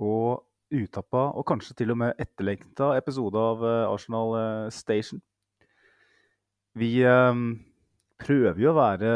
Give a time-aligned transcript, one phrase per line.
[0.00, 5.20] og utappa og kanskje til og med etterlengta episode av eh, Arsenal eh, Station.
[6.72, 7.02] Vi
[8.22, 9.08] prøver jo å være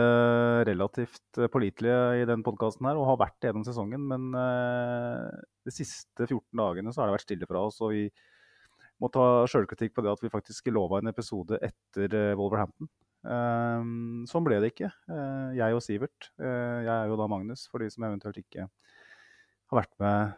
[0.68, 4.02] relativt pålitelige i den podkasten her, og har vært det gjennom sesongen.
[4.10, 4.26] Men
[5.64, 8.02] de siste 14 dagene så har det vært stille fra oss, og vi
[9.00, 12.92] må ta sjølkritikk på det at vi faktisk lova en episode etter Wolverhampton.
[14.28, 14.92] Sånn ble det ikke.
[15.62, 16.28] Jeg og Sivert.
[16.36, 20.36] Jeg er jo da Magnus, for de som eventuelt ikke har vært med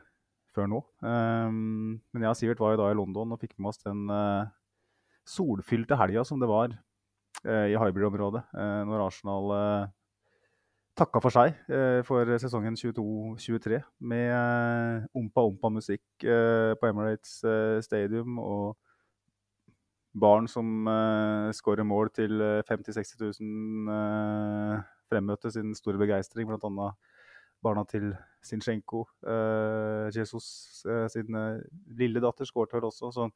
[0.57, 0.81] før nå.
[1.05, 4.07] Um, men jeg og Sivert var jo da i London og fikk med oss den
[4.13, 4.49] uh,
[5.29, 6.77] solfylte helga som det var
[7.47, 8.41] i Hybrid-området
[8.89, 9.53] når Arsenal
[10.99, 11.55] takka for seg
[12.09, 13.79] for sesongen 22-23
[14.11, 17.37] med ompa-ompa-musikk på Emirates
[17.87, 18.41] Stadium.
[18.43, 18.75] og
[20.19, 26.49] barn som uh, skårer mål til 50 000-60 000 uh, fremmøte sin store begeistring.
[26.49, 26.91] Bl.a.
[27.65, 28.11] barna til
[28.45, 29.05] Sinchenko.
[29.25, 31.59] Uh, Jesus uh, sin uh,
[31.99, 33.13] lille datter skåret vel også.
[33.15, 33.31] Så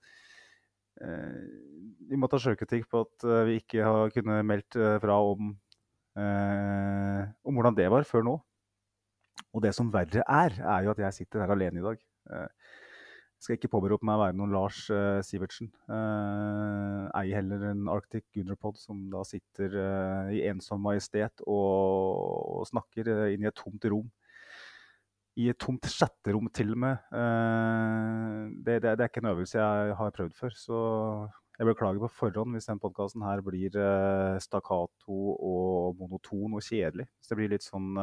[1.02, 5.48] vi må ta sjølkritikk på at vi ikke har kunnet meldt fra om,
[7.48, 8.34] om hvordan det var før nå.
[9.56, 12.04] Og det som verre er, er jo at jeg sitter her alene i dag.
[13.42, 15.66] Skal ikke påberope meg å være noen Lars uh, Sivertsen.
[15.90, 22.68] Uh, ei heller en Arctic Gunnerpod som da sitter uh, i ensom majestet og, og
[22.70, 24.06] snakker uh, inn i et tomt rom.
[25.42, 27.04] I et tomt chatterom til og med.
[28.62, 30.54] Det, det, det, er ikke en øvelse jeg har prøvd før.
[30.60, 30.80] Så
[31.56, 33.78] jeg beklager på forhånd hvis den podkasten her blir
[34.44, 37.08] stakkato og monoton og kjedelig.
[37.16, 37.96] Hvis det blir litt sånn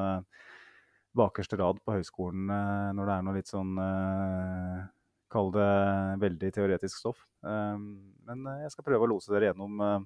[1.13, 2.49] bakerste rad på høyskolen
[2.97, 3.77] når det er noe litt sånn
[5.29, 5.65] Kall det
[6.23, 7.19] veldig teoretisk stoff.
[7.45, 7.89] Ehm,
[8.27, 9.99] men eh, jeg skal prøve å lose dere gjennom, eh,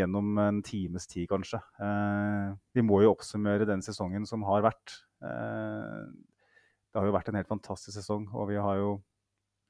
[0.00, 1.60] gjennom en times tid, kanskje.
[1.80, 4.98] Eh, vi må jo oppsummere den sesongen som har vært.
[5.20, 8.92] Det har jo vært en helt fantastisk sesong, og vi har jo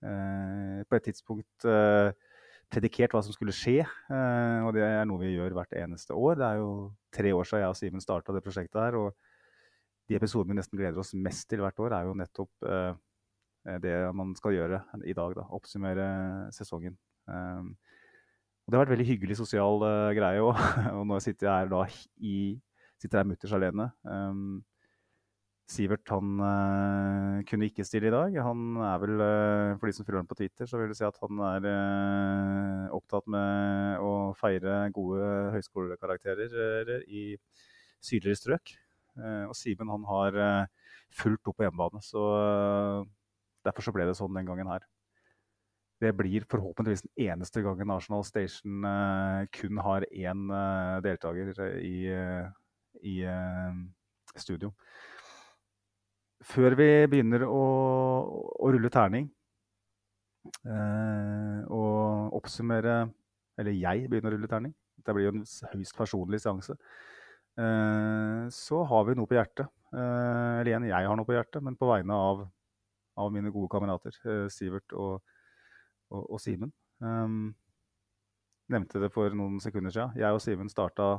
[0.00, 1.66] på et tidspunkt
[2.70, 3.82] predikert hva som skulle skje.
[4.62, 6.38] Og det er noe vi gjør hvert eneste år.
[6.38, 6.70] Det er jo
[7.12, 8.96] tre år siden jeg og Simen starta det prosjektet her.
[9.02, 9.10] Og
[10.08, 12.70] de episodene vi nesten gleder oss mest til hvert år, er jo nettopp
[13.84, 15.34] det man skal gjøre i dag.
[15.36, 16.06] Da, oppsummere
[16.56, 16.96] sesongen.
[17.30, 17.74] Um,
[18.70, 20.58] det har vært veldig hyggelig sosial uh, greie òg.
[20.98, 21.84] og nå sitter jeg her da
[22.22, 22.34] i
[23.00, 23.90] sitter her mutters alene.
[24.04, 24.60] Um,
[25.70, 28.36] Sivert han uh, kunne ikke stille i dag.
[28.46, 31.06] Han er vel, uh, For de som følger ham på Twitter, så vil du si
[31.06, 31.68] at han er
[32.94, 37.24] opptatt med å feire gode høyskolekarakterer i
[38.02, 38.74] sydligere strøk.
[39.20, 40.38] og Simen han har
[41.14, 42.02] fulgt opp på hjemmebane.
[42.02, 42.22] Så
[43.66, 44.84] Derfor så ble det sånn den gangen her.
[46.00, 51.96] Det blir forhåpentligvis den eneste gangen National Station uh, kun har én uh, deltaker i,
[52.08, 52.46] uh,
[53.04, 53.20] i
[54.40, 54.72] studio.
[56.40, 57.64] Før vi begynner å,
[58.56, 59.28] å rulle terning
[61.68, 62.94] og oppsummere
[63.60, 64.72] Eller jeg begynner å rulle terning.
[65.04, 65.42] Det blir jo en
[65.74, 66.72] høyst personlig seanse.
[68.56, 69.68] så har vi noe på hjertet.
[69.92, 72.46] eller igjen, jeg har noe på hjertet, men på vegne av
[73.20, 75.20] av mine gode kamerater, eh, Sivert og,
[76.10, 76.72] og, og Simen.
[77.00, 77.52] Um,
[78.70, 80.16] nevnte det for noen sekunder siden.
[80.20, 81.16] Jeg og Simen starta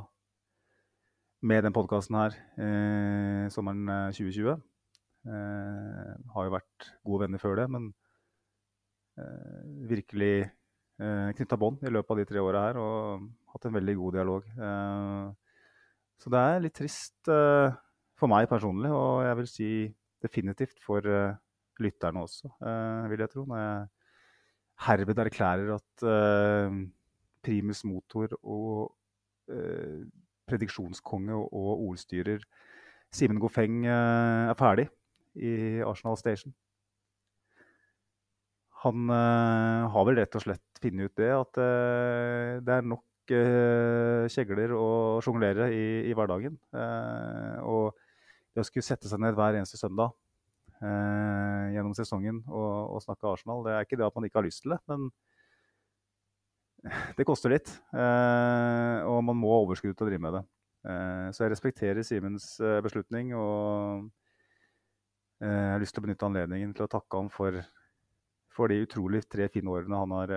[1.42, 4.52] med den podkasten her eh, sommeren 2020.
[4.52, 7.88] Eh, eh, har jo vært gode venner før det, men
[9.18, 13.76] eh, virkelig eh, knytta bånd i løpet av de tre åra her og hatt en
[13.78, 14.46] veldig god dialog.
[14.68, 15.56] Eh,
[16.22, 19.70] så det er litt trist for meg personlig, og jeg vil si
[20.22, 21.02] definitivt for
[21.80, 23.44] lytterne også, uh, vil jeg tro.
[23.48, 23.86] Når jeg
[24.86, 26.80] herved erklærer at uh,
[27.44, 28.92] primus motor og
[29.52, 30.02] uh,
[30.48, 32.42] prediksjonskonge og, ordstyrer
[33.12, 34.86] Simen Gofeng er ferdig
[35.36, 36.54] i Arsenal Station.
[38.82, 41.60] Han har vel rett og slett funnet ut det, at
[42.64, 43.34] det er nok
[44.32, 44.88] kjegler å
[45.24, 46.56] sjonglere i, i, hverdagen.
[47.68, 47.92] og
[48.52, 50.31] det å skulle sette seg ned hver eneste søndag eh,
[50.82, 53.60] gjennom sesongen og, og, snakke Arsenal.
[53.62, 55.10] Det er ikke det at man ikke har lyst til det, men
[57.16, 57.70] det koster litt.
[57.94, 60.42] Eh, og man må ha overskudd til å drive med det.
[60.90, 63.34] Eh, så jeg respekterer Simens eh, beslutning.
[63.38, 64.10] og
[65.42, 67.56] jeg har lyst til å benytte anledningen til å takke ham for,
[68.54, 70.32] for de utrolig tre fine årene han har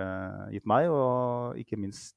[0.50, 2.16] gitt meg, og ikke minst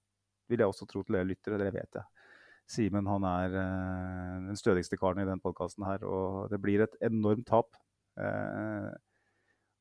[0.49, 2.25] vil jeg også tro til dere lyttere, det vet jeg.
[2.65, 7.45] Simen han er den stødigste karen i den podkasten her, og det blir et enormt
[7.45, 7.77] tap.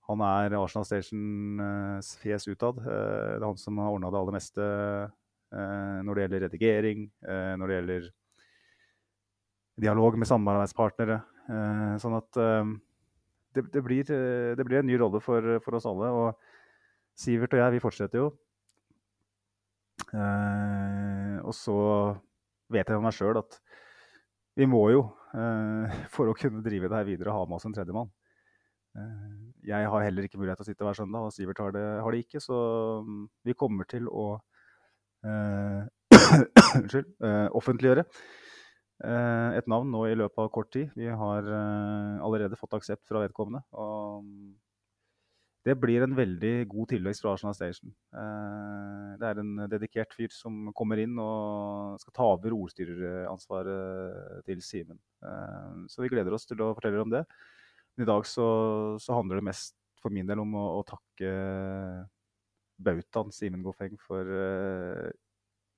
[0.09, 2.79] Han er Arsenal Stations fjes utad.
[2.85, 4.69] det er han som har ordna det aller meste
[5.51, 7.07] når det gjelder redigering,
[7.59, 8.09] når det gjelder
[9.85, 11.19] dialog med samarbeidspartnere.
[12.01, 16.13] sånn at det, det, blir, det, blir, en ny rolle for, for, oss alle.
[16.13, 18.29] Og Sivert og jeg, vi fortsetter jo.
[20.15, 21.79] Eh, og så
[22.73, 23.59] vet jeg med meg sjøl at
[24.59, 25.03] vi må jo,
[25.37, 28.11] eh, for å kunne drive det her videre, ha med oss en tredjemann.
[28.97, 29.37] Eh,
[29.69, 32.15] jeg har heller ikke mulighet til å sitte hver søndag, og Sivert har det, har
[32.15, 32.41] det ikke.
[32.41, 32.57] Så
[33.45, 34.29] vi kommer til å
[36.79, 37.09] Unnskyld.
[37.59, 38.05] offentliggjøre
[38.99, 40.91] Eh, et navn nå i løpet av kort tid.
[40.99, 43.63] Vi har eh, allerede fått aksept fra vedkommende.
[43.79, 44.27] Og
[45.67, 47.93] det blir en veldig god tilvekst fra Arsenal Station.
[48.11, 54.65] Eh, det er en dedikert fyr som kommer inn og skal ta over ordstyreransvaret til
[54.67, 54.99] Simen.
[55.91, 57.25] Så vi gleder oss til å fortelle om det.
[57.99, 58.47] Men i dag så,
[59.03, 61.31] så handler det mest for min del om å, å takke
[62.79, 65.09] bautaen Simen Goffeng for uh,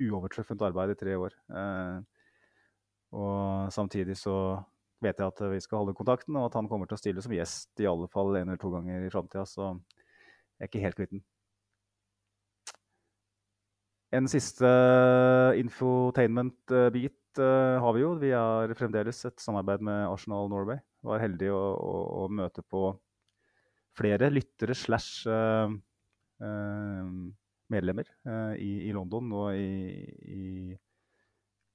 [0.04, 1.32] uovertreffent arbeid i tre år.
[1.48, 2.04] Uh,
[3.16, 4.34] og samtidig så
[5.00, 7.32] vet jeg at vi skal holde kontakten, og at han kommer til å stille som
[7.32, 9.46] gjest i alle fall en eller to ganger i framtida.
[9.48, 11.24] Så jeg er ikke helt kvitt den.
[14.20, 14.68] En siste
[15.56, 18.14] infotainment-bit uh, har vi jo.
[18.18, 20.80] Vi har fremdeles et samarbeid med Arsenal Norway.
[21.06, 21.92] Var heldig å, å,
[22.22, 22.88] å møte på
[23.98, 25.70] flere lyttere slash uh,
[26.42, 27.10] uh,
[27.70, 28.08] medlemmer
[28.58, 30.46] i, i, London og i, i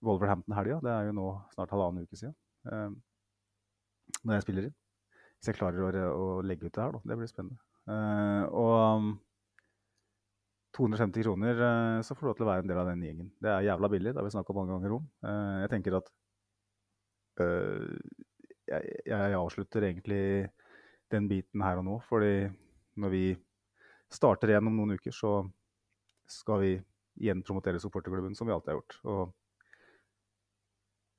[0.04, 0.81] Wolverhampton-helga.
[0.84, 2.36] Det er jo nå snart halvannen uke siden.
[4.25, 4.75] Når jeg spiller inn.
[5.38, 7.00] Hvis jeg klarer å, å, legge ut det her, da.
[7.07, 7.62] Det blir spennende.
[8.52, 9.07] Og um,
[10.75, 13.31] 250 kroner, uh, så får du lov til å være en del av den gjengen.
[13.42, 15.10] Det er jævla billig, det har vi snakka mange ganger om.
[15.63, 16.13] jeg tenker at
[17.36, 20.22] jeg, jeg, avslutter egentlig
[21.12, 22.48] den biten her og nå, fordi
[23.01, 23.25] når vi
[24.12, 25.33] starter igjen om noen uker, så
[26.30, 26.74] skal vi
[27.21, 28.98] igjen promotere supporterklubben, som vi alltid har gjort.
[29.04, 29.21] Og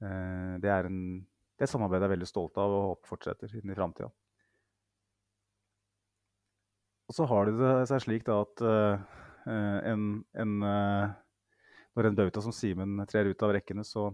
[0.05, 1.01] øh, det er en,
[1.59, 4.11] det samarbeidet jeg er veldig stolt av og håper fortsetter inn i framtida.
[7.07, 11.11] Og så har det seg slik da at uh, en, en uh,
[11.97, 14.09] Når en bauta som Simen trer ut av rekkene, så,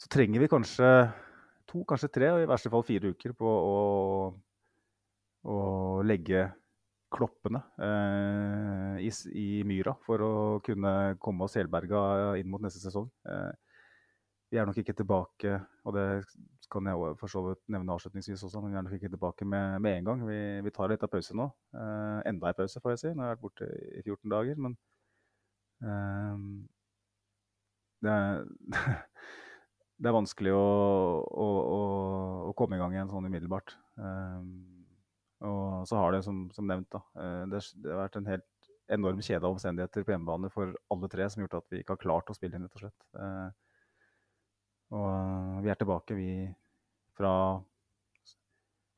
[0.00, 0.88] så, trenger vi kanskje
[1.70, 3.76] to, kanskje tre, og i verste fall fire uker på å,
[5.46, 5.58] å
[6.02, 6.48] legge
[7.10, 10.34] kloppene eh, i, i, myra for å
[10.64, 13.08] kunne komme oss helberga inn mot neste sesong.
[13.26, 13.50] Eh,
[14.50, 16.06] vi er nok ikke tilbake, og det
[16.70, 19.78] kan jeg for så vidt nevne avslutningsvis også, men vi er nok ikke tilbake med,
[19.84, 20.24] med en gang.
[20.28, 21.46] Vi, vi tar litt av pause nå.
[21.74, 23.12] Eh, enda en pause, får jeg si.
[23.14, 24.76] Nå har jeg vært borte i 14 dager, men
[25.84, 26.44] eh,
[28.06, 28.44] det, er,
[30.00, 30.66] det, er, vanskelig å,
[31.26, 31.48] å,
[32.50, 33.74] å, komme i gang igjen sånn umiddelbart.
[34.00, 34.50] Eh,
[35.50, 38.70] og så har det, som, som nevnt, da, eh, det, det, har vært en helt
[38.90, 41.94] enorm kjede av omstendigheter på hjemmebane for alle tre som har gjort at vi ikke
[41.94, 43.04] har klart å spille inn, rett og slett.
[43.16, 43.50] Eh,
[44.98, 46.30] og vi er tilbake, vi,
[47.20, 47.34] fra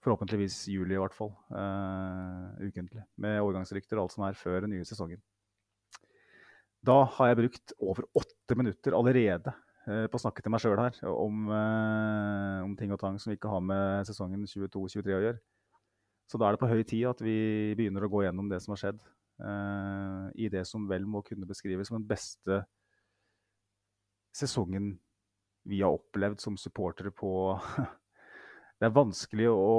[0.02, 3.04] forhåpentligvis juli i hvert fall, uh, ukentlig.
[3.22, 5.20] Med overgangsrykter og alt som er før den nye sesongen.
[6.82, 9.54] Da har jeg brukt over åtte minutter allerede
[9.86, 13.30] uh, på å snakke til meg sjøl her om, uh, om, ting og tang som
[13.30, 15.42] vi ikke har med sesongen 22-23 å gjøre.
[16.30, 17.38] Så da er det på høy tid at vi
[17.78, 19.00] begynner å gå gjennom det som har skjedd.
[20.38, 22.60] I det som vel må kunne beskrives som den beste
[24.32, 24.94] sesongen
[25.68, 27.32] vi har opplevd som supportere på
[28.82, 29.74] Det er vanskelig å,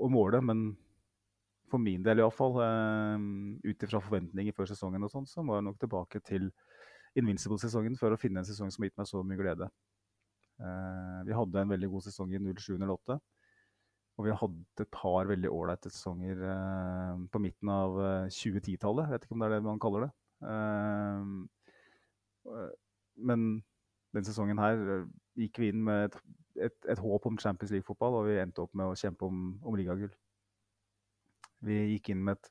[0.00, 0.70] å måle, men
[1.68, 3.20] for min del iallfall, uh,
[3.60, 6.48] ut ifra forventninger før sesongen og sånn, så må jeg nok tilbake til
[7.20, 9.68] Invincible-sesongen for å finne en sesong som har gitt meg så mye glede.
[10.56, 13.20] Uh, vi hadde en veldig god sesong i 07-08.
[14.14, 17.96] Og vi hadde et par veldig ålreite sesonger eh, på midten av
[18.30, 19.08] 2010-tallet.
[19.08, 20.10] Eh, Vet ikke om det er det man kaller det.
[20.50, 21.22] Eh,
[23.26, 23.48] men
[24.14, 25.08] den sesongen her eh,
[25.42, 26.16] gikk vi inn med et,
[26.56, 29.76] et, et håp om Champions League-fotball, og vi endte opp med å kjempe om, om
[29.78, 30.12] ligagull.
[31.64, 32.50] Vi gikk inn med et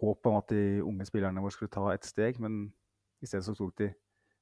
[0.00, 2.66] håp om at de unge spillerne våre skulle ta et steg, men
[3.24, 3.90] i stedet så tok de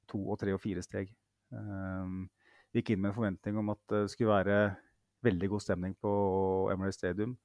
[0.09, 1.11] to og tre og fire steg.
[1.55, 2.25] Um,
[2.71, 4.59] vi gikk inn med en forventning om at det skulle være
[5.25, 6.11] veldig god stemning på
[6.73, 7.37] Emily Stadium.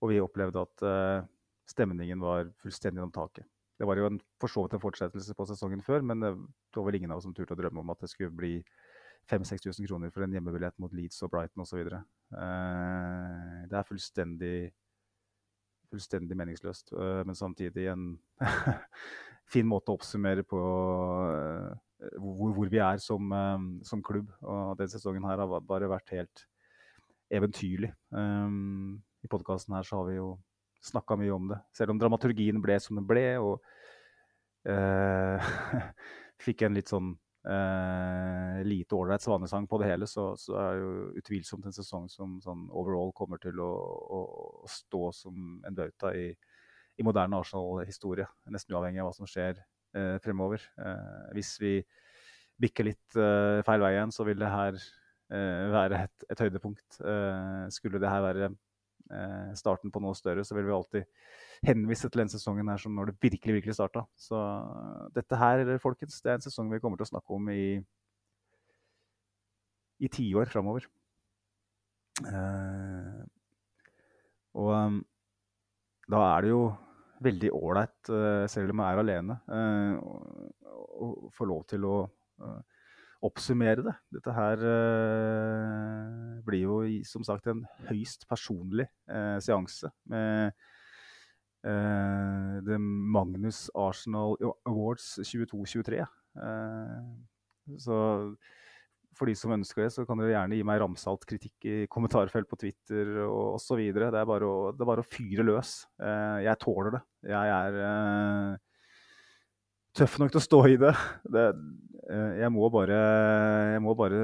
[0.00, 1.26] Og vi opplevde at uh,
[1.68, 3.48] stemningen var fullstendig om taket.
[3.80, 6.34] Det var jo en, for så vidt en fortsettelse på sesongen før, men det
[6.76, 8.58] var vel ingen av oss som turte å drømme om at det skulle bli
[9.30, 11.82] 5000-6000 kroner for en hjemmebillett mot Leeds og Brighton osv.
[11.86, 14.56] Uh, det er fullstendig,
[15.90, 18.08] fullstendig meningsløst, uh, men samtidig en
[19.52, 21.70] fin måte å oppsummere på uh,
[22.16, 23.32] hvor, vi er som,
[23.84, 24.30] som, klubb.
[24.40, 26.46] Og denne sesongen her har bare vært helt
[27.28, 27.90] eventyrlig.
[28.16, 30.30] I podkasten her så har vi jo
[30.80, 31.58] snakka mye om det.
[31.76, 33.60] Selv om dramaturgien ble som den ble, og
[36.46, 37.12] fikk en litt sånn
[37.48, 40.92] uh, lite ålreit svanesang på det hele, så, så, er det jo
[41.22, 44.20] utvilsomt en sesong som sånn overall kommer til å, å,
[44.64, 46.30] å stå som en bauta i,
[47.00, 48.28] i moderne Arsenal-historie.
[48.52, 49.60] Nesten uavhengig av hva som skjer
[49.96, 50.64] uh, fremover.
[51.36, 51.74] hvis vi
[52.60, 53.14] bikker litt
[53.64, 54.76] feil vei igjen, så vil det her
[55.30, 56.98] være et, et høydepunkt.
[57.72, 58.56] skulle det her være eh,
[59.58, 61.06] starten på noe større, så vil vi alltid
[61.66, 64.04] henvise til den sesongen her som når det virkelig virkelig starta.
[64.16, 64.38] Så
[65.16, 67.64] dette her, folkens, det er en sesong vi kommer til å snakke om i
[70.00, 70.86] i tiår framover.
[72.20, 73.20] Uh,
[74.60, 74.98] og um,
[76.10, 76.62] da er det jo
[77.24, 79.94] veldig ålreit, uh, selv om jeg er alene, uh,
[81.00, 81.96] å få lov til å
[82.42, 82.60] uh,
[83.24, 83.94] oppsummere det.
[84.16, 90.54] Dette her eh, blir jo som sagt en høyst personlig eh, seanse med
[91.66, 96.00] eh, Magnus Arsenal Awards 22-23.
[97.80, 97.98] så
[99.18, 102.48] for de som ønsker det, så kan dere gjerne gi meg ramsalt kritikk i kommentarfelt
[102.48, 103.82] på Twitter og osv.
[103.92, 105.74] Det, det er bare å fyre løs.
[106.00, 107.02] jeg tåler det.
[107.28, 108.60] Jeg er
[109.96, 110.92] tøff nok til å stå i det.
[111.34, 111.46] det
[112.10, 112.98] eh, jeg må bare,
[113.74, 114.20] jeg må bare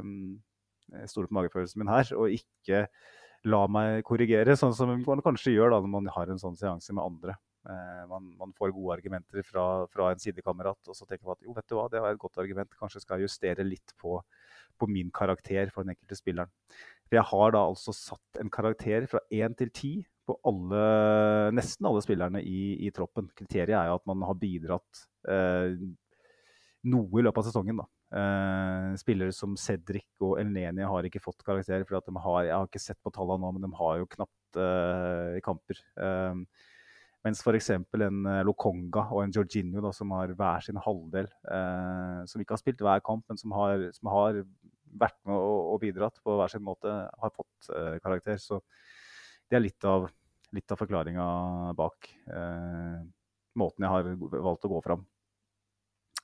[0.00, 2.86] eh, stole på magefølelsen min her, og ikke
[3.46, 6.94] la meg korrigere, sånn som man kanskje gjør da, når man har en sånn seanse
[6.96, 7.36] med andre.
[7.66, 11.46] Eh, man, man, får gode argumenter fra, fra, en sidekamerat, og så tenker man at
[11.46, 12.76] jo, vet du hva, det var et godt argument.
[12.78, 14.18] Kanskje skal jeg justere litt på,
[14.78, 16.52] på min karakter for den enkelte spilleren.
[17.06, 19.94] For jeg har da altså satt en karakter fra én til ti
[20.26, 20.82] på alle,
[21.54, 23.28] nesten alle spillerne i, i, troppen.
[23.36, 25.76] Kriteriet er jo at man har bidratt eh,
[26.90, 27.82] noe i løpet av sesongen.
[27.82, 27.86] da.
[28.06, 31.84] Eh, spillere som Cedric og Elneni har ikke fått karakter.
[31.84, 34.60] for de har, Jeg har ikke sett på tallene nå, men de har jo knapt
[34.62, 35.82] eh, kamper.
[35.98, 36.34] Eh,
[37.26, 37.70] mens f.eks.
[37.70, 42.54] en eh, Lokonga og en Georginio, da, som har hver sin halvdel, eh, som ikke
[42.54, 44.42] har spilt hver kamp, men som har, som har
[44.96, 47.68] vært med og, og, bidratt på hver sin måte, har fått
[48.02, 48.38] karakter.
[48.40, 48.62] Så
[49.50, 50.08] det er litt av,
[50.56, 51.26] litt av forklaringa
[51.78, 53.04] bak eh,
[53.56, 54.08] måten jeg har
[54.42, 55.06] valgt å gå fram.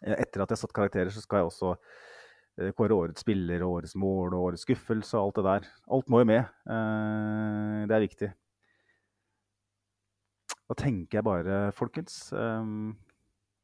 [0.02, 3.64] Eh, etter at jeg har satt karakterer, så skal jeg også eh, kåre årets spiller,
[3.66, 5.70] årets mål og årets skuffelse og alt det der.
[5.96, 6.42] Alt må jo med.
[6.66, 8.30] Eh, det er viktig.
[10.72, 12.68] Da tenker jeg bare, folkens, eh,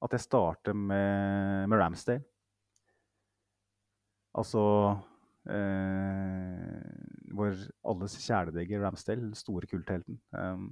[0.04, 2.22] at jeg starter med, med Ramsdale.
[4.38, 4.62] Altså
[5.50, 10.20] eh, vår alles kjæledegger Ramsdale, store kulthelten.
[10.32, 10.70] Um,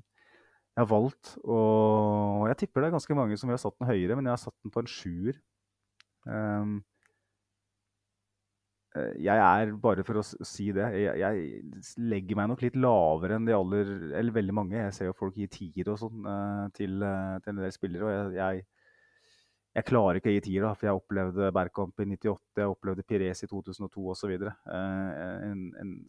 [0.77, 3.89] jeg har valgt og Jeg tipper det er ganske mange som vil ha satt den
[3.89, 5.41] høyere, men jeg har satt den på en sjuer.
[6.27, 6.77] Um,
[8.97, 13.49] jeg er, bare for å si det, jeg, jeg, legger meg nok litt lavere enn
[13.49, 14.79] de aller Eller veldig mange.
[14.79, 18.07] Jeg ser jo folk gi tier og sånn uh, til, uh, til en del spillere.
[18.07, 18.76] og jeg, jeg
[19.77, 23.05] jeg klarer ikke å gi tier, da, for jeg opplevde Bergkamp i 98, jeg opplevde
[23.05, 24.33] Pires i 2002 osv.
[24.47, 25.51] Eh,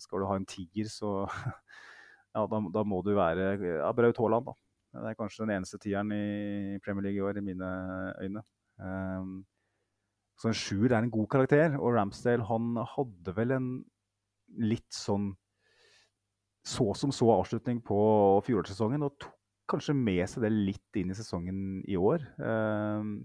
[0.03, 1.11] skal du ha en tier, så
[2.37, 4.47] ja, da, da, må du være ja, Braut Haaland.
[4.47, 4.55] da.
[4.97, 7.73] Det er kanskje den eneste tieren i Premier League i år, i mine
[8.23, 8.45] øyne.
[8.79, 9.35] Eh,
[10.37, 13.71] så en sjuer er en god karakter, og Ramsdale han hadde vel en
[14.63, 15.33] litt sånn
[16.67, 17.97] så som så avslutning på
[18.47, 19.35] fjorårssesongen, og tok
[19.67, 22.23] kanskje med seg det litt inn i sesongen i år.
[22.39, 23.17] Um,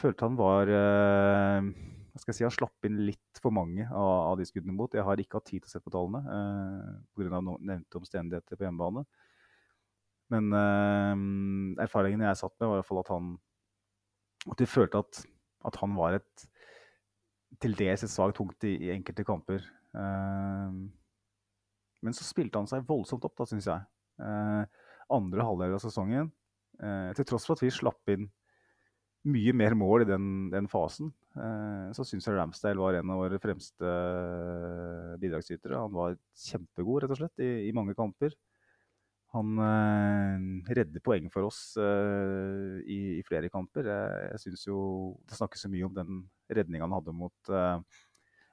[0.00, 1.68] følte han var eh,
[2.16, 4.92] hva skal jeg si, Han slapp inn litt for mange av, av de skuddene mot.
[4.92, 7.40] Jeg har ikke hatt tid til å se på tallene eh, pga.
[7.42, 9.04] nevnte omstendigheter på hjemmebane.
[10.32, 13.34] Men eh, erfaringen jeg satt med, var i hvert fall at han
[14.46, 15.24] at vi følte at,
[15.66, 16.46] at han var et
[17.62, 19.62] til dels et svakt punkt i, i, enkelte kamper.
[19.96, 20.80] Eh,
[22.04, 23.86] men så spilte han seg voldsomt opp, da, syns jeg.
[24.22, 24.82] Eh,
[25.16, 26.32] andre halvdel av sesongen,
[26.80, 28.28] eh, til tross for at vi slapp inn
[29.26, 31.10] mye mer mål i den, den fasen.
[31.36, 35.80] Eh, så syns jeg Ramsdale var en av våre fremste eh, bidragsytere.
[35.82, 38.36] Han var kjempegod, rett og slett, i, i mange kamper.
[39.34, 43.88] Han eh, redder poeng for oss eh, i, i, flere kamper.
[43.90, 44.80] Jeg, jeg syns jo
[45.26, 48.02] det snakkes så mye om den redninga han hadde mot eh,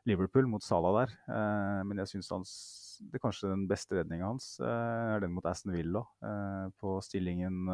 [0.10, 1.14] Liverpool, mot Salah der.
[1.30, 2.34] Eh, men jeg syns
[3.14, 6.04] det kanskje den beste redninga hans er den mot Aston Villa
[6.78, 7.66] på stillingen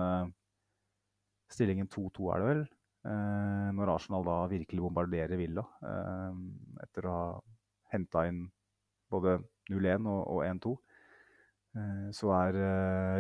[1.52, 2.62] Stillingen 2-2 er det vel.
[3.08, 6.40] Eh, når Arsenal da virkelig bombarderer Villa eh,
[6.84, 7.28] etter å ha
[7.94, 8.42] henta inn
[9.10, 9.38] både
[9.72, 10.74] 0-1 og, og 1-2.
[11.80, 12.60] Eh, så er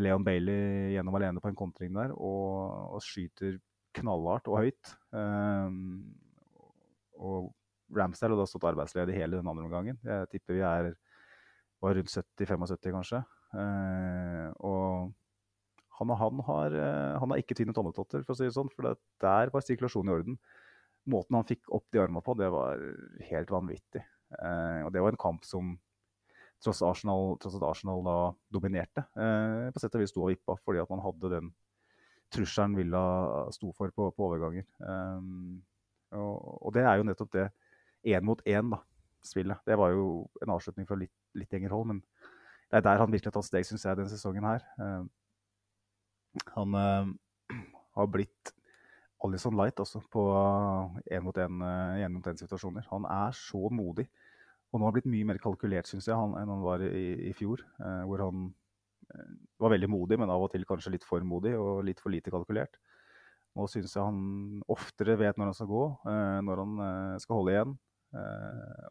[0.04, 3.56] Leon Bailey gjennom alene på en kontring der og, og skyter
[3.96, 4.92] knallhardt og høyt.
[7.20, 7.48] Og
[7.96, 9.98] Ramsdale har da stått arbeidsledig hele den andre omgangen.
[10.06, 10.92] Jeg tipper vi er
[11.82, 13.24] var rundt 70-75, kanskje.
[14.62, 15.10] Og
[16.00, 18.72] han, han, har, eh, han har ikke tvinnet tommeltotter, for å si det sånn.
[18.75, 20.39] For der var sirkulasjonen i orden.
[21.10, 22.82] Måten han fikk opp de armene på, det var
[23.29, 24.03] helt vanvittig.
[24.38, 25.74] Eh, og det var en kamp som
[26.63, 28.18] tross, Arsenal, tross at Arsenal da
[28.53, 31.51] dominerte, eh, på sett og vis sto og vippa fordi at man hadde den
[32.34, 33.01] trusselen Villa
[33.56, 34.68] sto for på, på overganger.
[34.79, 35.29] Eh,
[36.20, 37.48] og, og, det er jo nettopp det
[38.15, 38.82] én mot én, da,
[39.25, 39.63] spillet.
[39.68, 42.03] Det var jo en avslutning fra litt, litt lenger hold, men
[42.70, 44.65] det er der han virkelig har tatt steg, syns jeg, denne sesongen her.
[46.56, 47.12] Han uh,
[47.98, 48.54] har blitt
[49.26, 50.24] Alison Light også på
[51.12, 52.86] én mot én-situasjoner.
[52.94, 54.08] Han er så modig.
[54.70, 57.08] Og nå har han blitt mye mer kalkulert, syns jeg, han, enn han var i,
[57.30, 57.64] i fjor.
[57.82, 58.46] Uh, hvor han
[59.10, 62.14] uh, var veldig modig, men av og til kanskje litt for modig og litt for
[62.14, 62.78] lite kalkulert.
[63.58, 66.82] Nå syns jeg han oftere vet når han skal gå, uh, når han
[67.24, 67.78] skal holde igjen.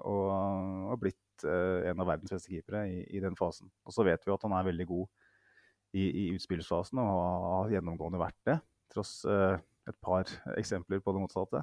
[0.07, 0.27] og
[0.91, 3.67] har blitt en av verdens beste keepere i, i, den fasen.
[3.83, 5.09] Og så vet vi at han er veldig god
[5.97, 8.59] i, i utspillsfasen og har gjennomgående vært det.
[8.93, 11.63] Tross et par eksempler på det motsatte.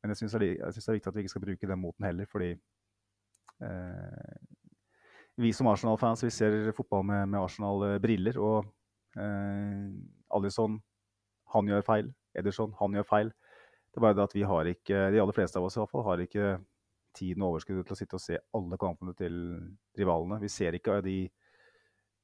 [0.00, 2.28] Men jeg syns det, det, er viktig at vi ikke skal bruke den moten heller,
[2.28, 2.54] fordi
[3.66, 4.38] eh,
[5.40, 8.38] vi som Arsenal-fans vi ser fotball med, med Arsenal-briller.
[8.40, 8.64] Og
[9.20, 9.90] eh,
[10.36, 10.78] Alison,
[11.52, 12.10] han gjør feil.
[12.38, 13.32] Ederson, han gjør feil.
[13.90, 15.92] Det er bare det at vi har ikke, de aller fleste av oss i hvert
[15.92, 16.50] fall, har ikke
[17.16, 19.36] tiden og overskuddet til å sitte og se alle kampene til
[19.98, 20.40] rivalene.
[20.40, 21.39] Vi ser ikke de eh,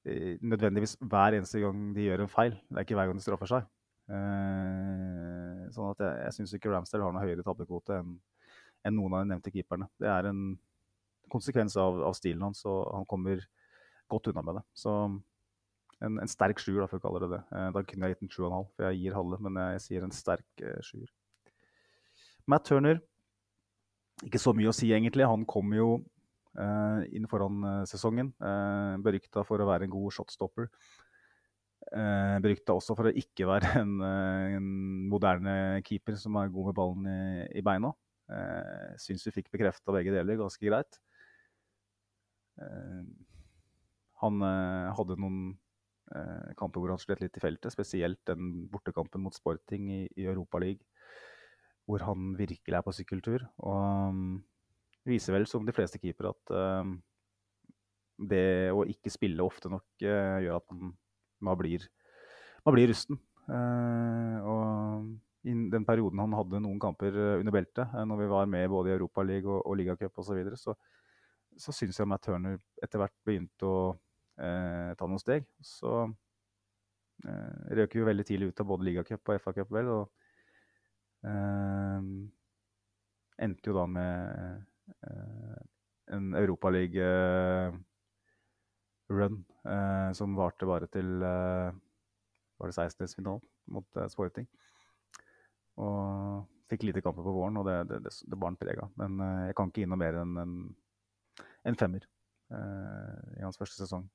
[0.06, 2.54] nødvendigvis hver eneste gang de gjør en feil.
[2.68, 3.68] Det er ikke hver gang de straffer seg.
[4.06, 8.16] Eh, sånn at jeg, jeg syns ikke Ramsdale har noe høyere tabbekvote enn
[8.86, 9.88] en noen av de nevnte keeperne.
[9.98, 10.42] Det er en
[11.32, 13.42] konsekvens av, av, stilen hans, og han kommer
[14.10, 14.64] godt unna med det.
[14.78, 14.92] Så
[16.06, 17.42] en, en sterk sjuer, for å kalle det det.
[17.50, 19.60] Eh, da kunne jeg gitt en sju og en halv, for jeg gir halve, men
[19.64, 21.10] jeg sier en sterk eh, sjuer.
[22.46, 23.00] Matt Turner,
[24.24, 25.26] ikke så mye å si egentlig.
[25.26, 26.04] Han kom jo eh,
[26.56, 30.70] inn foran eh, sesongen, eh, berykta for å være en god shotstopper.
[31.86, 34.70] Eh, berykta også for å ikke være en, eh, en,
[35.12, 37.20] moderne keeper som er god med ballen i,
[37.60, 37.92] i beina.
[38.32, 40.98] Eh, Syns vi fikk bekrefta begge deler ganske greit.
[42.58, 43.04] Eh,
[44.24, 45.40] han eh, hadde noen
[46.16, 50.26] eh, kamper hvor han slet litt i feltet, spesielt den bortekampen mot Sporting i, i
[50.26, 50.82] Europaligaen,
[51.86, 53.44] hvor han virkelig er på sykkeltur.
[53.62, 54.40] Og
[55.06, 56.94] viser vel, som de fleste keepere, at uh,
[58.30, 60.94] det å ikke spille ofte nok uh, gjør at man
[61.38, 61.84] man blir,
[62.64, 63.18] man blir rusten.
[63.46, 68.48] Uh, og i den perioden han hadde noen kamper eh, under beltet, når vi var
[68.50, 70.74] med både i Europaligaen og, og ligacup osv., så, videre, så
[71.56, 73.94] så syns jeg Matt Turner etter hvert begynte å
[74.36, 75.46] ta noen steg.
[75.64, 79.88] Så uh, røk vi veldig tidlig ut av både ligacup og FA-cup, vel.
[79.94, 80.04] Og
[83.46, 84.66] endte jo da med
[86.16, 87.10] en Europaliga
[89.08, 91.70] run eh, som varte bare til eh,
[92.56, 93.44] var det 16-finalen
[93.74, 94.46] mot eh, Sporting.
[95.82, 98.92] Og fikk lite kamper på våren, og det, det, det, det bar han preg av.
[99.00, 100.58] Men eh, jeg kan ikke gi noe mer enn en,
[101.70, 104.06] en femmer eh, i hans første sesong.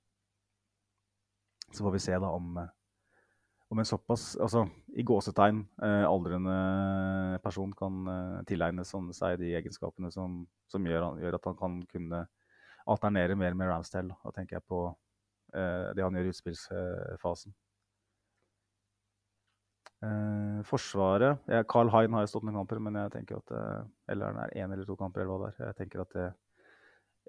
[1.72, 2.58] Så får vi se da om,
[3.72, 4.66] om en såpass altså
[5.00, 6.56] i gåsetegn eh, aldrende
[7.44, 12.26] person kan tilegne seg de egenskapene som, som gjør, gjør, at han kan kunne
[12.92, 14.18] alternere mer med Ramsdale.
[14.24, 14.84] Da tenker jeg på
[15.56, 17.56] eh, det han gjør i utspillsfasen.
[20.02, 23.84] Eh, forsvaret ja, Carl Hein har jo stått noen kamper, men jeg tenker at eh,
[24.10, 25.68] Eller det er én eller to kamper, eller hva det.
[25.68, 26.30] Jeg tenker at det,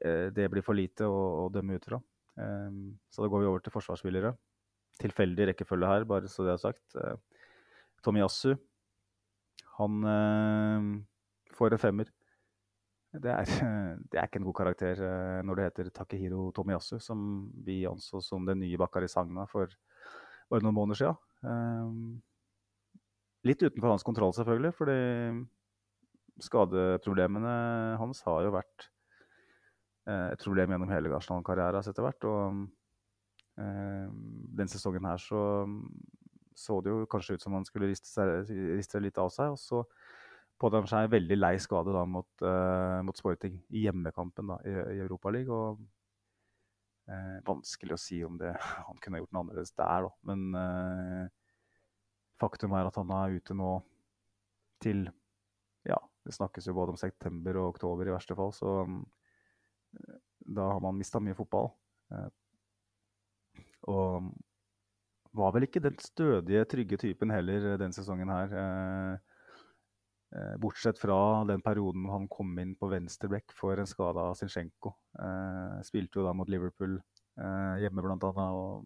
[0.07, 2.00] eh, det blir for lite å, å dømme ut fra.
[2.40, 2.78] Eh,
[3.12, 4.33] så da går vi over til forsvarsspillere.
[5.00, 6.85] Tilfeldig rekkefølge her, bare så det er sagt.
[7.00, 7.16] Eh,
[8.05, 8.57] Tomiyasu.
[9.78, 10.02] Han
[11.57, 12.11] får en femmer.
[13.12, 13.44] Det er,
[14.11, 18.22] det er, ikke en god karakter eh, når det heter Takehiro Tomiyasu, som vi anså
[18.24, 19.72] som den nye Bakari Sagna for
[20.50, 22.20] bare noen måneder siden.
[23.42, 24.96] Litt utenfor hans kontroll, selvfølgelig, fordi
[26.42, 27.55] skadeproblemene
[28.00, 28.87] hans har jo vært
[30.07, 32.28] et problem gjennom hele Arsenal-karrieren etter hvert.
[32.28, 32.62] Og
[33.56, 35.40] den sesongen her så
[36.56, 38.26] så det jo kanskje ut som han skulle riste,
[38.76, 39.54] riste litt av seg.
[39.54, 39.82] og så
[40.60, 44.74] pådrar seg en veldig lei skade da, mot, uh, mot Sporting i hjemmekampen da, i,
[44.96, 45.80] i Europaligaen.
[47.10, 48.52] Uh, vanskelig å si om det,
[48.86, 50.12] han kunne gjort noe annerledes der, da.
[50.30, 51.24] Men uh,
[52.42, 53.74] faktum er at han er ute nå
[54.82, 55.08] til
[55.86, 59.00] Ja, det snakkes jo både om september og oktober i verste fall, så um,
[60.46, 61.72] da har man mista mye fotball.
[62.14, 62.28] Eh,
[63.90, 64.32] og
[65.32, 69.20] var vel ikke den stødige, trygge typen heller den sesongen her.
[70.60, 71.16] Bortsett fra
[71.48, 74.92] den perioden han kom inn på venstreback for en skade av Zinchenko.
[75.88, 76.98] Spilte jo da mot Liverpool
[77.80, 78.52] hjemme, blant annet.
[78.52, 78.84] Og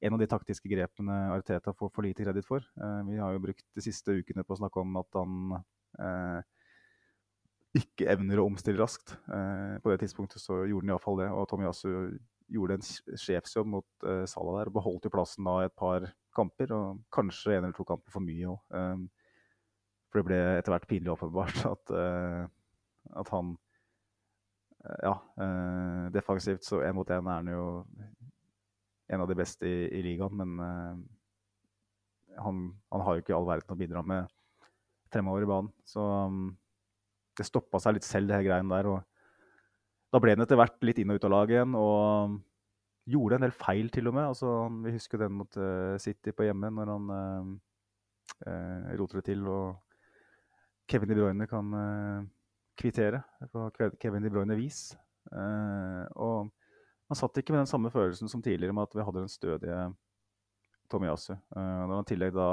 [0.00, 2.64] en av de taktiske grepene Arteta får for lite kreditt for.
[2.76, 6.40] Eh, vi har jo brukt de siste ukene på å snakke om at han eh,
[7.80, 9.16] ikke evner å omstille raskt.
[9.32, 11.30] Eh, på det tidspunktet så gjorde han iallfall det.
[11.32, 11.90] Og Tomiyasu
[12.52, 12.86] gjorde en
[13.18, 16.06] sjefsjobb mot uh, Salah der og beholdt jo plassen da et par
[16.36, 16.72] kamper.
[16.76, 18.60] Og kanskje en eller to kamper for mye òg.
[18.76, 19.06] Um,
[20.10, 22.46] for det ble etter hvert pinlig åpenbart at, uh,
[23.22, 23.56] at han
[25.02, 25.16] ja,
[26.14, 27.62] defensivt så én mot én er han jo
[29.10, 30.94] en av de beste i, i ligaen, men uh,
[32.42, 34.30] han, han, har jo ikke all verden å bidra med
[35.12, 35.72] fremover i banen.
[35.86, 36.48] Så um,
[37.36, 38.90] det stoppa seg litt selv, det her greiene der.
[38.90, 39.15] og
[40.12, 41.74] Da ble han etter hvert litt inn og ut av laget igjen.
[41.78, 42.36] og
[43.06, 44.28] Gjorde en del feil, til og med.
[44.32, 47.52] Altså, vi husker den mot uh, City på hjemme, når han uh,
[48.48, 49.44] uh, roter det til.
[49.46, 49.76] Og
[50.90, 51.70] Kevin De Bruyne kan
[52.78, 53.64] kvittere på
[53.98, 54.94] Kevin De Bruyne-vis.
[56.14, 56.50] og
[57.08, 59.80] han satt ikke med den samme følelsen som tidligere med at vi hadde den stødige
[60.90, 61.34] Tomiyasu.
[61.56, 62.46] Når han i tillegg da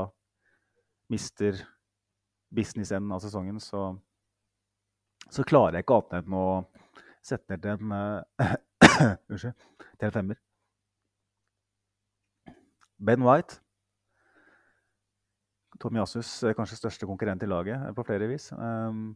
[1.13, 1.61] mister
[2.53, 3.83] business-enden av sesongen, så,
[5.29, 6.47] så, klarer jeg ikke annet enn å
[7.23, 8.55] sette ned til en uh,
[9.31, 9.55] Unnskyld.
[9.99, 10.39] Til en femmer.
[13.03, 13.59] Ben White.
[15.81, 18.51] Tomiyasus kanskje største konkurrent i laget på flere vis.
[18.53, 19.15] Um,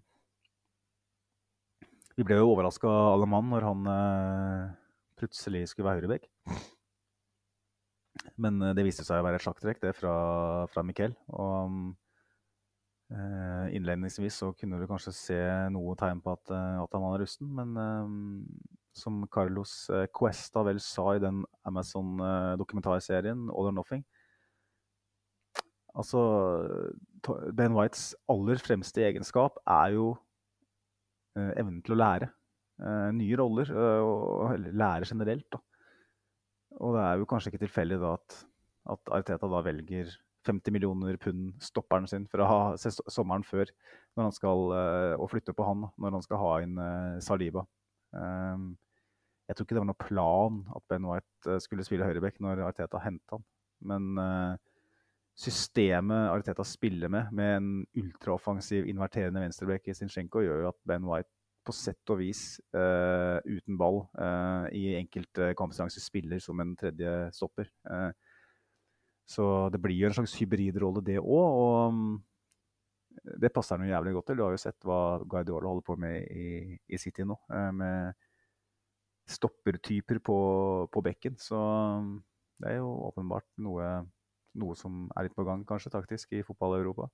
[2.17, 4.73] vi ble jo overraska alle mann når han uh,
[5.19, 6.27] plutselig skulle være høyrebekk.
[8.41, 10.13] Men eh, det viste seg å være et sjakktrekk, det, fra,
[10.71, 11.15] fra Mikkel.
[11.33, 11.93] Og eh,
[13.07, 15.39] innledningsvis så kunne du kanskje se
[15.71, 18.09] noe tegn på at, eh, at han var rusten, men eh,
[18.97, 24.03] som Carlos eh, Cuesta vel sa i den Amazon-dokumentarserien All or Nothing
[25.97, 26.19] Altså,
[27.57, 30.11] Ben Whites aller fremste egenskap er jo
[31.39, 32.33] eh, evnen til å lære
[32.77, 33.71] nye roller
[34.05, 35.47] og lære generelt.
[35.49, 35.57] Da.
[36.77, 38.35] Og det er jo kanskje ikke tilfeldig at,
[38.93, 40.11] at Arteta da velger
[40.47, 42.59] 50 millioner pund stopperen sin ha
[43.11, 43.69] sommeren før
[44.17, 46.79] når han skal, uh, og flytte på han når han skal ha inn
[47.23, 47.65] Saliba.
[48.15, 48.71] Um,
[49.47, 52.99] jeg tror ikke det var noen plan at Ben White skulle spille høyreback når Arteta
[52.99, 53.45] henta han.
[53.87, 54.17] Men
[55.37, 57.69] systemet Arteta spiller med, med en
[58.01, 61.31] ultraoffensiv, inverterende venstreback i Zinchenko, gjør jo at Ben White
[61.63, 62.41] på sett og vis
[62.73, 64.01] uten ball
[64.75, 67.71] i enkelte kampdistanser spiller som en tredje stopper.
[69.27, 71.57] Så det blir jo en slags hybridrolle, det òg.
[71.59, 72.15] Og um,
[73.41, 74.39] det passer jo jævlig godt til.
[74.39, 77.35] Du har jo sett hva Guardiola holder på med i, i City nå.
[77.75, 78.15] med
[79.27, 80.37] stoppertyper på,
[80.93, 81.35] på bekken.
[81.41, 82.13] Så um,
[82.61, 83.89] det er jo åpenbart noe,
[84.61, 87.09] noe som er litt på gang, kanskje, taktisk, i fotball-Europa.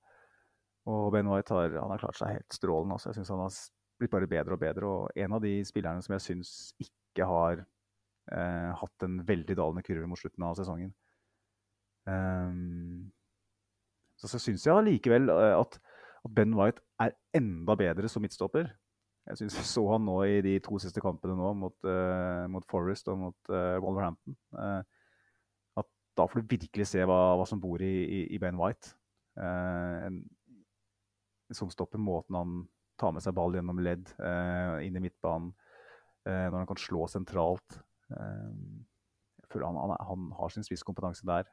[0.92, 2.96] Og Ben White har, har klart seg helt strålende.
[2.96, 3.10] Altså.
[3.10, 3.58] Jeg synes han har
[4.00, 4.90] blitt bare bedre og bedre.
[4.90, 9.84] Og en av de spillerne som jeg syns ikke har eh, hatt en veldig dalende
[9.86, 10.92] kurve mot slutten av sesongen.
[12.06, 13.10] Um,
[14.20, 15.78] så, så syns jeg allikevel eh, at,
[16.24, 18.68] at, Ben White er enda bedre som midtstopper.
[19.24, 22.64] Jeg syns jeg så han nå i de to siste kampene nå mot, uh, mot
[22.68, 24.36] Forest og mot uh, Wolverhampton.
[24.52, 24.84] Uh,
[25.80, 28.94] at da får du virkelig se hva, hva som bor i, i, i Ben White.
[29.34, 30.20] En,
[31.50, 32.52] som stopper måten han
[33.00, 34.12] tar med seg ball gjennom ledd
[34.86, 35.48] inn i midtbanen.
[36.24, 37.80] Når han kan slå sentralt.
[38.12, 38.50] Eh,
[39.42, 41.48] jeg føler han, han, han har sin spisskompetanse der.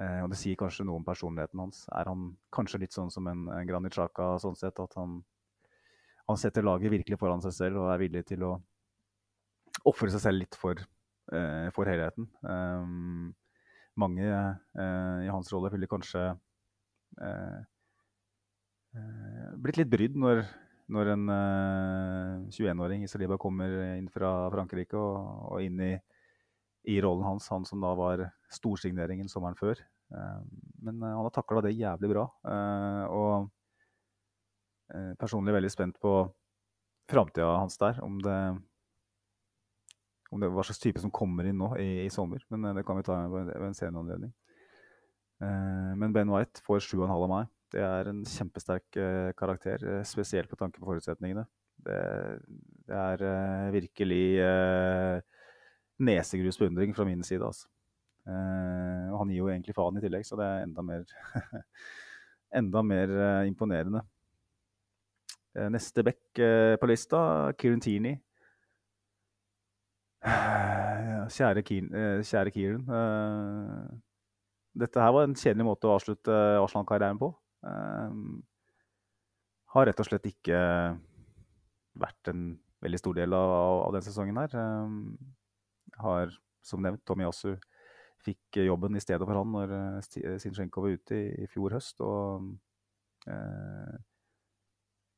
[0.00, 1.84] Eh, og det sier kanskje noe om personligheten hans.
[1.94, 5.20] Er han kanskje litt sånn som en, en Granit Xhaka sånn sett, at han,
[6.28, 8.56] han, setter laget virkelig foran seg selv og er villig til å
[9.90, 10.80] ofre seg selv litt for,
[11.34, 12.30] eh, for helheten.
[12.42, 13.30] Um,
[14.00, 16.24] mange eh, i hans rolle ville kanskje
[17.22, 17.62] eh,
[18.94, 20.44] Eh, blitt litt brydd når,
[20.94, 25.16] når en uh, eh, 21-åring i Saliba kommer inn fra Frankrike og,
[25.50, 25.92] og inn i,
[26.84, 29.80] i, rollen hans, han som da var storsigneringen sommeren før.
[30.12, 30.44] Uh,
[30.84, 32.28] men uh, han har takla det jævlig bra.
[33.10, 33.50] og
[35.18, 36.10] personlig veldig spent på
[37.10, 37.96] framtida hans der.
[38.04, 38.36] Om det,
[40.30, 42.44] om det hva slags type som kommer inn nå i, i sommer.
[42.52, 44.34] Men det kan vi ta ved en senere anledning.
[45.98, 47.48] men Ben White får 7,5 av meg.
[47.72, 49.00] Det er en kjempesterk
[49.40, 51.46] karakter, spesielt på tanke på forutsetningene.
[51.88, 51.98] Det,
[52.86, 54.26] det er virkelig
[55.98, 57.44] nesegrus beundring fra min side.
[57.44, 57.68] Altså.
[58.26, 61.04] Eh, og han gir jo egentlig faen i tillegg, så det er enda mer,
[62.60, 64.02] enda mer eh, imponerende.
[65.54, 68.16] Eh, neste back eh, på lista, Kieran Tierney.
[70.24, 72.88] Kjære, Keen, eh, kjære Kieran.
[72.88, 74.00] eh,
[74.74, 77.28] dette her var en kjedelig måte å avslutte Arsenal-karrieren på.
[77.62, 78.16] Eh,
[79.74, 80.58] har rett og slett ikke
[81.98, 83.52] vært en veldig stor del av,
[83.86, 84.56] av den sesongen her.
[84.58, 85.43] Eh,
[86.02, 86.32] har,
[86.64, 87.54] som nevnt, Tommy Yasu
[88.24, 89.74] fikk jobben i stedet for han når
[90.40, 92.00] Sinchenko var ute i, i fjor høst.
[92.04, 92.48] Og
[93.28, 93.96] eh,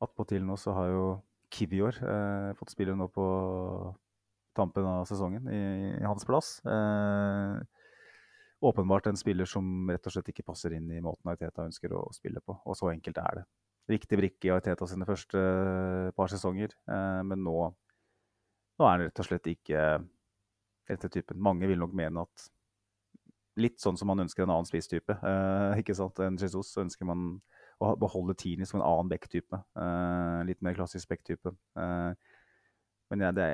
[0.03, 1.07] attpåtil nå så har jo
[1.53, 3.27] Kivior eh, fått spille nå på
[4.57, 5.63] tampen av sesongen i,
[6.01, 6.59] i hans plass.
[6.67, 7.61] Eh,
[8.67, 12.07] åpenbart en spiller som rett og slett ikke passer inn i måten Ariteta ønsker å
[12.17, 12.57] spille på.
[12.65, 13.47] Og så enkelt er det.
[13.97, 19.07] Viktig brikke i Ariteta sine første eh, par sesonger, eh, men nå, nå er han
[19.07, 19.83] rett og slett ikke
[20.91, 21.41] rette typen.
[21.43, 22.47] Mange vil nok mene at
[23.61, 27.29] litt sånn som man ønsker en annen spisstype eh, ikke sant, En Jesus, ønsker man
[27.81, 29.61] å beholde Tini som en annen back-type.
[29.77, 31.53] Eh, litt mer klassisk back-type.
[31.77, 32.37] Eh,
[33.13, 33.49] men ja, det,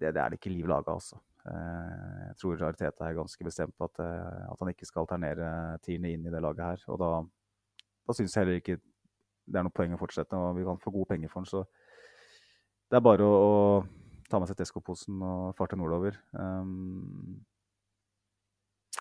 [0.00, 1.18] det, det er det ikke liv laga, altså.
[1.44, 5.48] Eh, jeg tror Arteta er ganske bestemt på at, eh, at han ikke skal alternere
[5.84, 6.86] Tini inn i det laget her.
[6.94, 7.10] Og da,
[8.06, 8.78] da syns jeg heller ikke
[9.44, 11.50] det er noe poeng å fortsette, og vi kan få gode penger for den.
[11.50, 11.64] Så
[12.88, 14.03] det er bare å, å
[14.34, 16.16] ta med seg Tesco-posen og farte nordover.
[16.34, 17.36] Um,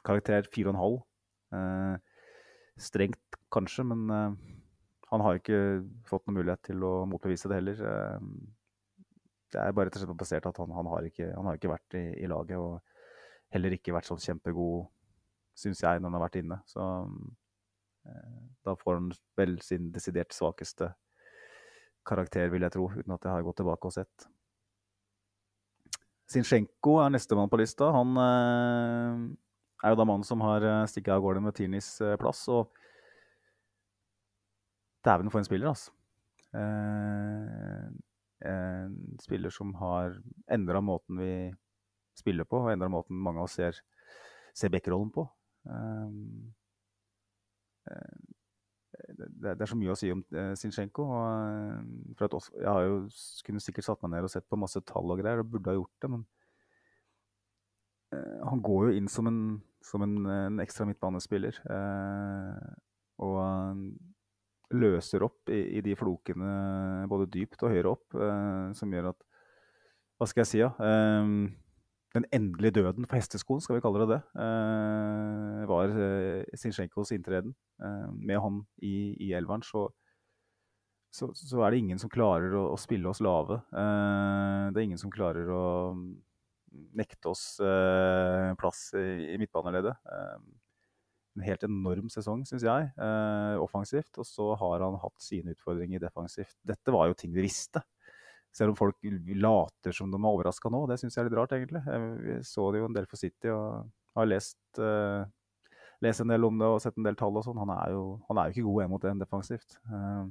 [0.05, 0.99] karakter 4,5.
[1.53, 1.95] Uh,
[2.77, 4.35] strengt kanskje, men uh,
[5.09, 5.57] han har ikke
[6.09, 7.81] fått noen mulighet til å motbevise det heller.
[7.81, 9.07] Uh,
[9.53, 11.73] det er bare rett og slett basert at han, han, har ikke, han har ikke
[11.73, 14.85] vært i, i laget, og heller ikke vært sånn kjempegod,
[15.57, 16.59] syns jeg, når han har vært inne.
[16.69, 17.33] Så um,
[18.65, 20.91] da får han vel sin desidert svakeste
[22.05, 24.29] karakter, vil jeg tro, uten at jeg har gått tilbake og sett.
[26.33, 27.91] Zinchenko er nestemann på lista.
[27.93, 29.19] Han eh,
[29.83, 32.45] er jo da mannen som har eh, stikket av gårde med Tinis eh, plass.
[32.51, 32.71] Og
[35.05, 35.93] dæven for en spiller, altså.
[36.53, 37.85] Eh,
[38.43, 40.17] en spiller som har
[40.51, 41.33] endra måten vi
[42.19, 43.79] spiller på, og endra måten mange av oss ser,
[44.55, 45.25] ser Beck-rollen på.
[45.69, 46.09] Eh,
[47.91, 48.42] eh,
[49.09, 51.07] det, er så mye å si om eh, Zinchenko.
[51.19, 53.01] Eh, også, jeg har jo
[53.47, 55.77] kunne sikkert satt meg ned og sett på masse tall og greier, og burde ha
[55.77, 56.23] gjort det, men
[58.15, 59.43] eh, han går jo inn som en,
[59.83, 61.59] som en, en ekstra midtbanespiller.
[61.67, 62.73] Eh,
[63.23, 63.37] og
[64.73, 69.29] løser opp i, i de flokene både dypt og høyere opp, eh, som gjør at
[70.21, 70.71] Hva skal jeg si, da?
[70.87, 71.62] Eh,
[72.13, 77.55] den endelige døden for hesteskoen, skal vi kalle det det, eh, var eh, Zinchenko's inntreden.
[77.81, 79.87] Eh, med han i, i elveren, så,
[81.13, 83.61] så, så er det ingen som klarer å, å spille oss lave.
[83.73, 85.63] Eh, det er ingen som klarer å
[85.97, 86.11] mm,
[87.01, 89.97] nekte oss eh, plass i, i midtbaneleddet.
[90.13, 90.37] Eh,
[91.33, 94.13] en helt enorm sesong, syns jeg, eh, offensivt.
[94.21, 96.55] Og så har han hatt sine utfordringer defensivt.
[96.61, 97.81] Dette var jo ting vi visste.
[98.53, 100.83] Selv om folk later som de er overraska nå.
[100.89, 101.81] Det syns jeg er litt rart, egentlig.
[102.21, 105.25] Vi så det jo en del for City og har lest, uh,
[106.05, 107.57] lest en del om det og sett en del tall og sånn.
[107.63, 109.79] Han, han er jo ikke god en mot en defensivt.
[109.89, 110.29] Uh,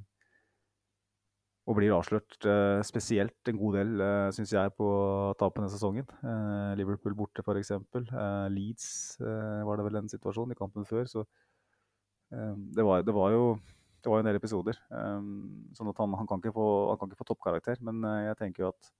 [1.70, 4.88] og blir avslørt uh, spesielt en god del, uh, syns jeg, på
[5.38, 6.08] tapene av sesongen.
[6.78, 7.70] Liverpool borte, f.eks.
[7.94, 8.88] Uh, Leeds
[9.22, 11.06] var det vel en situasjon i kampen før.
[11.10, 11.24] Så
[12.32, 13.44] det, var, det, var jo,
[14.02, 14.78] det var jo en del episoder.
[14.90, 15.28] eh,
[15.78, 17.80] sånn at han, han, kan få, han kan ikke få toppkarakter.
[17.86, 18.90] Men eh, jeg tenker jo at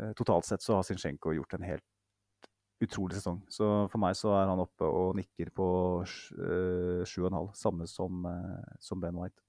[0.00, 1.86] eh, totalt sett så har Zinchenko gjort en helt
[2.84, 3.42] utrolig sesong.
[3.50, 5.68] Så for meg så er han oppe og nikker på
[6.06, 7.50] sj- eh.
[7.58, 8.26] Samme som,
[8.78, 9.42] som Ben White.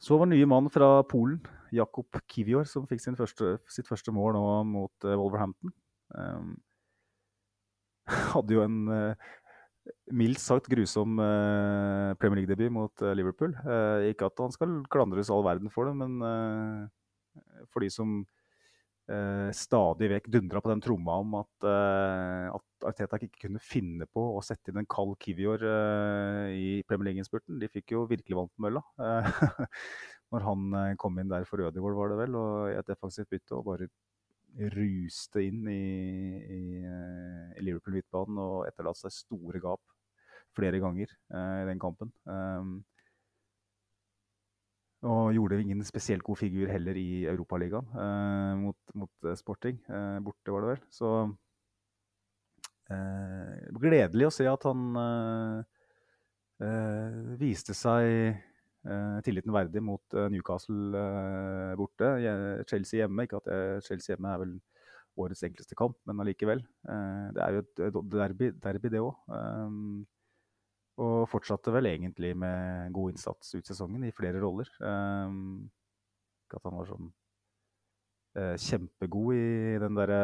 [0.00, 1.42] Så var nye mann fra Polen,
[1.76, 5.74] Jakob Kivior, som fikk første, sitt første mål nå mot Wolverhampton.
[6.16, 6.54] Um,
[8.32, 9.28] hadde jo en uh,
[10.12, 13.54] mildt sagt grusom eh, Premier League-debut mot eh, Liverpool.
[13.64, 18.18] Eh, ikke at han skal klandres all verden for det, men eh, for de som
[19.10, 24.08] eh, stadig vekk dundra på den tromma om at, eh, at Arteta ikke kunne finne
[24.10, 25.64] på å sette inn en kald Kivior
[26.56, 27.60] i Premier League-innspurten.
[27.60, 28.84] De fikk jo virkelig vann på mølla.
[30.30, 33.58] Når han kom inn der for Ødegaard, var det vel, og i et defensivt bytte
[33.58, 33.90] og bare
[34.74, 35.80] ruste inn i,
[36.42, 39.82] i, eh, i Liverpool midtbanen og etterlatt seg store gap
[40.56, 42.10] flere ganger eh, i den kampen.
[42.26, 42.80] Um,
[45.08, 49.78] og gjorde ingen spesielt god figur heller i Europaligaen eh, mot, mot eh, Sporting.
[49.88, 50.82] Eh, borte, var det vel.
[50.92, 51.12] Så
[52.92, 55.80] eh, gledelig å se at han eh,
[57.40, 58.36] viste seg
[59.24, 62.14] tilliten verdig mot eh, Newcastle eh, borte.
[62.68, 63.26] Chelsea hjemme.
[63.26, 63.50] Ikke at
[63.84, 64.54] Chelsea hjemme er vel
[65.20, 66.62] årets enkleste kamp, men allikevel.
[66.88, 69.14] Eh, det er jo et derby, derby det òg.
[71.00, 74.68] Og fortsatte vel egentlig med god innsats ut sesongen i flere roller.
[74.76, 77.08] Ikke at han var sånn
[78.60, 80.20] kjempegod i den derre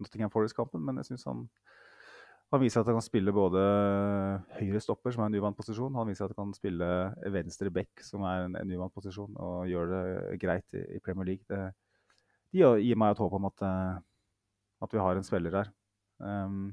[0.00, 1.46] Nottingham Forest-kampen, men jeg syns han
[2.50, 3.60] han viser at han kan spille både
[4.56, 5.94] høyre stopper, som er en uvant posisjon.
[5.94, 6.88] Han viser at han kan spille
[7.30, 10.02] venstre back, som er en, en uvant posisjon, og gjør det
[10.42, 11.46] greit i, i Premier League.
[11.46, 11.60] Det,
[12.50, 14.02] de gir meg et håp om at, uh,
[14.82, 15.72] at vi har en spiller her.
[16.18, 16.72] Um,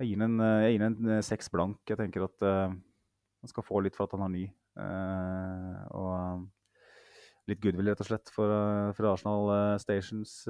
[0.00, 1.80] jeg gir den en, en seks blank.
[1.88, 4.46] Jeg tenker at uh, han skal få litt for at han er ny.
[4.76, 8.52] Uh, og litt goodwill, rett og slett, for,
[8.94, 9.48] for Arsenal
[9.80, 10.42] Stations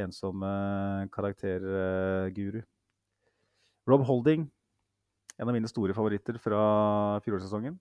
[0.00, 0.48] ensomme
[1.14, 2.64] karakterguru.
[3.84, 4.46] Rob Holding,
[5.36, 6.60] en av mine store favoritter fra
[7.24, 7.76] fjorårssesongen.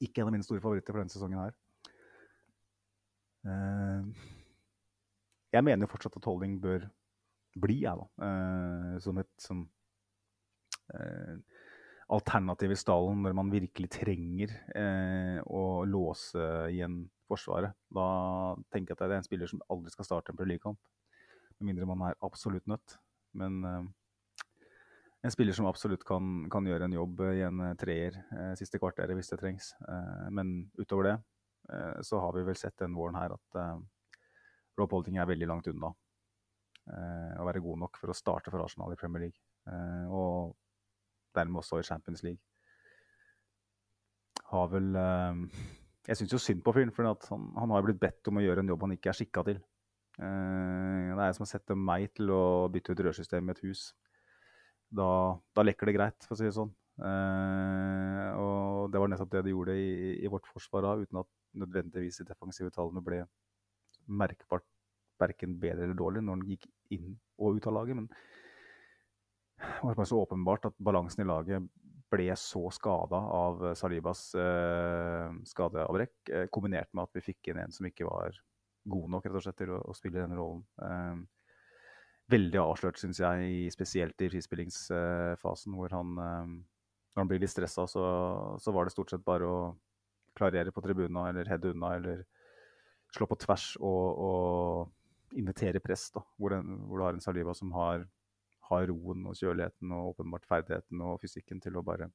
[0.00, 1.56] Ikke en av mine store favoritter fra denne sesongen her.
[3.48, 4.08] Uh,
[5.52, 6.86] jeg mener jo fortsatt at Holding bør
[7.58, 8.06] bli, jeg, da.
[8.22, 9.64] Uh, som et som,
[10.94, 11.64] uh,
[12.08, 14.54] alternativ i stallen når man virkelig trenger
[15.44, 16.40] å låse
[16.72, 17.76] igjen Forsvaret.
[17.92, 18.06] Da
[18.72, 20.62] tenker jeg at det er en spiller som aldri skal starte en Premier.
[21.58, 22.98] Med mindre man er absolutt nødt.
[23.38, 23.82] Men uh,
[25.22, 28.78] en spiller som absolutt kan, kan, gjøre en jobb i en eh, treer uh, siste
[28.78, 29.72] kvarteret hvis det trengs.
[29.82, 31.18] Uh, men utover det
[32.00, 33.56] så har vi vel sett den våren her at
[34.80, 38.94] Rob Holding er veldig langt unna å være god nok for å starte for Arsenal
[38.94, 39.42] i Premier League.
[40.08, 40.54] og
[41.36, 42.40] dermed også i Champions League.
[44.48, 44.96] Har vel
[46.08, 48.64] Jeg syns jo synd på fyren, for han, han har blitt bedt om å gjøre
[48.64, 49.60] en jobb han ikke er skikka til.
[50.18, 53.88] Eh, det er som å sette meg til å bytte ut rørsystemet i et hus.
[54.88, 55.08] Da,
[55.54, 56.72] da, lekker det greit, for å si det sånn.
[56.98, 61.30] Eh, og det var nettopp det de gjorde i, i vårt forsvar da, uten at
[61.58, 63.22] nødvendigvis de defensive tallene ble
[64.08, 64.66] merkbart
[65.18, 67.98] verken bedre eller dårlig når den gikk inn og ut av laget.
[67.98, 68.08] Men
[69.58, 71.70] det var så åpenbart at balansen i laget
[72.08, 77.74] ble så skada av Salibas eh, skadeavbrekk, eh, kombinert med at vi fikk inn en
[77.74, 78.38] som ikke var
[78.88, 80.64] god nok rett og slett til å, å spille den rollen.
[80.84, 81.20] Eh,
[82.32, 86.56] veldig avslørt, syns jeg, spesielt i frispillingsfasen, hvor han eh,
[87.14, 88.02] Når han blir litt stressa, så,
[88.62, 89.60] så, var det stort sett bare å
[90.38, 92.20] klarere på tribuna eller heade unna eller
[93.10, 97.56] slå på tvers og, og invitere press, da, hvor, den, hvor, du har en Saliba
[97.58, 98.04] som har,
[98.68, 102.10] har roen og kjøligheten og åpenbart ferdigheten og fysikken til å bare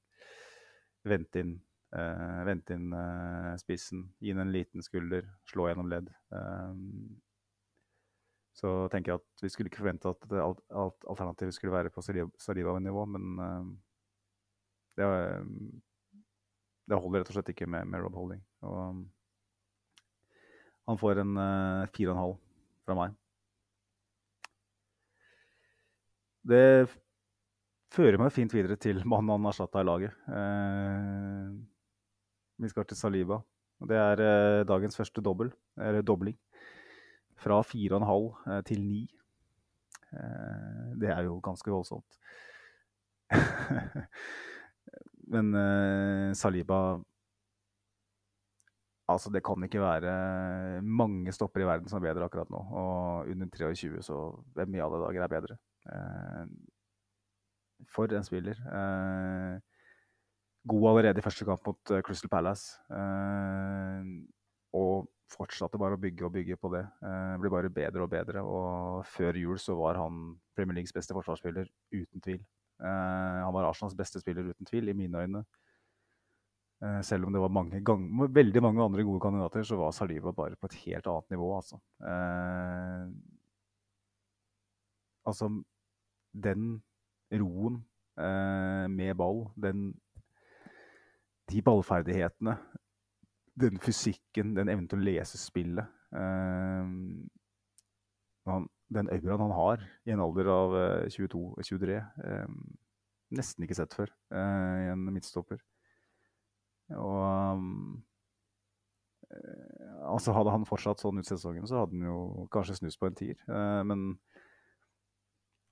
[1.03, 1.57] vente inn
[1.93, 6.09] Uh, vente inn uh, spissen, gi den en liten skulder, slå gjennom ledd.
[6.33, 7.19] Um,
[8.57, 12.01] så tenker jeg at vi skulle ikke forvente at alt, alt alternativet skulle være på
[12.01, 13.67] Saliva-nivå, men uh,
[14.97, 15.09] det,
[16.89, 18.41] det, holder rett og slett ikke med, med Rob Holding.
[18.65, 19.03] Og, um,
[20.89, 21.37] han får en
[21.95, 22.39] fire og en halv
[22.83, 23.13] fra meg.
[26.43, 26.63] Det
[27.93, 30.15] fører meg fint videre til mannen han erstatta i laget.
[30.27, 31.53] Eh,
[32.57, 33.41] vi skal til Saliba.
[33.81, 36.37] Og Det er eh, dagens første dobbel, eller dobling.
[37.35, 39.07] Fra 4,5 halv til 9.
[40.13, 42.19] Eh, det er jo ganske voldsomt.
[45.33, 46.99] Men eh, Saliba
[49.11, 52.61] Altså, det kan ikke være mange stopper i verden som er bedre akkurat nå.
[52.71, 54.19] Og under 23, så
[54.55, 55.57] hvem i alle dager er bedre?
[55.91, 56.45] Eh,
[57.91, 58.61] for en spiller.
[58.79, 59.59] Eh,
[60.69, 62.77] god allerede i første kamp mot uh, Crystal Palace.
[62.91, 64.23] Uh,
[64.73, 66.83] og fortsatte bare å bygge og bygge på det.
[67.03, 68.43] Uh, blir bare bedre og bedre.
[68.43, 72.39] Og før jul så var han Premier Leagues beste forsvarsspiller, uten tvil.
[72.81, 75.45] Uh, han var Arsenals beste spiller, uten tvil, i mine øyne.
[77.07, 78.01] Selv om det var mange gang,
[78.35, 81.77] veldig mange andre gode kandidater, så var Saliba bare på et helt annet nivå, altså.
[85.23, 85.47] altså,
[86.43, 86.65] den
[87.31, 87.77] roen
[88.97, 89.93] med ball, den
[91.51, 92.55] de ballferdighetene,
[93.59, 95.85] den fysikken, den evnen til å lese spillet
[96.17, 96.87] eh,
[98.49, 100.73] han, Den auraen han har i en alder av
[101.13, 102.55] 22-23 eh, eh,
[103.33, 105.57] Nesten ikke sett før i en midtstopper.
[106.93, 107.63] Og
[110.05, 113.17] altså Hadde han fortsatt sånn ut sesongen, så hadde han jo kanskje snust på en
[113.17, 113.39] tier.
[113.89, 114.03] Men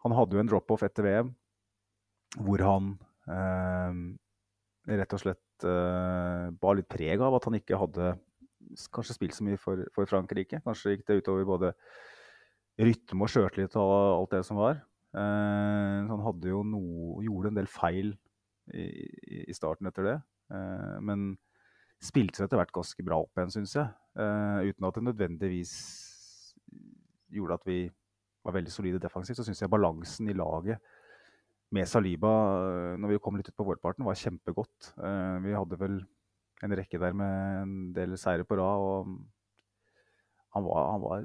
[0.02, 1.30] han hadde jo en drop-off etter VM
[2.42, 2.90] hvor han
[4.90, 8.14] rett og slett uh, bar litt preg av at han ikke hadde
[8.94, 10.62] kanskje spilt så mye for, for Frankrike.
[10.66, 11.72] Kanskje gikk det utover både
[12.82, 14.82] rytme og sjøltillit og alt det som var.
[15.12, 18.14] Uh, han hadde jo noe, gjorde en del feil
[18.72, 18.86] i,
[19.48, 20.18] i starten etter det.
[20.54, 21.34] Uh, men
[22.02, 23.92] spilte seg etter hvert ganske bra opp igjen, syns jeg.
[24.18, 25.74] Uh, uten at det nødvendigvis
[27.32, 27.84] gjorde at vi
[28.42, 30.82] var veldig solide defensivt, så syns jeg balansen i laget
[31.72, 32.32] med Saliba
[33.00, 34.94] når vi kom litt ut på vårparten, var kjempegodt.
[35.00, 36.02] Uh, vi hadde vel
[36.62, 39.16] en rekke der med en del seire på rad, og
[40.52, 41.24] han var, han var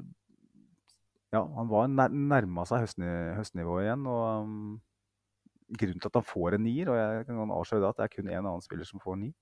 [1.35, 2.87] ja, han var nær, nærma seg
[3.37, 4.07] høstnivået igjen.
[4.09, 4.77] og um,
[5.67, 8.31] Grunnen til at han får en nier, og jeg kan avsløre at det er kun
[8.31, 9.33] én annen spiller som får ni,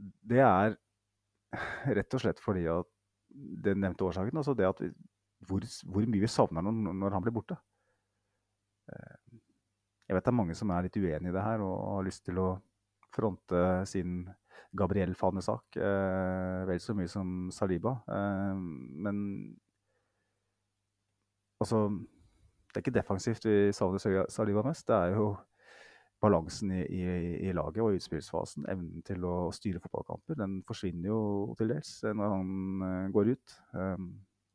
[0.00, 0.78] det er
[1.98, 2.88] rett og slett fordi at
[3.66, 4.40] den nevnte årsaken.
[4.40, 4.90] Altså det at vi,
[5.48, 7.58] hvor, hvor, mye vi savner når, når han blir borte.
[8.90, 9.19] Eh,
[10.10, 12.24] jeg vet det er mange som er litt uenig i det her og har lyst
[12.26, 12.48] til å
[13.14, 14.24] fronte sin
[14.74, 17.94] Gabriel-fanesak eh, vel så mye som Saliba.
[18.10, 18.58] Eh,
[19.06, 19.20] men
[21.62, 24.86] altså Det er ikke defensivt vi savner Saliba mest.
[24.90, 25.30] Det er jo
[26.20, 27.04] balansen i, i,
[27.48, 31.20] i, laget og utspillsfasen, evnen til å styre fotballkamper, den forsvinner jo
[31.58, 32.50] til dels eh, når han
[32.84, 33.54] uh, går ut.
[33.74, 34.02] Eh,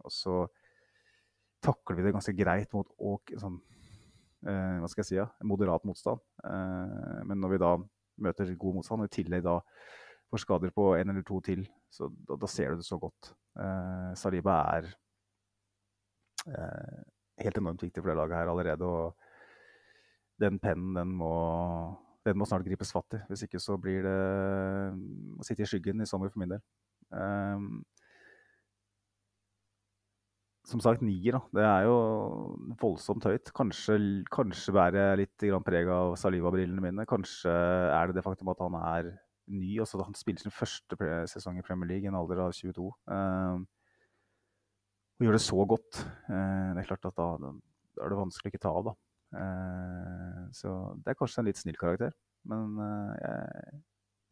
[0.05, 0.43] og så
[1.65, 3.33] takler vi det ganske greit mot Åk.
[3.41, 3.57] sånn,
[4.45, 6.21] hva skal jeg si, ja, moderat motstand.
[6.43, 7.71] Uh, men når vi da
[8.25, 9.57] møter god motstand, og i tillegg da
[10.31, 13.33] får skader på en eller to til, så da, da ser du det så godt.
[14.19, 14.87] Saliba er
[17.39, 18.87] helt enormt viktig for det laget her allerede.
[18.87, 19.15] og
[20.41, 21.33] den pennen den må,
[22.25, 23.21] den må, snart gripes fatt i.
[23.29, 24.15] Hvis ikke så blir det
[25.39, 26.63] å sitte i skyggen i sommer for min del.
[27.15, 27.85] Um,
[30.65, 31.37] som sagt, nier.
[31.37, 31.41] Da.
[31.59, 31.95] Det er jo
[32.81, 33.51] voldsomt høyt.
[33.55, 33.97] Kanskje,
[34.33, 37.05] kanskje bærer litt preg av Saliva-brillene mine.
[37.09, 39.13] Kanskje er det det faktum at han er
[39.53, 39.77] ny.
[39.83, 40.97] Også, han spiller sin første
[41.31, 42.89] sesong i Premier League i en alder av 22.
[43.15, 43.63] Eh,
[45.15, 46.01] og gjør det så godt.
[46.27, 48.95] Eh, det er klart at da, da er det vanskelig å ikke ta av, da.
[49.35, 50.71] Eh, så
[51.03, 52.13] det er kanskje en litt snill karakter,
[52.49, 53.79] men eh, jeg,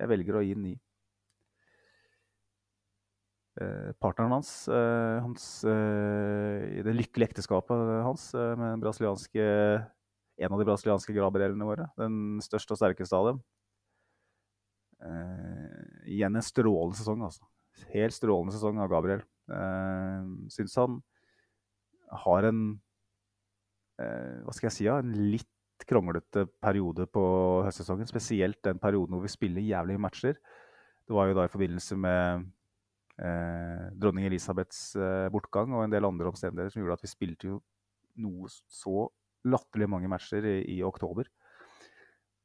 [0.03, 0.73] jeg velger å gi den ni.
[3.61, 11.67] Eh, partneren hans, hans i det lykkelige ekteskapet hans med en av de brasilianske graberellene
[11.67, 13.43] våre, den største og sterkeste av dem.
[16.07, 17.45] igjen en strålende sesong, altså.
[17.93, 19.21] Helt strålende sesong av Gabriel.
[19.51, 21.01] Uh, syns han
[22.23, 22.61] har en
[24.01, 25.49] Eh, hva skal jeg si, en litt
[25.89, 27.23] kronglete periode på
[27.65, 28.09] høstsesongen.
[28.09, 30.39] Spesielt den perioden hvor vi spiller jævlige matcher.
[31.03, 32.47] Det var jo da i forbindelse med
[33.21, 37.51] eh, dronning Elisabeths eh, bortgang og en del andre omstendigheter som gjorde at vi spilte
[37.51, 37.59] jo
[38.23, 39.07] noe så
[39.43, 41.27] latterlig mange matcher i, i, oktober.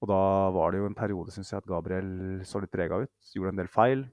[0.03, 0.21] Og da
[0.55, 3.14] var det jo en periode synes jeg, at Gabriel så litt prega ut.
[3.35, 4.05] Gjorde en del feil.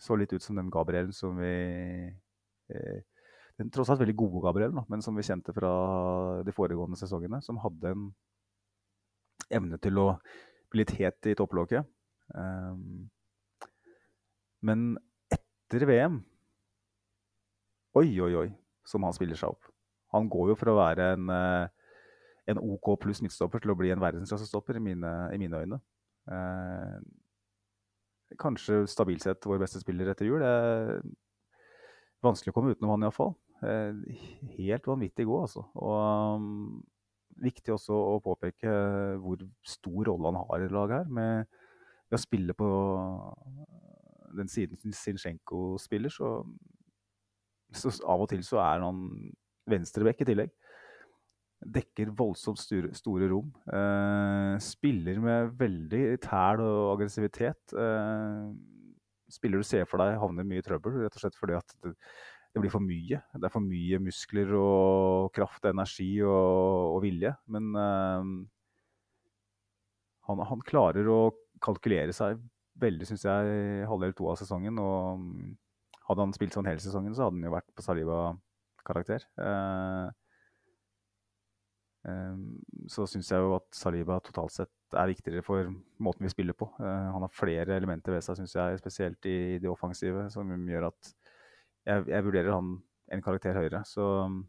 [0.00, 1.52] Så litt ut som den Gabrielen som vi
[2.72, 3.04] eh,
[3.56, 5.70] den tross alt veldig gode Gabriel, da, men som vi kjente fra
[6.44, 7.40] de foregående sesongene.
[7.44, 8.08] Som hadde en
[9.56, 10.10] evne til å
[10.72, 11.86] bli litt het i topplokket.
[12.34, 13.06] Um,
[14.66, 14.96] men
[15.66, 16.20] etter VM
[17.96, 18.48] Oi, oi, oi,
[18.84, 19.70] som han spiller seg opp.
[20.12, 21.68] Han går jo for å være en, eh,
[22.52, 25.78] en OK pluss midtstopper til å bli en verdensklassestopper i mine, i mine øyne.
[26.28, 26.98] Eh,
[28.36, 30.44] kanskje stabilt sett vår beste spiller etter jul.
[30.44, 31.00] Det er
[32.26, 33.32] vanskelig å komme utenom han iallfall.
[33.64, 33.96] Eh,
[34.58, 35.64] helt vanvittig god, altså.
[35.80, 36.84] Og um,
[37.40, 38.76] viktig også å påpeke
[39.24, 41.08] hvor stor rolle han har i laget her.
[41.08, 41.48] Med,
[42.10, 42.68] ved å spille på
[44.36, 46.38] den siden Zinchenko spiller, så,
[47.74, 49.02] så, av og til så er han
[49.70, 50.54] venstrebekk i tillegg.
[51.76, 53.48] Dekker voldsomt store, store rom.
[53.72, 57.74] Eh, spiller med veldig tæl og aggressivitet.
[57.74, 58.50] Eh,
[59.32, 61.94] spiller du ser for deg havner mye i trøbbel, rett og slett fordi at det,
[62.54, 63.22] det blir for mye.
[63.34, 67.32] Det er for mye muskler og kraft, energi og, og vilje.
[67.52, 68.30] Men eh,
[70.28, 71.20] han, han, klarer å
[71.62, 72.40] kalkulere seg
[72.80, 74.78] veldig, syns jeg, halvdel to av sesongen.
[74.82, 75.56] Og um,
[76.06, 79.26] hadde han spilt sånn hele sesongen, så hadde han jo vært på Saliba-karakter.
[79.40, 80.08] Uh,
[82.06, 82.42] um,
[82.92, 85.72] så syns jeg jo at Saliba totalt sett er viktigere for
[86.02, 86.68] måten vi spiller på.
[86.78, 90.90] Uh, han har flere elementer ved seg, syns jeg, spesielt i det offensive, som gjør
[90.92, 91.14] at
[91.86, 92.76] jeg, jeg, vurderer han
[93.14, 93.82] en karakter høyere.
[93.88, 94.44] Så um,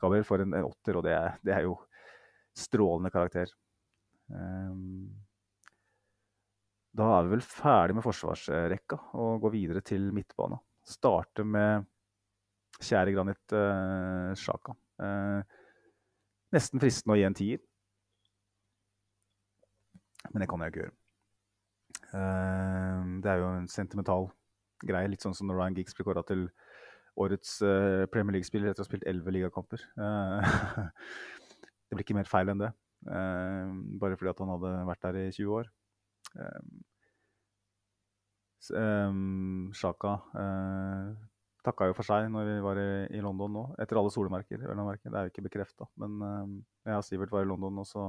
[0.00, 1.78] Gabriel får en, en åtter, og det er, det er, jo
[2.56, 3.52] strålende karakter.
[4.28, 5.08] Um,
[6.96, 10.58] da er vi vel ferdig med forsvarsrekka og går videre til midtbane.
[10.86, 11.86] Starte med
[12.80, 14.74] kjære Granit eh, Sjaka.
[15.02, 15.58] Eh,
[16.56, 17.62] nesten fristende å gi en tier.
[20.32, 20.96] Men det kan jeg ikke gjøre.
[22.10, 24.30] Eh, det er jo en sentimental
[24.82, 26.48] greie, litt sånn som når Ryan Giggs blir kåra til
[27.20, 29.82] årets uh, Premier League-spiller etter å ha spilt elleve ligakamper.
[29.98, 30.40] Uh,
[31.90, 32.70] det blir ikke mer feil enn det.
[33.04, 35.70] Uh, bare fordi han hadde vært der i 20 år.
[38.70, 40.18] Um, Sjaka
[41.64, 44.60] takka jo for seg når vi var i, i London nå, etter alle solmerker.
[44.62, 45.88] Det er jo ikke bekrefta.
[46.00, 46.48] Men uh,
[46.88, 48.08] jeg og Sivert var i London, og så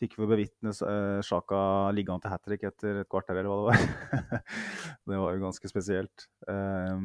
[0.00, 1.60] fikk vi bevitne uh, Sjaka
[1.94, 4.42] ligge an til hat trick etter et kvarter, eller hva det var.
[5.12, 6.28] det var jo ganske spesielt.
[6.48, 6.96] Uh,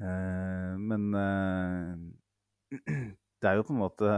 [0.00, 1.02] uh, men
[3.40, 4.16] det er jo på en måte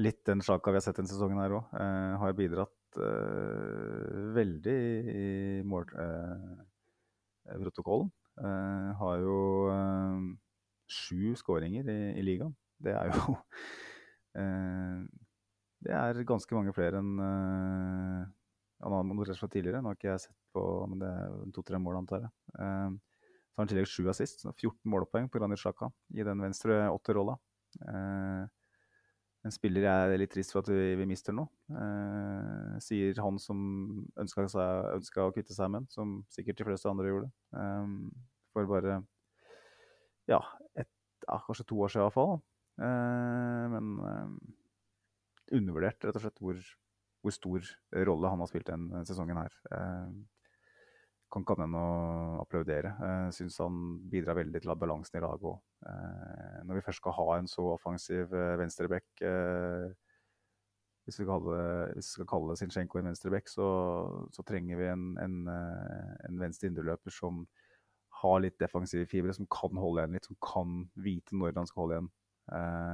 [0.00, 1.74] litt den Sjaka vi har sett denne sesongen her òg.
[2.22, 2.72] har bidratt
[4.36, 4.76] veldig
[5.12, 5.24] i
[5.68, 8.10] målprotokollen.
[8.32, 10.24] Uh, har jo uh,
[10.88, 12.56] sju skåringer i, i, ligaen.
[12.80, 15.04] Det er jo uh,
[15.82, 18.22] Det er ganske mange flere enn uh,
[18.82, 19.82] han har fra tidligere.
[19.82, 22.32] Nå har ikke jeg sett på men det er to-tre mål, antar jeg.
[22.56, 22.90] Uh,
[23.52, 26.86] så har han i tillegg sju assist, 14 målpoeng på Granit Xhaka i den venstre
[26.90, 27.36] åtterrolla.
[27.82, 28.48] Uh,
[29.42, 31.44] en spiller jeg er litt trist for at vi, vi mister nå.
[31.74, 33.58] Eh, sier han som
[34.22, 34.46] ønska,
[35.24, 37.30] å kvitte seg med den, som sikkert de fleste andre gjorde.
[37.58, 37.96] Eh,
[38.54, 39.00] for bare
[40.30, 40.38] ja,
[40.78, 40.90] et,
[41.26, 42.36] ja, kanskje to år siden iallfall.
[42.86, 44.36] Eh, men eh,
[45.58, 46.62] undervurdert, rett og slett, hvor,
[47.24, 47.72] hvor, stor
[48.06, 49.58] rolle han har spilt denne sesongen her.
[51.32, 52.90] Kan ikke annet enn applaudere.
[52.92, 53.76] Jeg eh, syns han
[54.12, 55.60] bidrar veldig til at balansen i laget òg.
[55.88, 59.24] Eh, når vi først skal ha en så offensiv eh, venstreback
[61.02, 61.24] hvis vi,
[62.06, 63.64] skal kalle Zinchenko en venstreback, så,
[64.30, 67.40] så trenger vi en, en, en venstre indreløper som
[68.20, 71.82] har litt defensive fibre, som kan holde igjen litt, som kan vite når han skal
[71.82, 72.10] holde igjen.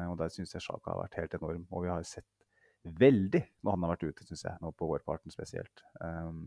[0.09, 1.67] og Der syns jeg Sjaka har vært helt enorm.
[1.69, 2.49] Og vi har sett
[2.97, 5.85] veldig når han har vært ute, syns jeg, nå på vårparten spesielt.
[6.01, 6.47] Um,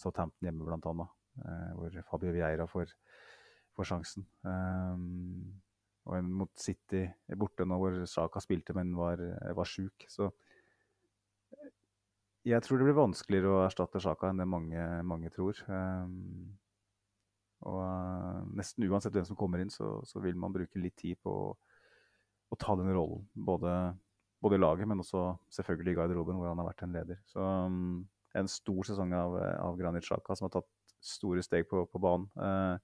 [0.00, 1.15] Southampton hjemme, blant annet.
[1.44, 2.92] Eh, hvor Fabio Vieira får,
[3.76, 4.26] får sjansen.
[4.46, 5.60] Um,
[6.06, 7.02] og en mot City
[7.36, 9.20] borte nå hvor Saka spilte, men var,
[9.58, 10.06] var sjuk.
[10.08, 10.30] Så
[12.46, 15.58] jeg tror det blir vanskeligere å erstatte Saka enn det mange, mange tror.
[15.66, 16.54] Um,
[17.66, 21.32] og nesten uansett hvem som kommer inn, så, så, vil man bruke litt tid på
[21.32, 21.48] å,
[22.52, 23.24] å ta den rollen.
[23.34, 23.72] Både,
[24.44, 27.18] både, i laget, men også selvfølgelig i garderoben, hvor han har vært en leder.
[27.26, 28.06] Så um,
[28.38, 30.70] en stor sesong av, av Granit Saka som har tatt
[31.02, 32.28] store steg på, på banen.
[32.36, 32.76] Eh,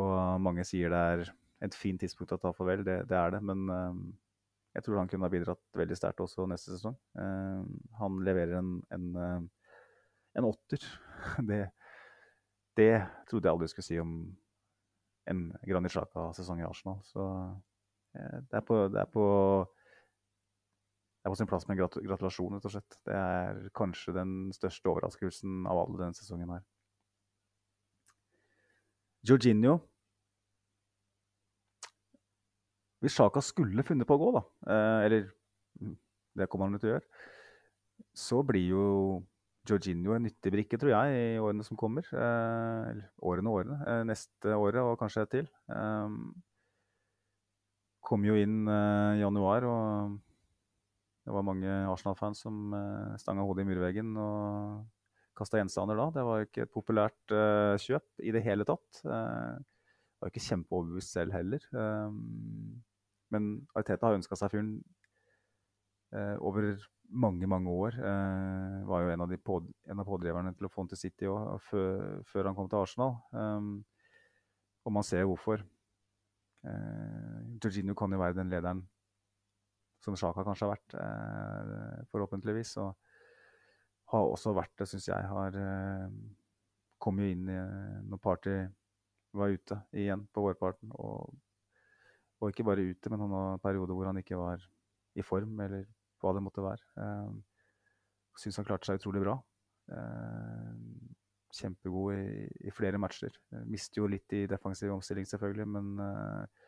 [0.00, 1.30] og mange sier det er
[1.66, 3.40] et fint tidspunkt å ta farvel, det, det er det.
[3.46, 4.02] Men eh,
[4.78, 6.96] jeg tror han kunne ha bidratt veldig sterkt også neste sesong.
[7.18, 7.64] Eh,
[8.00, 9.50] han leverer en, en,
[10.38, 10.86] en åtter.
[11.50, 11.66] Det,
[12.78, 12.94] det,
[13.28, 14.12] trodde jeg aldri skulle si om
[15.28, 16.96] en Granit Xhaka-sesong i Arsenal.
[17.04, 17.26] Så
[18.14, 19.26] det er på, det er på
[21.20, 22.94] det er på sin plass med en gratulasjon, rett og slett.
[23.04, 26.62] Det er kanskje den største overraskelsen av alle denne sesongen her.
[29.26, 29.78] Jorginho
[33.00, 35.22] Hvis Sjaka skulle funnet på å gå, da, eh, eller
[35.80, 35.94] mm,
[36.36, 37.06] det kommer han til å gjøre,
[38.12, 38.82] så blir jo
[39.70, 42.04] Jorginho en nyttig brikke, tror jeg, i årene som kommer.
[42.12, 43.78] Eh, eller årene og årene.
[43.88, 45.48] Eh, neste året og kanskje til.
[48.04, 50.20] Kom jo inn i januar og
[51.24, 52.72] det var mange Arsenal-fans som
[53.20, 54.84] stanga hodet i murveggen og
[55.38, 56.08] kasta gjenstander da.
[56.14, 59.02] Det var jo ikke et populært uh, kjøp i det hele tatt.
[59.04, 59.58] Uh,
[60.20, 61.64] var jo ikke kjempeoverbevist selv heller.
[61.72, 62.80] Um,
[63.32, 64.74] men Ariteta har ønska seg fyren
[66.12, 66.74] uh, over
[67.10, 67.96] mange, mange år.
[67.96, 71.30] Uh, var jo en av, på, en av, pådriverne til å få han til City
[71.30, 73.16] også, før, før, han kom til Arsenal.
[73.32, 73.74] Um,
[74.84, 75.64] og man ser hvorfor.
[76.60, 78.84] Uh, Jorginho kan jo være den lederen
[80.04, 80.94] som Sjaka kanskje har vært,
[82.08, 82.70] forhåpentligvis.
[82.80, 82.94] Og
[84.10, 85.28] har også vært det, syns jeg.
[85.30, 86.08] Har eh,
[87.00, 87.60] kom jo inn i,
[88.10, 88.56] når Party
[89.38, 90.90] var ute igjen på vårparten.
[90.98, 91.30] Og,
[92.40, 94.64] og ikke bare ute, men han har perioder hvor han ikke var
[95.18, 95.86] i form, eller
[96.20, 96.84] hva det måtte være.
[97.00, 97.30] Eh,
[98.40, 99.38] syns han klarte seg utrolig bra.
[99.90, 100.74] Eh,
[101.60, 103.34] kjempegod i, i, flere matcher.
[103.66, 106.66] Mister jo litt i defensiv omstilling, selvfølgelig, men eh,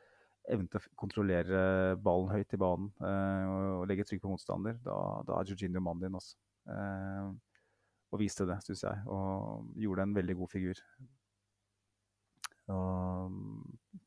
[0.55, 1.61] evnen til å kontrollere
[2.03, 4.97] ballen høyt i banen eh, og legge trykk på motstander, da,
[5.29, 6.19] da er Jorginho mannen din.
[6.19, 6.35] Også.
[6.69, 7.33] Eh,
[8.13, 9.05] og viste det, syns jeg.
[9.09, 10.83] Og gjorde en veldig god figur.
[12.73, 13.39] Og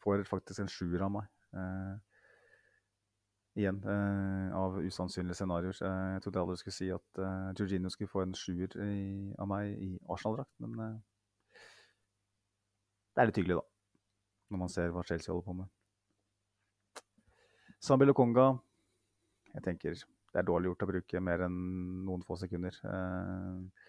[0.04, 1.26] får faktisk en sjuer av meg.
[1.56, 1.96] Eh,
[3.56, 5.78] igjen, eh, av usannsynlige scenarioer.
[5.82, 8.78] Jeg trodde aldri skulle si at eh, Jorginho skulle få en sjuer
[9.40, 11.02] av meg i Arsenal-drakt, men
[13.16, 13.66] det er litt hyggelig, da.
[14.52, 15.72] Når man ser hva Chelsea holder på med.
[17.82, 18.60] Sambi Lokonga
[19.54, 20.06] Jeg tenker
[20.36, 21.60] det er dårlig gjort å bruke mer enn
[22.04, 22.76] noen få sekunder.
[22.84, 23.84] Eh,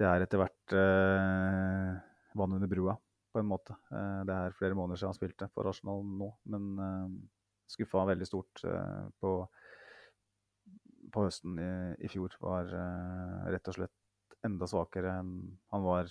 [0.00, 1.90] det er etter hvert eh,
[2.40, 2.94] vann under brua,
[3.28, 3.76] på en måte.
[3.92, 6.70] Eh, det er flere måneder siden han spilte for Arsenal nå, men
[7.68, 8.62] skuffa veldig stort
[9.20, 9.32] på,
[11.12, 11.74] på høsten i,
[12.06, 12.32] i, fjor.
[12.40, 12.72] Var
[13.52, 15.34] rett og slett enda svakere enn
[15.74, 16.08] han var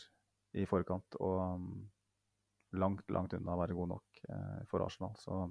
[0.54, 1.18] i forkant.
[1.26, 4.22] Og langt, langt unna å være god nok
[4.70, 5.18] for Arsenal.
[5.22, 5.42] Så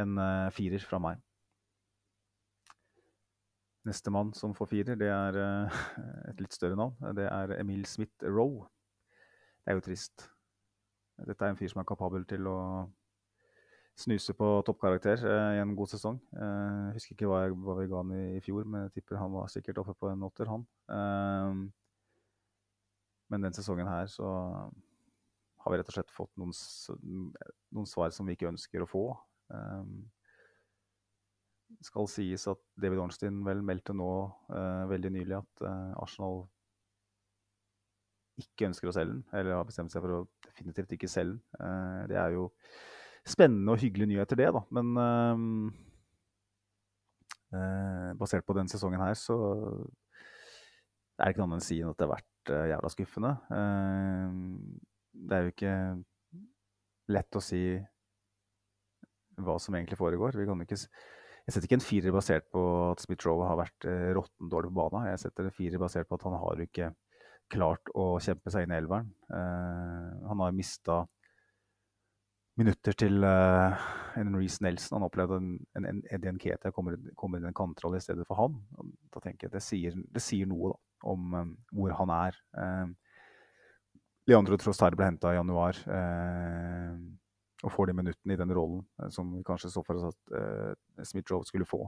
[0.00, 0.24] en
[0.56, 1.20] firer fra meg.
[3.88, 5.78] Nestemann som får firer, det er eh,
[6.30, 6.94] et litt større navn.
[7.18, 8.68] Det er Emil Smith Roe.
[9.62, 10.28] Det er jo trist.
[11.22, 12.58] Dette er en fyr som er kapabel til å
[13.98, 16.20] snuse på toppkarakter eh, i en god sesong.
[16.36, 18.96] Eh, jeg husker ikke hva, jeg, hva, vi ga han i, i, fjor, men jeg
[18.98, 20.64] tipper han var sikkert oppe på en åtter, han.
[20.96, 21.60] Eh,
[23.32, 24.28] men den sesongen her så
[25.62, 26.52] har vi rett og slett fått noen,
[27.72, 29.04] noen svar som vi ikke ønsker å få.
[29.52, 30.02] Um,
[31.84, 34.10] skal sies at David Ornstein vel meldte nå
[34.52, 36.42] uh, veldig nylig at uh, Arsenal
[38.40, 41.42] ikke ønsker å selge den, eller har bestemt seg for å definitivt ikke selge den.
[41.60, 42.48] Uh, det er jo
[43.28, 44.64] spennende og hyggelige nyheter, det, da.
[44.74, 44.96] Men
[48.16, 49.36] basert på den sesongen her, så
[51.20, 53.32] er det ikke noe annet enn å si at det har vært jævla skuffende.
[55.12, 55.74] det er jo ikke
[57.12, 57.62] lett å si
[59.40, 60.36] hva som egentlig foregår.
[60.38, 60.78] Vi kan ikke,
[61.42, 62.60] jeg setter ikke en firer basert på
[62.92, 65.08] at Smith Rowe har vært eh, råtten dårlig på banen.
[65.10, 66.92] Jeg setter en firer basert på at han har ikke
[67.52, 69.10] klart å kjempe seg inn i elveren.
[69.26, 71.02] Eh, han har mista
[72.60, 73.84] minutter til uh,
[74.20, 74.98] en Reece Nelson.
[74.98, 78.38] Han opplevde en, en, en Eddie Nketia kommer, kommer inn en kantrolle i stedet for
[78.42, 78.58] han.
[79.12, 80.80] Da tenker jeg Det sier, det sier noe da,
[81.12, 82.38] om um, hvor han er.
[82.52, 82.92] Uh,
[84.28, 85.80] Leandro Trostar ble henta i januar.
[85.88, 87.00] Uh,
[87.62, 90.34] og får de minuttene i den rollen eh, som vi kanskje så for oss at
[90.34, 91.84] uh, Smith-Joe skulle få.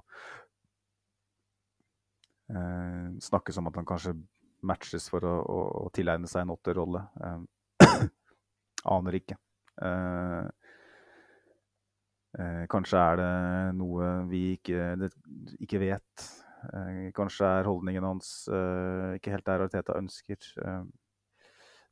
[2.53, 4.14] Uh, snakkes om at han kanskje
[4.64, 7.03] matches for å, å, å tilegne seg en åtterrolle.
[7.18, 7.43] Uh,
[8.97, 9.39] aner ikke.
[9.81, 10.47] Uh,
[12.70, 13.35] kanskje er det
[13.79, 15.12] noe vi ikke, det,
[15.62, 16.25] ikke vet.
[17.14, 18.31] kanskje er holdningen hans
[19.14, 20.49] ikke helt der Arteta ønsker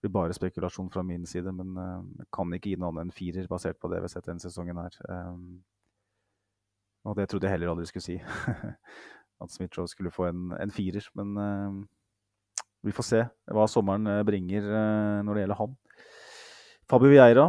[0.03, 1.77] blir bare spekulasjon fra min side, men
[2.19, 4.43] jeg kan ikke gi noe annet enn firer basert på det vi har sett denne
[4.43, 4.99] sesongen her.
[5.09, 5.63] Um,
[7.07, 8.19] og det trodde jeg heller aldri skulle si.
[9.43, 11.07] At Smith-Roe skulle få en, en, firer.
[11.19, 13.23] Men uh, vi får se
[13.55, 14.67] hva sommeren bringer
[15.23, 15.77] når det gjelder han.
[16.91, 17.47] Fabio Vieira.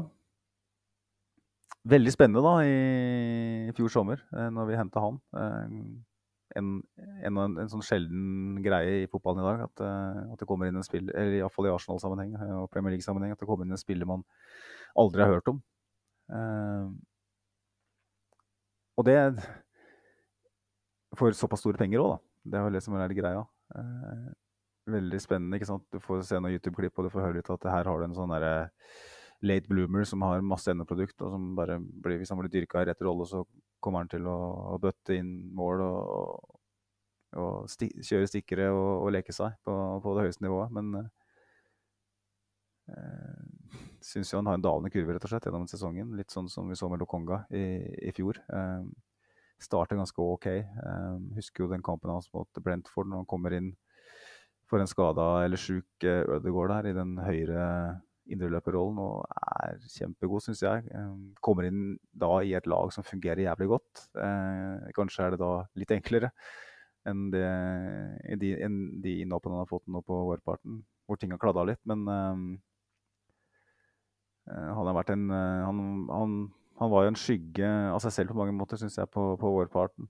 [1.89, 5.17] Veldig spennende da i fjor sommer, når vi henta han
[6.59, 6.69] en,
[7.25, 9.63] en, en, sånn sjelden greie i fotballen i dag.
[9.67, 12.95] At, uh, at det kommer inn en spiller, eller iallfall i Arsenal-sammenheng eh, og Premier
[12.95, 14.25] League-sammenheng, at det kommer inn en spiller man
[14.99, 15.63] aldri har hørt om.
[16.31, 16.93] Uh,
[18.97, 19.17] og det
[21.17, 22.21] for såpass store penger òg, da.
[22.43, 23.43] Det er vel det som er greia.
[23.73, 24.29] Uh,
[24.93, 25.57] veldig spennende.
[25.57, 25.85] ikke sant?
[25.93, 28.17] Du får se noen YouTube-klipp og du får høre litt at her har du en
[28.17, 28.69] sånn derre
[29.43, 32.89] late bloomer som har masse endeprodukt, og som bare blir, hvis han blir dyrka i
[32.89, 33.43] rett rolle, så
[33.83, 34.37] kommer han til å,
[34.73, 36.59] å bøtte inn mål og,
[37.39, 40.73] og sti, kjøre stikkere og, og, leke seg på, på, det høyeste nivået.
[40.77, 40.85] Men
[42.87, 46.15] eh, syns jo han har en dalende kurve rett og slett gjennom sesongen.
[46.19, 47.65] Litt sånn som vi så med Lokonga i,
[48.07, 48.39] i fjor.
[48.47, 48.87] Eh,
[49.63, 50.47] starter ganske OK.
[50.47, 53.73] Eh, husker jo den kampen hans mot Brentford når han kommer inn
[54.69, 57.67] for en skada eller sjuk eh, Ødegaard der i den høyre
[58.31, 59.23] indreløperrollen og
[59.63, 60.85] er kjempegod, syns jeg.
[61.43, 64.05] Kommer inn da i et lag som fungerer jævlig godt.
[64.15, 66.31] Eh, kanskje er det da litt enklere
[67.09, 67.47] enn, det,
[68.39, 71.81] de, enn de innhoppene han har fått nå på vårparten, hvor ting har kladda litt.
[71.89, 72.45] Men um,
[74.47, 76.37] han har vært en han, han,
[76.79, 79.51] han, var jo en skygge av seg selv på mange måter, syns jeg, på, på
[79.57, 80.07] vårparten.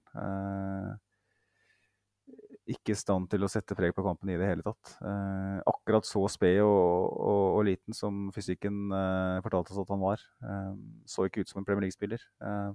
[2.70, 4.96] Ikke i stand til å sette preg på kampen i det hele tatt.
[5.04, 10.04] Eh, akkurat så sped og, og, og, liten som fysikken eh, fortalte oss at han
[10.04, 10.24] var.
[10.48, 10.70] Eh,
[11.10, 12.24] så ikke ut som en Premier League-spiller.
[12.44, 12.72] Eh,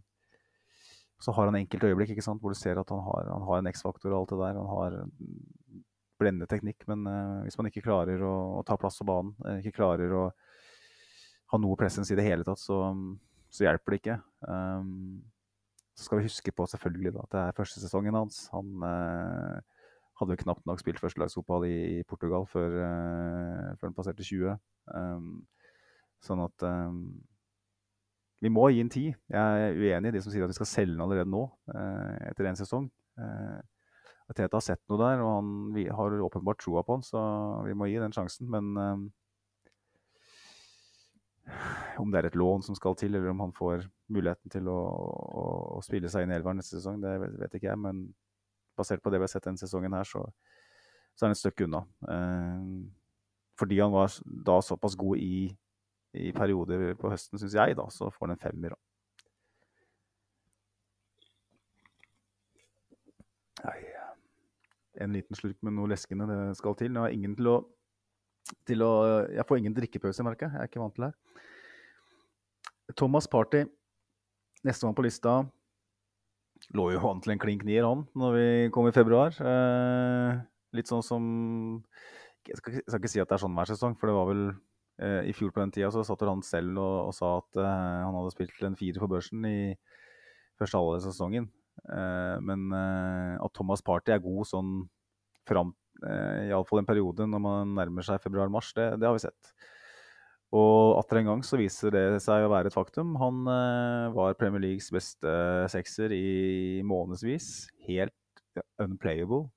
[1.19, 3.71] så har han enkelte øyeblikk sant, hvor du ser at han har, han har en
[3.73, 4.61] X-faktor og alt det der.
[4.61, 4.99] Han har
[6.19, 9.63] blendende teknikk, men eh, hvis man ikke klarer å, å, ta plass på banen, eh,
[9.63, 10.29] ikke klarer å
[11.55, 12.83] ha noe presens i det hele tatt, så,
[13.49, 14.17] så hjelper det ikke.
[15.97, 18.43] så skal vi huske på selvfølgelig da, at det er første sesongen hans.
[18.53, 18.85] Han
[20.19, 24.59] hadde jo knapt nok spilt førstelagsfotball i, i Portugal før, uh, før han passerte 20.
[24.95, 25.33] Um,
[26.25, 27.03] sånn at um,
[28.43, 29.17] vi må gi en tid.
[29.31, 31.45] Jeg er uenig i de som sier at vi skal selge den allerede nå,
[31.75, 32.91] uh, etter én sesong.
[33.19, 33.59] Uh,
[34.37, 37.21] Teta har sett noe der, og han vi har åpenbart troa på han, så
[37.65, 38.51] vi må gi den sjansen.
[38.53, 39.07] Men um,
[42.03, 44.79] om det er et lån som skal til, eller om han får muligheten til å,
[44.79, 45.45] å,
[45.79, 47.81] å spille seg inn i elveren neste sesong, det vet, vet ikke jeg.
[47.87, 48.09] men
[48.79, 50.25] basert på det vi har sett denne sesongen her, så,
[51.15, 51.85] så er han et stykke unna.
[52.15, 52.67] Eh,
[53.59, 55.49] fordi han var da såpass god i,
[56.15, 58.77] i perioder på høsten, syns jeg, da, så får han en femmer.
[63.59, 63.79] Nei,
[65.03, 66.95] en liten slurk med noe leskende det skal til.
[66.95, 67.57] Jeg har ingen til å,
[68.67, 68.93] til å
[69.35, 70.55] Jeg får ingen drikkepause, merker jeg.
[70.55, 71.45] Jeg er ikke vant til det her.
[72.97, 73.65] Thomas Party,
[74.65, 75.43] nestemann på lista,
[76.77, 79.35] lå jo an til en klink nier, han, når vi kom i februar.
[79.37, 80.41] Eh,
[80.77, 81.23] litt sånn som
[82.49, 84.29] Jeg skal, jeg skal ikke si at det er sånn hver sesong, for det var
[84.31, 84.43] vel
[85.05, 88.05] eh, I fjor på den tida så satt han selv og, og sa at eh,
[88.07, 89.59] han hadde spilt en firer på børsen i
[90.59, 91.51] første halvdel av sesongen.
[91.87, 94.73] Eh, men eh, at Thomas Party er god sånn
[95.49, 99.53] fram eh, Iallfall en periode når man nærmer seg februar-mars, det, det har vi sett.
[100.57, 103.13] Og atter en gang så viser det seg å være et faktum.
[103.21, 105.33] Han eh, var Premier Leagues beste
[105.69, 107.69] sekser i månedsvis.
[107.85, 108.15] Helt
[108.81, 109.51] unplayable.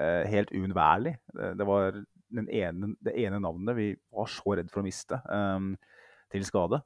[0.00, 1.18] Eh, helt uunnværlig.
[1.36, 2.00] Det, det var
[2.32, 5.68] ene, det ene navnet vi var så redd for å miste eh,
[6.32, 6.80] til skade.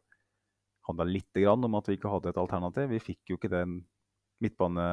[0.89, 2.91] Handla litt grann om at vi ikke hadde et alternativ.
[2.91, 3.79] Vi fikk jo ikke den
[4.43, 4.87] midtbane,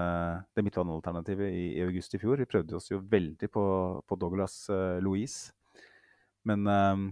[0.54, 2.38] det midtbanealternativet i, i august i fjor.
[2.38, 3.64] Vi prøvde oss jo veldig på,
[4.06, 5.56] på Douglas eh, Louise.
[6.46, 7.08] Men eh,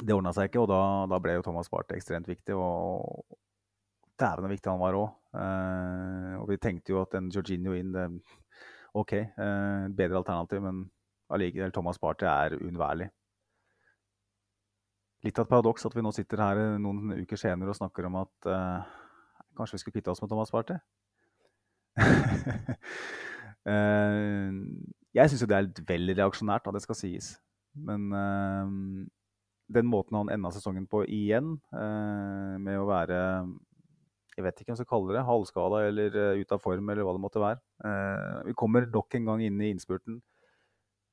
[0.00, 0.80] det ordna seg ikke, og da,
[1.10, 2.56] da ble jo Thomas Barth ekstremt viktig.
[2.56, 3.24] Og
[4.20, 5.08] dæven så viktig han var òg.
[5.40, 8.06] Eh, og vi tenkte jo at en Jorginho inn det,
[9.00, 10.84] OK, eh, bedre alternativ, men
[11.30, 13.10] allikevel Thomas Barth er uunnværlig.
[15.20, 18.22] Litt av et paradoks at vi nå sitter her noen uker senere og snakker om
[18.22, 18.94] at eh,
[19.58, 20.80] kanskje vi skulle kvitte oss med Thomas Barth.
[23.68, 24.52] Eh,
[25.12, 27.26] jeg syns jo det er litt vel reaksjonært, da det skal sies.
[27.76, 28.70] Men eh,
[29.70, 33.20] den måten han enda sesongen på igjen, eh, med å være
[34.36, 35.22] Jeg vet ikke hva jeg skal kalle det.
[35.26, 37.58] Halvskada eller uh, ute av form eller hva det måtte være.
[37.84, 40.20] Eh, vi kommer nok en gang inn i innspurten.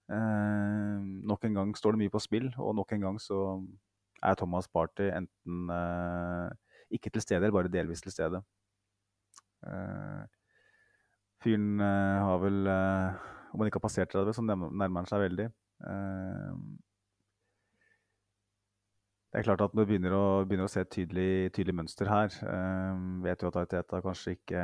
[0.08, 3.41] Eh, nok en gang står det mye på spill, og nok en gang så
[4.24, 8.39] er Thomas Party enten eh, ikke til stede eller bare delvis til stede.
[9.68, 10.24] Eh,
[11.43, 15.51] fyren eh, har vel Om han ikke har passert 30, så nærmer han seg veldig.
[19.38, 22.07] Det er klart at Når vi begynner å, begynner å se et tydelig, tydelig, mønster
[22.09, 24.63] her eh, Vet jo at Ariteta kanskje ikke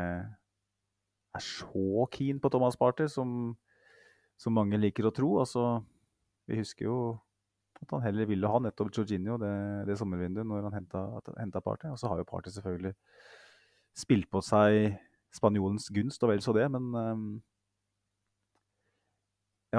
[1.33, 3.53] er så keen på Thomas Party som,
[4.37, 5.29] som, mange liker å tro.
[5.41, 5.63] Altså,
[6.49, 6.97] vi husker jo
[7.81, 9.53] at han heller ville ha nettopp Jorginho det,
[9.89, 11.89] det sommervinduet når han henta Party.
[11.89, 12.93] Og så har jo Party selvfølgelig
[13.97, 14.97] spilt på seg
[15.33, 17.25] spanjolens gunst, og vel så det, men eh,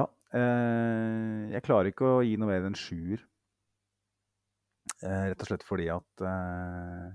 [0.00, 0.08] Ja.
[0.34, 3.22] Eh, jeg klarer ikke å gi noe mer enn sjuer.
[4.84, 7.06] Eh, rett og slett fordi at eh,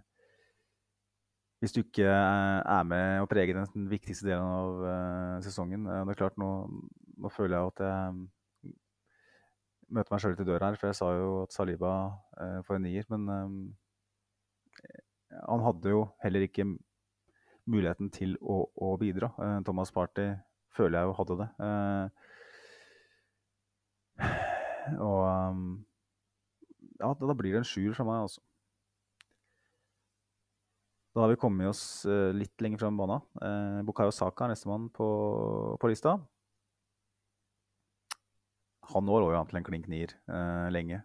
[1.62, 6.20] hvis du ikke eh, er med og preger den viktigste delen av sesongen Det er
[6.20, 6.50] klart, nå,
[7.20, 8.74] nå, føler jeg at jeg
[9.90, 11.94] møter meg sjøl til døra her, for jeg sa jo at Saliba
[12.68, 13.08] får en nier.
[13.10, 13.24] Men
[15.34, 16.68] han hadde jo heller ikke
[17.66, 19.32] muligheten til å, å bidra.
[19.66, 20.28] Thomas Party
[20.78, 21.50] føler jeg jo hadde det.
[25.10, 25.66] og um,
[27.00, 28.44] ja, da blir det en sjuer fra meg, altså.
[31.16, 33.24] Da har vi kommet oss uh, litt lenger fram banen.
[33.42, 35.08] Uh, Bukayo Saka er nestemann på,
[35.82, 36.14] på lista.
[38.94, 41.04] Han lå jo an til en klink nier uh, lenge.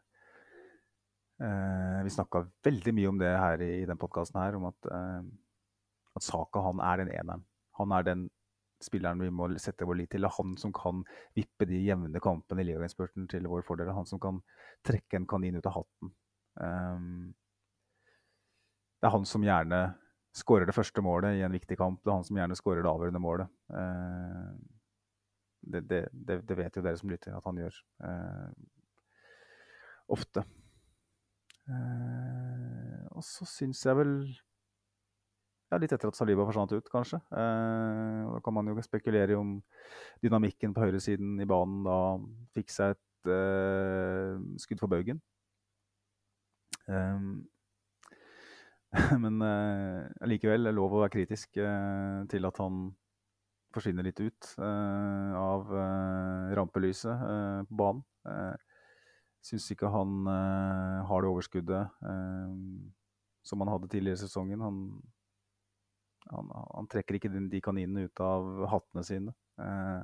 [1.35, 6.25] Vi snakka veldig mye om det her i, i den podkasten her, om at, at
[6.25, 7.43] Saka han er den eneren.
[7.81, 8.23] Han er den
[8.85, 10.25] spilleren vi må sette vår lit til.
[10.25, 11.03] Det er han som kan
[11.37, 13.93] vippe de jevne kampene i ligainnspurten til vår fordel.
[13.97, 14.41] Han som kan
[14.87, 16.15] trekke en kanin ut av hatten.
[16.61, 17.35] Um,
[19.01, 19.83] det er han som gjerne
[20.35, 22.03] skårer det første målet i en viktig kamp.
[22.03, 23.51] Det er han som gjerne skårer det avgjørende målet.
[23.71, 24.55] Uh,
[25.65, 27.81] det, det, det, det, vet jo dere som lytter, at han gjør.
[28.05, 28.51] Uh,
[30.15, 30.45] ofte.
[31.65, 34.19] Uh, og så syns jeg vel
[35.71, 37.19] ja, litt etter at Saliba forsvant ut, kanskje.
[37.35, 39.57] Eh, da kan man jo spekulere om
[40.23, 41.99] dynamikken på høyresiden i banen da
[42.57, 45.23] fikk seg et eh, skudd for baugen.
[46.89, 47.25] Eh,
[49.25, 52.87] men eh, likevel er lov å være kritisk eh, til at han
[53.75, 58.05] forsvinner litt ut eh, av eh, rampelyset på banen.
[59.45, 61.91] Syns ikke han har det overskuddet
[63.45, 64.63] som han hadde tidligere i sesongen.
[64.65, 64.79] Han
[66.33, 68.41] han, han, trekker ikke de kaninene ut av
[68.73, 69.33] hattene sine.
[69.61, 70.03] Eh,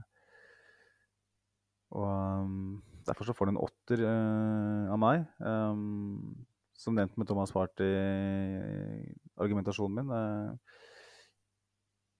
[1.97, 5.25] og um, Derfor så får han en åtter eh, av meg.
[5.41, 6.37] Um,
[6.81, 10.11] som nevnt med Thomas Party-argumentasjonen min.
[10.17, 10.51] Eh,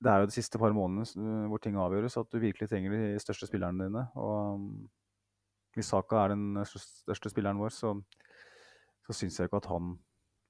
[0.01, 3.23] det er jo de siste par månedene hvor ting avgjøres, at du virkelig trenger de
[3.23, 4.03] største spillerne dine.
[4.17, 4.89] Og um,
[5.77, 7.89] hvis Saka er den største spilleren vår, så,
[9.07, 9.85] så syns jeg ikke at han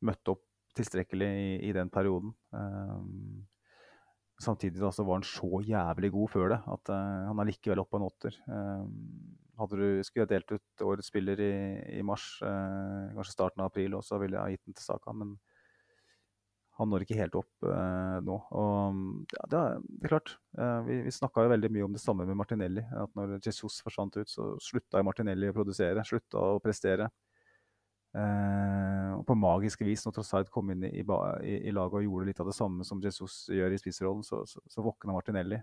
[0.06, 0.44] møtte opp
[0.78, 2.32] tilstrekkelig i, i den perioden.
[2.54, 3.46] Um,
[4.40, 7.82] samtidig da, så var han så jævlig god før det at uh, han er likevel
[7.82, 8.40] oppe på en åtter.
[8.48, 8.90] Um,
[9.60, 11.54] hadde du skulle jeg delt ut årets spiller i,
[11.98, 15.14] i mars, uh, kanskje starten av april også, ville jeg ha gitt den til Saka.
[15.16, 15.36] Men
[16.80, 18.38] han når ikke helt opp uh, nå.
[18.56, 19.00] Og
[19.34, 20.36] ja, det, er, det, er, klart.
[20.86, 22.86] Vi vi snakka jo veldig mye om det samme med Martinelli.
[23.02, 26.06] At når Jesus forsvant ut, så slutta Martinelli å produsere.
[26.08, 27.10] Slutta å prestere.
[28.10, 32.26] Uh, og på magiske vis, når Trossard kom inn i, i, i, laget og gjorde
[32.26, 35.60] litt av det samme som Jesus gjør i spissrollen, så, så, så våkna Martinelli.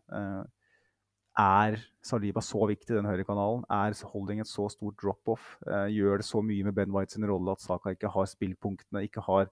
[1.43, 3.65] er Saliba så viktig i den høyrekanalen?
[3.67, 5.57] Er holding et så stort drop-off?
[5.91, 9.25] gjør det så mye med Ben White sin rolle at Saka ikke har spillpunktene, ikke
[9.27, 9.51] har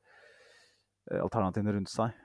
[1.19, 2.15] alternativene rundt seg.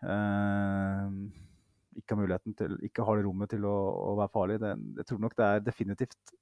[1.98, 3.76] Ikke har muligheten til, ikke har det rommet til å,
[4.12, 4.60] å være farlig.
[4.62, 6.36] Det, jeg tror nok det er definitivt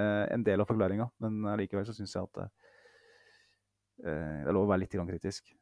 [0.00, 2.59] en del av forklaringa, men allikevel så syns jeg at
[4.00, 5.54] det, det er lov å være litt kritisk.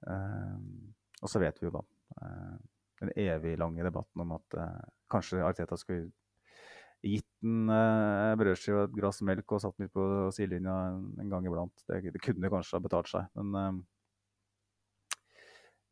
[1.23, 1.83] og så vet vi jo da
[2.99, 4.57] den evig lange debatten om at
[5.11, 6.09] kanskje Arteta skulle
[7.07, 11.31] gitt en eh, brødskive og et glass melk og satt den litt på sidelinja en,
[11.31, 11.85] gang iblant.
[11.87, 13.83] Det, det, kunne kanskje ha betalt seg, men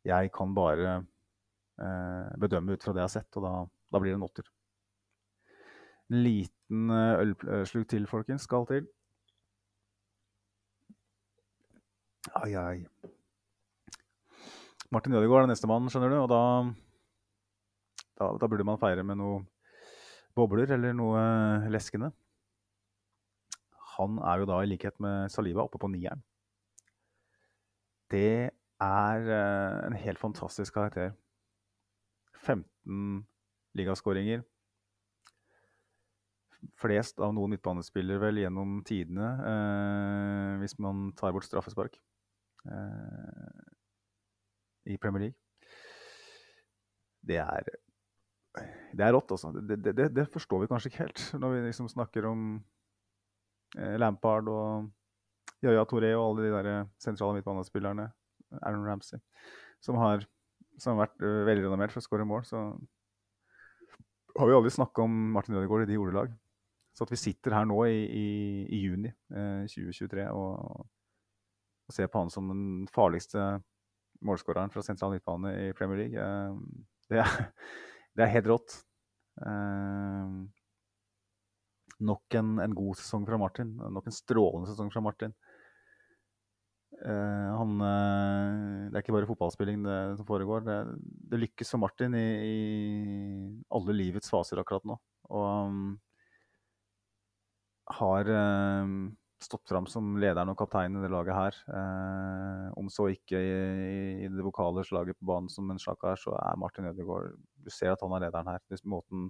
[0.07, 3.53] jeg kan bare eh, bedømme ut fra det jeg har sett, og da,
[3.93, 4.51] da blir det en åtter.
[6.11, 7.23] En liten eh,
[7.61, 8.87] ølsluk til, folkens, skal til.
[12.37, 12.85] Ai, ai.
[14.93, 16.17] Martin Ødegaard er nestemann, skjønner du.
[16.21, 16.41] Og da,
[18.19, 19.41] da, da, burde man feire med noe
[20.37, 21.21] bobler eller noe
[21.73, 22.11] leskende.
[23.97, 26.21] Han er jo da i likhet med Saliba oppe på nieren.
[28.13, 28.53] Det
[28.85, 31.15] er eh, en helt fantastisk karakter.
[32.45, 33.25] 15
[33.75, 34.45] ligaskåringer.
[36.77, 42.06] Flest av noen midtbanespillere vel gjennom tidene, eh, hvis man tar bort straffespark eh,
[44.87, 45.37] i Premier League.
[47.27, 47.71] Det er,
[48.95, 49.51] det er rått, altså.
[49.51, 52.45] Det, det, det, forstår vi kanskje ikke helt når vi liksom snakker om
[53.77, 54.87] eh, Lampard og
[55.65, 58.11] Yaya Toré og alle de der sentrale midtbanespillerne.
[58.61, 59.19] Aaron Ramsey,
[59.83, 60.21] som har,
[60.79, 62.61] som har vært uh, veldig renommert for å skåre mål, så
[64.37, 66.31] har vi aldri snakka om Martin Ødegaard i de ordelag.
[66.95, 68.29] Så at vi sitter her nå i, i,
[68.73, 70.87] i juni eh, 2023 og,
[71.87, 73.43] og, ser på han som den farligste
[74.25, 76.55] målskåreren fra sentral midtbane i Premier League, eh,
[77.11, 77.33] det, er,
[78.15, 78.79] det, er, helt rått.
[79.45, 80.31] Eh,
[82.07, 83.75] nok en, en, god sesong fra Martin.
[83.77, 85.35] Nok en strålende sesong fra Martin.
[86.97, 87.73] Uh, han,
[88.89, 90.63] det er ikke bare fotballspilling det, som foregår.
[90.65, 90.77] Det,
[91.29, 92.55] det lykkes for Martin i, i,
[93.75, 94.95] alle livets faser akkurat nå.
[95.29, 95.91] Og um,
[97.99, 98.95] har uh,
[99.43, 101.57] stått fram som lederen og kapteinen i det laget her.
[102.79, 103.51] om så ikke i,
[104.25, 107.69] i, det vokale slaget på banen som en slakk er, så er Martin Ødegaard Du
[107.69, 108.81] ser at han er lederen her.
[108.83, 109.29] Måten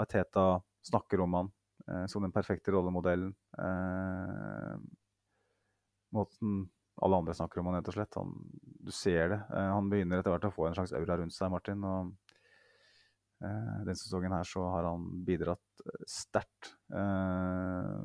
[0.00, 1.52] Ateta snakker om han
[2.08, 3.34] som den perfekte rollemodellen.
[6.14, 6.64] måten
[7.02, 8.18] alle andre snakker om han rett og slett.
[8.18, 8.34] Han,
[8.86, 9.40] du ser det.
[9.50, 11.82] Uh, han begynner etter hvert å få en slags aura rundt seg, Martin.
[11.82, 12.12] og
[13.42, 18.04] uh, Denne sesongen her så har han bidratt eh, sterkt uh,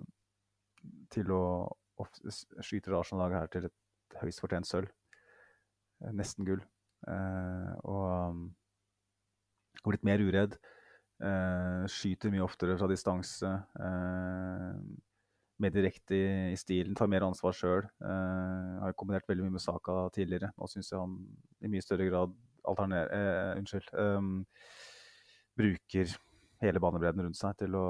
[1.14, 1.44] til å,
[2.00, 2.08] å
[2.64, 4.92] skyte Arsenal-laget her til et høyst fortjent sølv.
[6.16, 6.62] nesten gull.
[7.84, 8.44] og um,
[9.84, 10.58] har blitt mer uredd.
[11.92, 13.52] skyter mye oftere fra distanse.
[13.80, 14.80] Eh,
[15.60, 17.88] mer direkte i, i, stilen, tar mer ansvar sjøl.
[18.00, 20.54] Uh, har kombinert veldig mye med Saka tidligere.
[20.56, 21.18] Nå syns jeg han
[21.60, 22.36] i mye større grad
[22.70, 23.12] alterner...
[23.12, 23.92] Uh, unnskyld.
[24.00, 24.46] Um,
[25.60, 26.14] bruker
[26.64, 27.88] hele banebredden rundt seg til å,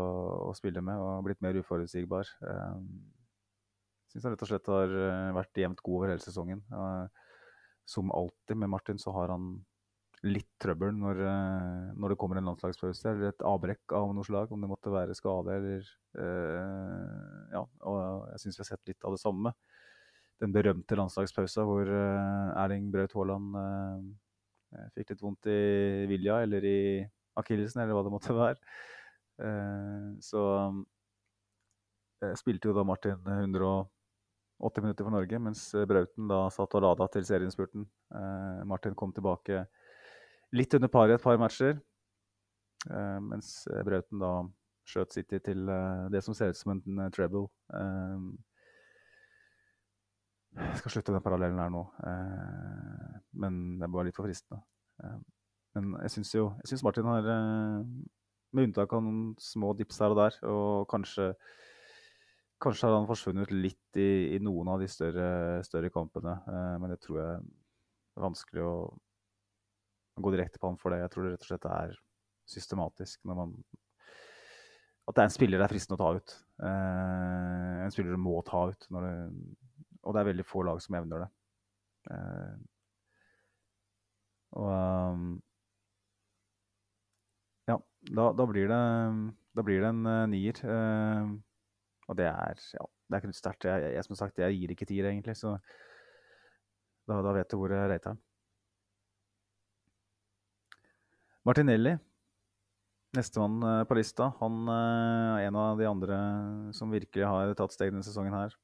[0.50, 2.30] å spille med, og blitt mer uforutsigbar.
[4.10, 6.64] Jeg syns han rett og slett har uh, vært jevnt god over hele sesongen.
[6.74, 7.06] Uh,
[7.86, 9.52] som alltid med Martin så har han
[10.26, 14.50] litt trøbbel når, uh, når, det kommer en landslagspause eller et avbrekk av noe slag,
[14.50, 15.92] om det måtte være skade eller
[17.54, 18.00] Ja, og
[18.32, 19.54] jeg syns vi har sett litt av det samme.
[20.42, 23.54] Den berømte landslagspausa hvor Erling Braut Haaland
[24.96, 25.60] fikk litt vondt i
[26.10, 26.80] vilja eller i
[27.40, 28.60] akillesen, eller hva det måtte være.
[30.20, 30.44] så
[32.36, 37.24] spilte jo da Martin 180 minutter for Norge, mens Brauten da satt og lada til
[37.28, 37.86] serieinnspurten.
[38.68, 39.64] Martin kom tilbake
[40.52, 41.80] litt under par i et par matcher.
[43.24, 44.34] Mens Brauten da
[44.90, 45.70] skjøt City til
[46.12, 47.48] det som ser ut som en treble.
[50.60, 51.84] jeg skal slutte den parallellen her nå,
[53.40, 54.60] men det bare litt for fristende.
[55.86, 57.28] Men jeg syns jo jeg synes Martin har,
[58.56, 61.34] med unntak av noen små dips her og der, og kanskje
[62.60, 66.34] Kanskje har han forsvunnet litt i, i noen av de større, større kampene,
[66.76, 68.74] men det tror jeg er vanskelig å
[70.20, 71.02] gå direkte på han for det.
[71.04, 71.96] Jeg tror det rett og slett er
[72.50, 73.54] systematisk når man
[75.10, 76.34] At det er en spiller det er fristende å ta ut.
[76.62, 78.88] Eh, en spiller du må ta ut.
[78.94, 79.14] Det,
[80.04, 81.30] og det er veldig få lag som evner det.
[82.14, 82.60] Eh,
[84.60, 84.70] og
[88.08, 88.80] da, da, blir det,
[89.56, 90.60] da blir det en uh, nier.
[90.64, 91.36] Uh,
[92.10, 93.68] og det er ja, det er ikke sterkt.
[93.68, 95.36] Jeg, jeg, som sagt, jeg gir ikke tier, egentlig.
[95.38, 95.58] Så
[97.10, 98.22] da, da vet du hvor jeg reiter den.
[101.48, 101.96] Martinelli,
[103.18, 106.18] nestemann uh, på lista, han er en av de andre
[106.76, 108.56] som virkelig har tatt steg denne sesongen her.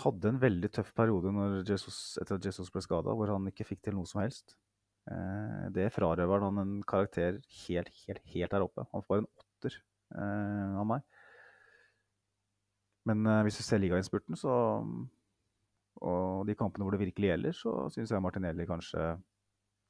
[0.00, 1.30] Hadde en veldig tøff periode
[1.68, 4.56] Jesus, etter at Jesus ble skada, hvor han ikke fikk til noe som helst.
[5.10, 8.86] Eh, det frarøver han en karakter helt, helt, helt der oppe.
[8.94, 9.78] Han får en åtter
[10.14, 11.06] eh, av meg.
[13.08, 14.52] Men eh, hvis du ser ligainnspurten, så
[16.00, 19.12] og de kampene hvor det virkelig gjelder, så syns jeg Martinelli kanskje,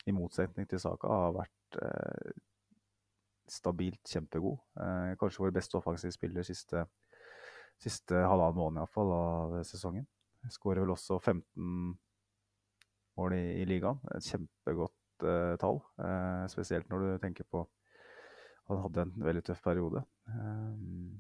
[0.09, 2.31] i motsetning til Saka, har vært eh,
[3.51, 4.57] stabilt kjempegod.
[4.81, 6.87] Eh, kanskje vår beste offensive spiller siste,
[7.79, 10.09] siste halvannen måned iallfall av sesongen.
[10.51, 11.45] Skårer vel også 15
[13.21, 14.01] mål i, i ligaen.
[14.25, 14.97] Kjempegodt
[15.27, 15.81] uh, tall.
[16.01, 20.03] Uh, spesielt når du tenker på at han hadde en veldig tøff periode.
[20.31, 21.19] Uh,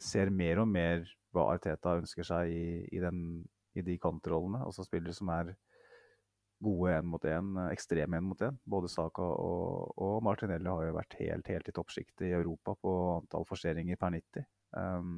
[0.00, 3.42] ser mer og mer hva Arteta ønsker seg i, i, den,
[3.78, 4.64] i de kantrollene.
[4.66, 5.52] Altså spillere som er
[6.60, 8.58] gode én mot én, ekstreme én mot én.
[8.68, 12.94] Både Saka og, og, Martinelli har jo vært helt, helt i toppsjiktet i Europa på
[13.16, 14.48] antall forseringer per 90.
[14.76, 15.14] Um,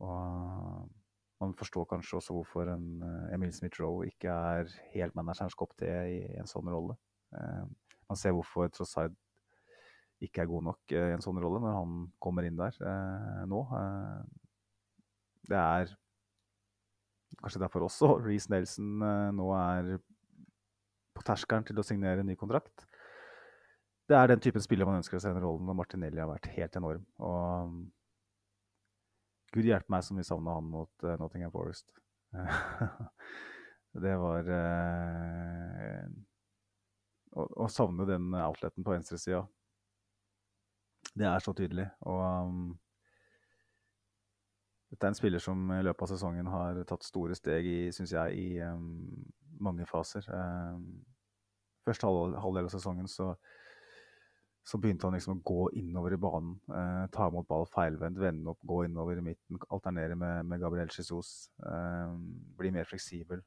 [0.00, 0.99] og
[1.40, 5.88] man forstår kanskje også hvorfor en uh, Emil Smith-Roe ikke er helt managerens kopp te
[5.88, 6.96] i, en sånn rolle.
[7.32, 7.64] Uh,
[8.10, 9.16] man ser hvorfor Trossard
[10.20, 12.76] ikke er god nok uh, i en sånn rolle når han kommer inn der
[13.48, 13.62] nå.
[15.48, 15.94] det er
[17.40, 19.00] kanskje derfor også Reece Nelson
[19.36, 19.94] nå er
[21.16, 22.84] på terskelen til å signere en ny kontrakt.
[24.10, 26.28] Det er den typen spiller man ønsker å se i den rollen, og Martinelli har
[26.30, 27.02] vært helt enorm.
[27.22, 27.74] Og
[29.54, 31.88] Gud hjelpe meg som vi savna han mot uh, Nottingham Forest.
[34.04, 36.04] det var uh,
[37.34, 39.42] å, å, savne den outleten på venstresida.
[41.10, 41.88] Det er så tydelig.
[42.06, 42.62] Og um,
[44.90, 48.14] dette er en spiller som i løpet av sesongen har tatt store steg i, syns
[48.14, 49.26] jeg, i um,
[49.62, 50.26] mange faser.
[50.30, 51.02] Um,
[51.86, 53.32] første halvdel av sesongen så
[54.70, 56.52] så begynte han liksom å gå innover i banen.
[56.70, 59.58] Eh, ta imot ball feilvendt, vende opp, gå innover i midten.
[59.74, 61.48] Alternere med, med Gabriel Jesus.
[61.66, 62.12] Eh,
[62.60, 63.42] bli mer fleksibel.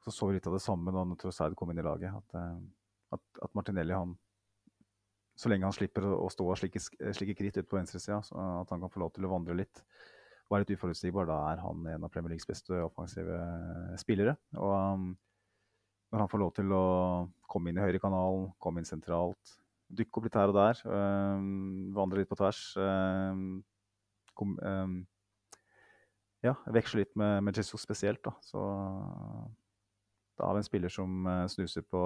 [0.00, 2.14] Så så vi litt av det samme da Trossard kom inn i laget.
[2.16, 2.62] At, eh,
[3.18, 4.14] at, at, Martinelli, han,
[5.36, 8.80] så lenge han slipper å, stå og slike, slike kritt ut på venstresida, at han
[8.86, 9.82] kan få lov til å vandre litt,
[10.48, 13.42] være litt uforutsigbar, da er han en av Premier Leagues beste offensive
[14.00, 14.38] spillere.
[14.56, 15.06] Og um,
[16.14, 16.82] når han får lov til å
[17.50, 19.56] komme inn i høyrekanalen, komme inn sentralt,
[19.88, 21.46] dukke opp litt her og der, øh,
[21.94, 23.44] vandre litt på tvers øh,
[24.34, 25.04] kom, øh,
[26.44, 28.30] Ja, veksle litt med, med, Jesus spesielt, da.
[28.44, 28.60] Så
[30.38, 32.02] da har vi en spiller som snuser på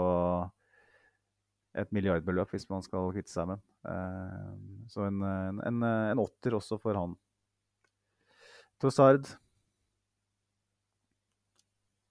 [1.76, 4.86] et milliardbeløp hvis man skal kvitte seg med den.
[4.88, 5.20] så en,
[5.66, 7.18] en, en, åtter også for han.
[8.80, 9.28] Trossard.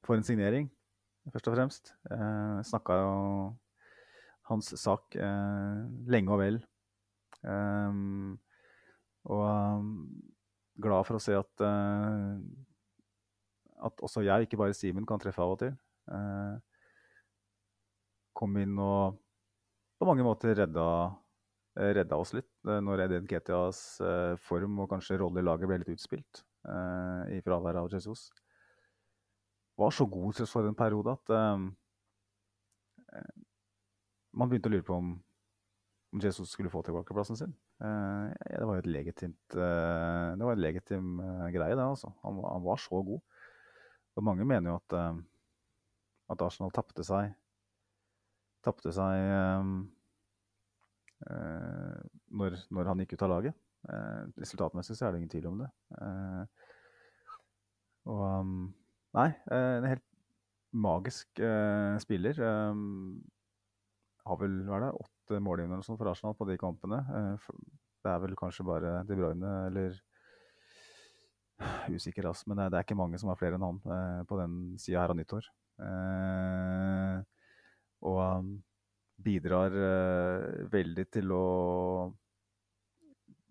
[0.05, 0.69] For en signering
[1.33, 1.93] først og fremst.
[2.69, 3.17] Snakka jo
[4.49, 5.79] hans sak eh,
[6.11, 6.59] lenge og vel.
[7.39, 8.33] Um,
[9.29, 9.93] og um,
[10.81, 11.63] glad for å se at,
[13.87, 15.73] at også jeg, ikke bare Simen, kan treffe av og til.
[18.39, 19.17] Kom inn og
[19.99, 20.85] på mange måter redda,
[21.75, 23.81] redda oss litt når Eden Ketias
[24.47, 26.41] form og kanskje rolle i laget ble litt utspilt
[27.35, 28.29] i fraværet av Jesus
[29.79, 31.31] var så god for en periode at
[34.39, 35.11] man begynte å lure på om,
[36.13, 37.53] om Jesus skulle få tilbake plassen sin.
[37.79, 41.21] Uh, det var jo et legitimt uh, det var en legitim
[41.53, 41.83] greie, det.
[41.83, 42.11] altså.
[42.23, 43.21] Han, han, var så god.
[44.17, 44.97] Og mange mener jo at,
[46.33, 47.31] at Arsenal tapte seg
[48.59, 49.15] Tapte seg
[52.35, 53.61] når, når, han gikk ut av laget.
[54.35, 55.69] resultatmessig så er det ingen tvil om det.
[58.11, 58.57] og um,
[59.15, 60.03] Nei, eh, en helt
[60.75, 61.41] magisk
[62.03, 62.43] spiller.
[62.43, 63.23] Um,
[64.27, 67.01] har vel hva er det, åtte målgivere for Arsenal på de kampene.
[67.09, 67.49] Uh,
[68.03, 69.97] det er vel kanskje bare De Bruyne eller
[71.91, 74.53] Usikker, ass, men det er ikke mange som har flere enn han uh, på den
[74.79, 75.49] sida her av nyttår.
[78.07, 78.53] og um,
[79.19, 79.73] bidrar
[80.71, 81.45] veldig til å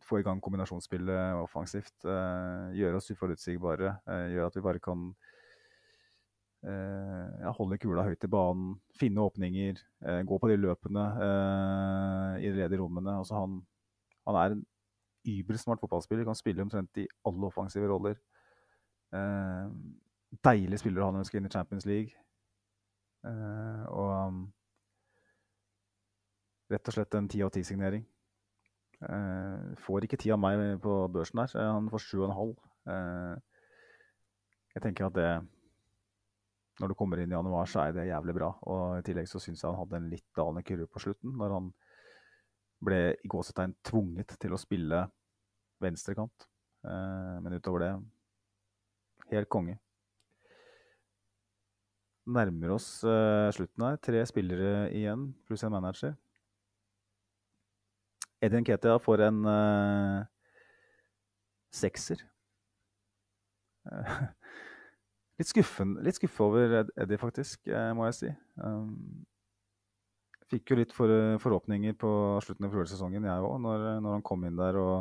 [0.08, 2.06] få i gang kombinasjonsspillet offensivt.
[2.72, 3.90] gjøre oss uforutsigbare.
[4.32, 5.27] gjøre at vi bare kan Eh,
[6.66, 12.50] ja, holde kula høyt i banen, finne åpninger, eh, gå på de løpene eh, i
[12.50, 13.14] de ledige rommene.
[13.20, 13.60] Altså han,
[14.26, 14.64] han, er en
[15.28, 18.18] übersmart fotballspiller, kan spille omtrent i alle offensive roller.
[20.44, 22.12] deilig spiller han skal inn i Champions League.
[23.24, 24.52] og um,
[26.70, 28.04] rett og slett en ti av ti-signering.
[29.84, 31.56] Får ikke ti av meg på børsen der.
[31.72, 32.54] Han får sju og en halv.
[34.74, 35.30] Jeg tenker at det
[36.78, 38.52] Når du kommer inn i januar, så er det jævlig bra.
[38.70, 41.54] Og i tillegg så syns jeg han hadde en litt dalende kurve på slutten, når
[41.56, 41.72] han
[42.86, 45.02] ble i gåsetegn tvunget til å spille
[45.82, 46.46] venstrekant.
[46.86, 47.92] Uh, men utover det
[49.32, 49.74] helt konge.
[52.28, 52.86] Nærmer oss
[53.56, 53.98] slutten her.
[54.04, 56.12] Tre spillere igjen, pluss en manager.
[58.44, 60.26] Edin Ketia får en uh,
[61.74, 62.22] sekser.
[65.38, 68.30] Litt, skuffen, litt skuffa over Eddie, faktisk, uh, må jeg si.
[68.58, 69.22] Um,
[70.50, 71.12] fikk jo litt for,
[71.42, 72.10] forhåpninger på
[72.42, 74.96] slutten av fjorårssesongen, jeg òg, når, når, han kom inn der og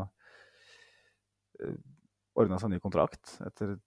[1.63, 1.77] uh,
[2.37, 3.77] ordna seg ny kontrakt etter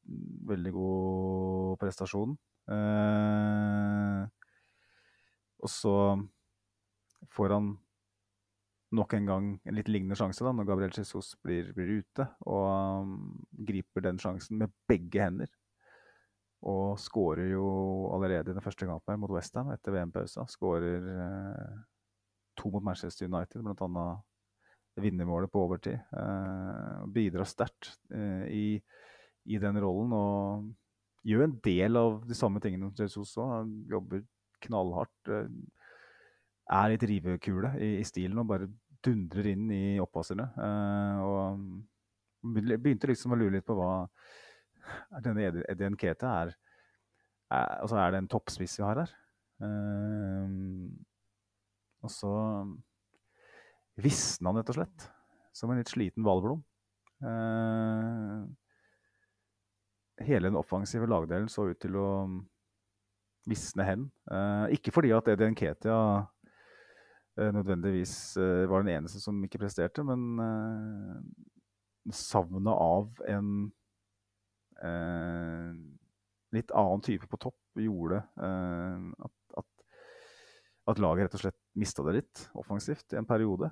[0.50, 2.34] veldig god prestasjon.
[2.70, 4.26] Uh,
[5.60, 5.94] og så
[7.30, 7.72] får han
[8.96, 12.26] nok en gang en litt lignende sjanse da, når Gabriel Jesus blir, blir ute.
[12.50, 13.16] Og um,
[13.68, 15.50] griper den sjansen med begge hender.
[16.68, 17.66] Og skårer jo
[18.12, 20.44] allerede i den første kampen mot Westham etter VM-pausa.
[20.50, 21.78] Skårer eh,
[22.60, 24.08] to mot Manchester United, bl.a.
[25.00, 25.96] vinnermålet på overtid.
[25.96, 28.66] Eh, bidrar sterkt eh, i,
[29.48, 30.68] i, den rollen og
[31.24, 33.54] gjør en del av de samme tingene som Jesus òg.
[33.54, 34.24] Han jobber
[34.66, 35.32] knallhardt.
[35.32, 35.48] Eh,
[36.70, 38.68] er litt rivekule i, i, stilen og bare
[39.02, 40.44] dundrer inn i oppvaskerne.
[40.54, 44.06] Uh, og begynte liksom å lure litt på hva
[45.24, 46.52] denne Eddie Nkete er,
[47.50, 49.14] er, altså er det en toppspiss vi har her?
[49.60, 50.88] Uh,
[52.00, 52.32] og så
[54.00, 55.06] visna han rett og slett,
[55.52, 56.62] som en litt sliten hvalblom.
[57.20, 58.48] Uh,
[60.24, 62.08] hele den offensive lagdelen så ut til å
[63.48, 64.08] visne hen.
[64.30, 70.04] Uh, ikke fordi at Eddie Nketia uh, nødvendigvis uh, var den eneste som ikke presterte,
[70.06, 71.20] men uh,
[72.16, 73.70] savnet av en
[76.56, 79.66] litt annen type på topp gjorde at, at,
[80.88, 83.68] at, laget rett og slett mista det litt offensivt i en periode.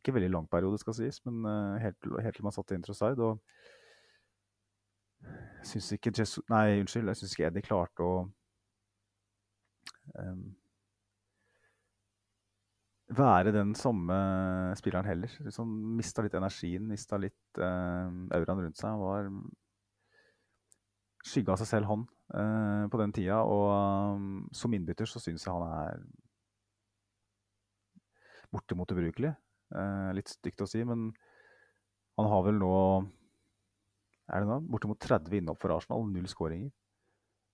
[0.00, 1.44] ikke veldig lang periode, skal sies, men
[1.82, 3.20] helt, helt til man satte inn Trossard.
[3.20, 3.38] Og
[5.68, 8.16] syns ikke Jesus, Nei, unnskyld, jeg syns ikke Eddie klarte å
[10.16, 10.42] um,
[13.08, 14.16] være den samme
[14.76, 15.32] spilleren heller.
[15.44, 19.00] Liksom mista litt energien, mista litt uh, rundt seg.
[19.00, 19.30] Var
[21.28, 23.40] skygga seg selv, han, uh, på den tida.
[23.44, 23.68] Og
[24.16, 26.04] um, som innbytter så syns jeg han er
[28.52, 29.32] bortimot ubrukelig.
[29.72, 31.10] Uh, litt stygt å si, men
[32.18, 32.74] han har vel nå
[34.28, 36.68] er det nå, bortimot 30 innhopp for Arsenal, null skåringer.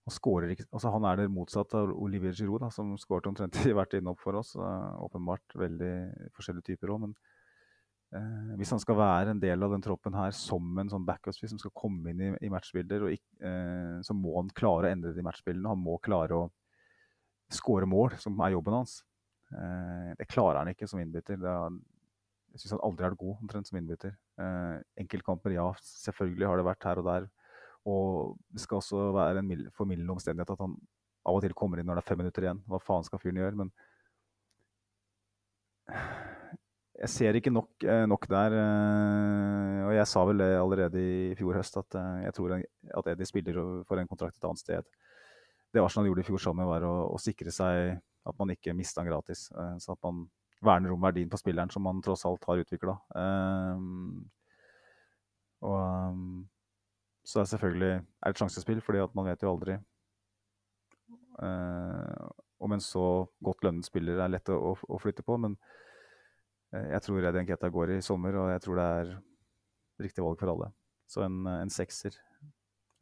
[0.05, 3.73] Han, ikke, altså han er det motsatte av Olivier Giroud, da, som skåret omtrent i
[3.73, 4.53] hvert innhopp for oss.
[4.57, 5.93] Åpenbart veldig
[6.37, 7.15] forskjellige typer òg, men
[8.13, 11.55] eh, hvis han skal være en del av den troppen her som en sånn backup-spiss
[11.55, 15.25] som skal komme inn i, i matchbilder, uh, så må han klare å endre de
[15.25, 15.73] matchbildene.
[15.73, 16.51] Han må klare å
[17.55, 18.99] skåre mål, som er jobben hans.
[19.55, 21.41] Eh, det klarer han ikke som innbytter.
[21.41, 21.81] Er,
[22.53, 24.13] jeg syns han aldri har vært god omtrent som innbytter.
[25.01, 25.67] enkeltkamper, ja,
[26.05, 27.29] selvfølgelig har det vært her og der
[27.85, 30.77] og det skal også være en formildende omstendighet at han
[31.25, 32.63] av og til kommer inn når det er fem minutter igjen.
[32.69, 33.59] Hva faen skal fyren gjøre?
[33.61, 33.73] Men
[36.95, 38.55] jeg ser ikke nok, eh, nok der.
[38.61, 43.11] Eh, og jeg sa vel det allerede i fjor høst, at eh, jeg tror at
[43.13, 44.85] Eddie spiller for en kontrakt et annet sted.
[45.75, 49.03] Det Arsenal gjorde i fjor sommer, var å, å sikre seg at man ikke mista
[49.03, 49.49] han gratis.
[49.83, 50.23] Så at man
[50.65, 52.95] verner om verdien på spilleren som man tross alt har utvikla.
[55.67, 55.75] Og
[57.25, 59.79] så er det selvfølgelig er et sjansespill, fordi at man vet jo aldri
[61.41, 62.27] uh,
[62.65, 65.39] om en så godt lønnet spiller er lett å, å flytte på.
[65.41, 69.15] Men uh, jeg tror Eddie Nketa går i sommer, og jeg tror det er
[70.05, 70.71] riktig valg for alle.
[71.09, 72.17] Så en, en sekser,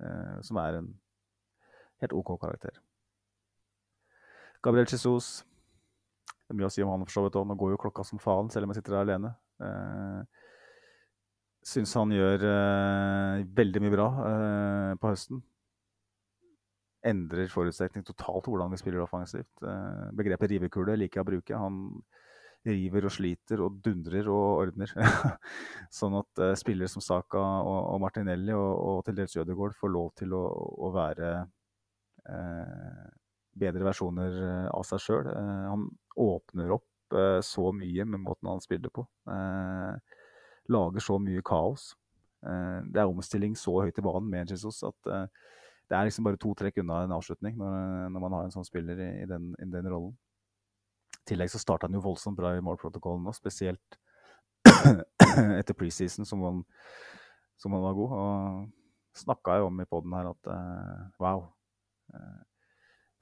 [0.02, 0.92] uh, som er en
[2.02, 2.78] helt OK karakter.
[4.62, 5.40] Gabriel Jesus.
[6.22, 7.46] Det er mye å si om han for så vidt òg.
[7.48, 9.34] Nå går jo klokka som faen, selv om jeg sitter der alene.
[9.62, 10.41] Uh,
[11.62, 15.43] Syns han gjør uh, veldig mye bra uh, på høsten.
[17.06, 19.52] Endrer forutsetning totalt hvordan vi spiller offensivt.
[19.62, 21.60] Uh, begrepet rivekule liker jeg å bruke.
[21.62, 21.78] Han
[22.66, 24.90] river og sliter og dundrer og ordner.
[25.98, 30.12] sånn at spillere som Saka og, og Martinelli og, og, til dels Ødegaard får lov
[30.18, 30.44] til å,
[30.86, 31.32] å være
[33.59, 34.36] bedre versjoner
[34.70, 35.26] av seg sjøl.
[35.34, 35.89] han
[36.22, 39.02] åpner opp så mye med måten han spiller på.
[39.26, 39.98] Uh,
[40.70, 41.93] lager så mye kaos.
[42.47, 45.26] Eh, det er omstilling så høyt i banen med Jesus at eh,
[45.90, 47.72] det er liksom bare to trekk unna en avslutning når,
[48.14, 50.14] når man har en sånn spiller i, i, den, i den, rollen.
[51.22, 53.98] I tillegg så starta han jo voldsomt bra i målprotokollen nå, spesielt
[55.60, 56.62] etter preseason, som han,
[57.60, 58.14] som han var god.
[58.16, 61.44] Og snakka jo om i poden her at uh, wow.
[62.14, 62.40] Uh,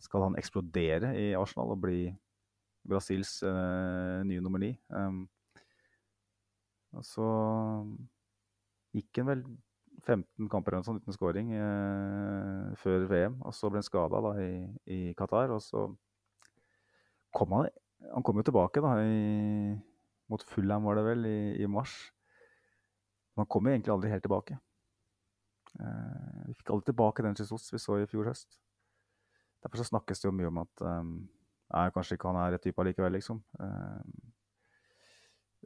[0.01, 2.05] skal han eksplodere i Arsenal og bli
[2.89, 4.73] Brasils uh, nye nummer ni?
[4.95, 5.25] Um,
[6.97, 7.27] og så
[8.97, 9.43] gikk han vel
[10.01, 13.37] 15 kamper eller sånn uten scoring eh, før VM.
[13.47, 14.53] Og så ble han skada i,
[14.91, 15.53] i Qatar.
[15.55, 15.87] Og så
[17.37, 17.71] kom han
[18.15, 19.75] Han kom jo tilbake da i,
[20.33, 21.99] mot Fulham, var det vel, i, i mars.
[23.35, 24.57] Men han kom jo egentlig aldri helt tilbake.
[25.77, 28.57] Eh, vi fikk aldri tilbake den Jesus vi så i fjor høst.
[29.61, 31.13] Derfor så snakkes det jo mye om at um,
[31.77, 33.43] er kanskje ikke han er rett type allikevel, liksom.
[33.61, 34.15] Um,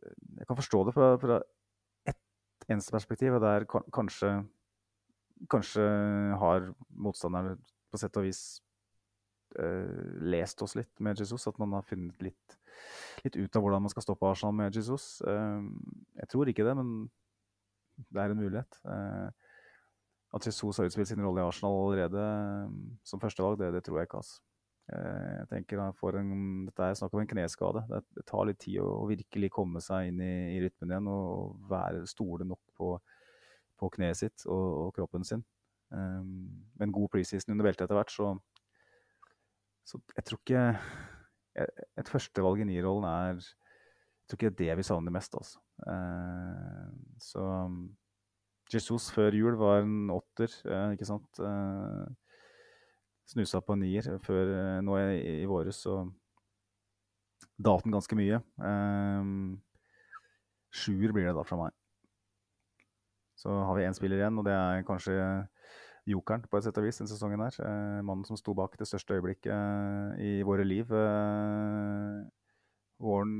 [0.03, 1.39] jeg kan forstå det fra, fra
[2.09, 4.37] ett eneste perspektiv, og det er kanskje
[5.51, 5.83] Kanskje
[6.41, 6.69] har
[7.05, 7.57] motstanderne
[7.91, 8.39] på sett og vis
[9.59, 11.49] uh, lest oss litt med Jesus.
[11.51, 12.57] At man har funnet litt,
[13.27, 15.19] litt, ut av hvordan man skal stoppe Arsenal med Jesus.
[15.27, 15.66] Uh,
[16.23, 16.95] jeg tror ikke det, men
[18.09, 18.79] det er en mulighet.
[18.87, 19.29] Uh,
[20.39, 22.25] at Jesus har utspilt sin rolle i Arsenal allerede
[23.07, 24.23] som førstevalg, det, det tror jeg ikke.
[24.23, 24.41] altså.
[24.93, 26.32] Eh, jeg tenker en,
[26.69, 27.85] Dette er snakk om en kneskade.
[27.89, 32.05] Det, tar litt tid å virkelig komme seg inn i, i rytmen igjen og være
[32.11, 32.90] stole nok på,
[33.81, 35.44] på kneet sitt og, og, kroppen sin.
[35.94, 38.32] Um, med en god preseason under beltet etter hvert, så,
[39.86, 40.62] så jeg tror ikke
[42.01, 45.61] Et førstevalg i nierrollen er Jeg tror ikke det er det vi savner mest, altså.
[45.86, 46.90] Uh,
[47.23, 47.44] så
[48.73, 51.39] Jesus før jul var en åtter, uh, ikke sant.
[51.39, 52.09] Uh,
[53.29, 56.03] snusa på nier før eh, nå i, i våres, så
[57.61, 58.41] daten ganske mye.
[58.59, 59.57] Um,
[60.75, 61.75] Sjuer blir det da fra meg.
[63.39, 65.15] Så har vi én spiller igjen, og det er kanskje
[66.09, 67.59] jokeren på et sett og vis denne sesongen her.
[67.63, 72.25] Uh, mannen som sto bak det største øyeblikket i våre liv uh,
[73.03, 73.39] våren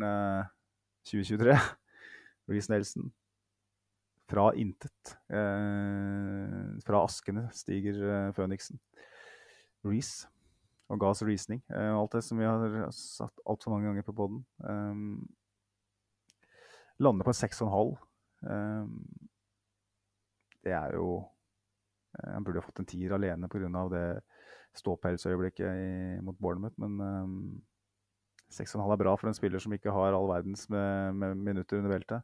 [1.11, 1.59] 2023.
[2.51, 3.13] Reece Nelson.
[4.25, 5.11] Fra intet.
[5.29, 8.81] fra askene stiger Føniksen.
[9.85, 10.29] Reece
[10.93, 11.63] og ga oss reasoning.
[11.73, 14.43] Uh, alt det som vi har satt altfor mange ganger på poden.
[14.61, 15.23] Um,
[17.03, 17.95] lander på en 6,5.
[18.45, 18.99] Um,
[20.65, 21.23] det er jo
[22.15, 23.89] Han burde ha fått en tier alene pga.
[23.91, 24.23] det
[24.79, 27.63] ståpelsøyeblikket mot Bournemouth, men um,
[28.55, 31.91] 6,5 er bra for en spiller som ikke har all verdens med, med minutter under
[31.91, 32.23] beltet.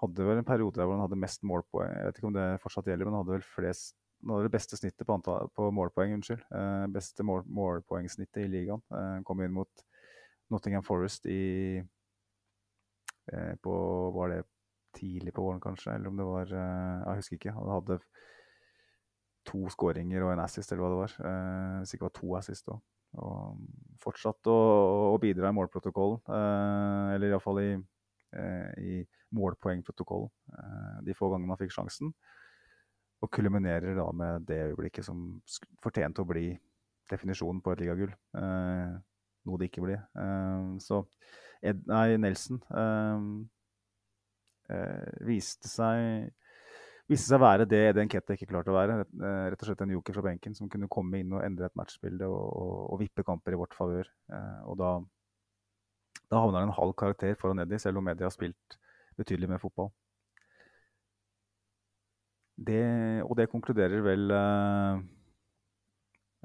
[0.00, 1.92] Hadde vel en periode der hvor han hadde mest målpoeng.
[1.92, 4.52] Jeg vet ikke om det fortsatt gjelder, men han hadde vel flest noe av det
[4.54, 6.14] beste snittet på, antall, på målpoeng.
[6.18, 6.44] unnskyld.
[6.50, 8.82] Eh, beste mål, målpoengsnittet i ligaen.
[8.90, 9.84] Eh, kom inn mot
[10.52, 11.78] Nottingham Forest i
[13.32, 13.74] eh, på
[14.14, 14.42] Var det
[14.94, 15.94] tidlig på våren, kanskje?
[15.94, 17.56] Eller om det var eh, Jeg husker ikke.
[17.58, 18.00] Han hadde
[19.44, 21.16] to skåringer og en assist, eller hva det var.
[21.30, 22.84] Eh, hvis ikke var to assist òg.
[23.24, 23.58] Og
[24.02, 24.60] fortsatt å,
[25.12, 26.22] å, bidra i målprotokollen.
[26.26, 27.72] Eh, eller iallfall i,
[28.40, 29.02] eh, i
[29.34, 30.32] målpoengprotokollen.
[31.04, 32.14] de få gangene han fikk sjansen.
[33.24, 35.24] Og kulminerer da med det øyeblikket som
[35.82, 36.50] fortjente å bli
[37.10, 38.12] definisjonen på et ligagull.
[38.36, 38.94] Eh,
[39.48, 40.00] noe det ikke blir.
[40.20, 41.04] Eh, så
[41.64, 43.28] Ed, nei, Nelson eh,
[44.74, 46.28] eh viste seg
[47.08, 49.00] viste seg være det Eden Kette ikke klarte å være.
[49.00, 51.76] Rett, eh, og slett en joker fra benken som kunne komme inn og endre et
[51.80, 54.08] matchbilde og, og, og vippe kamper i vårt favør.
[54.68, 54.94] Og da,
[56.32, 58.78] da havna han en halv karakter foran Eddie, selv om Eddie har spilt
[59.16, 59.92] betydelig med fotball.
[62.54, 65.00] Det, og det konkluderer vel uh,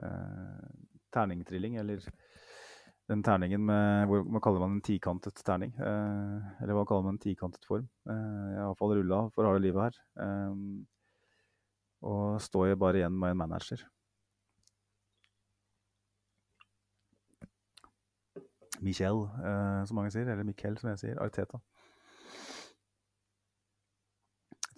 [0.01, 0.69] uh,
[1.13, 2.01] terningtrilling, eller
[3.09, 5.75] den terningen med Hva kaller man en tikantet terning?
[5.77, 7.85] Uh, eller hva kaller man en tikantet form?
[8.09, 10.01] Uh, Iallfall rulla for harde livet her.
[10.25, 10.87] Um,
[12.01, 13.81] og står jeg bare igjen med en manager.
[18.79, 19.25] Michel,
[19.83, 20.29] som mange sier.
[20.31, 21.17] Eller Miquel, som jeg sier.
[21.19, 21.59] Arteta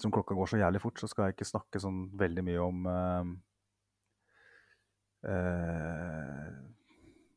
[0.01, 2.87] ettersom klokka går så jævlig fort, så skal jeg ikke snakke sånn veldig mye om
[2.89, 3.27] uh,
[5.29, 6.47] uh,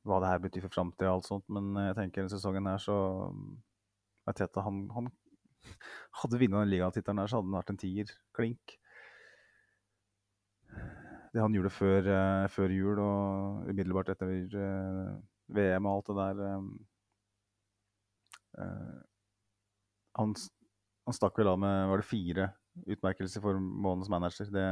[0.09, 2.81] hva det her betyr for framtida og alt sånt, men jeg tenker denne sesongen her
[2.81, 2.97] så
[4.25, 5.11] Teta, han, han
[6.23, 8.13] hadde vunnet den ligatittelen her, så hadde han vært en tier.
[8.33, 8.79] Klink.
[11.35, 14.33] Det han gjorde før, uh, før jul og umiddelbart etter
[15.53, 16.43] VM og alt det der
[20.15, 20.33] han
[21.05, 22.49] han stakk vel av med var det fire
[22.91, 24.49] utmerkelser for månedens manager.
[24.53, 24.69] Det,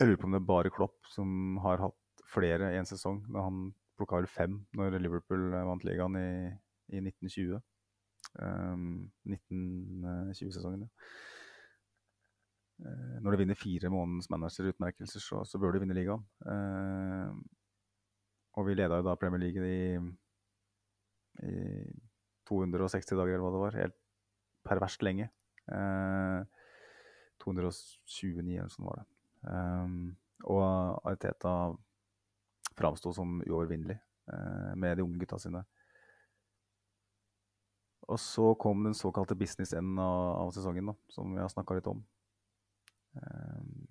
[0.00, 3.20] jeg lurer på om det er bare Klopp som har hatt flere i en sesong.
[3.28, 3.68] Da han
[4.00, 6.30] plukka vel fem når Liverpool vant ligaen i,
[6.96, 7.60] i 1920.
[8.40, 10.90] Um, 1920-sesongen, ja.
[12.80, 16.22] Uh, når du vinner fire månedens managerutmerkelser, så, så, bør du vinne ligaen.
[16.46, 17.34] Uh,
[18.56, 19.98] og vi leda jo da Premier League i,
[21.44, 21.56] i
[22.48, 23.80] 260 dager, eller hva det var.
[23.84, 23.99] Helt
[24.66, 25.30] perverst lenge.
[25.70, 26.40] Eh,
[27.40, 29.06] 229 eller sånn var det.
[29.40, 29.94] Um,
[30.50, 30.64] og
[31.08, 31.54] Ariteta
[32.76, 35.62] framsto som uovervinnelig eh, med de unge gutta sine.
[38.10, 41.90] Og så kom den såkalte business-enden av, av, sesongen, da, som vi har snakka litt
[41.90, 42.00] om.
[43.14, 43.84] Um,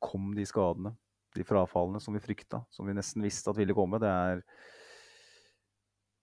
[0.00, 0.94] kom de skadene,
[1.36, 4.00] de frafallene som vi frykta, som vi nesten visste at ville komme.
[4.00, 4.40] Det er,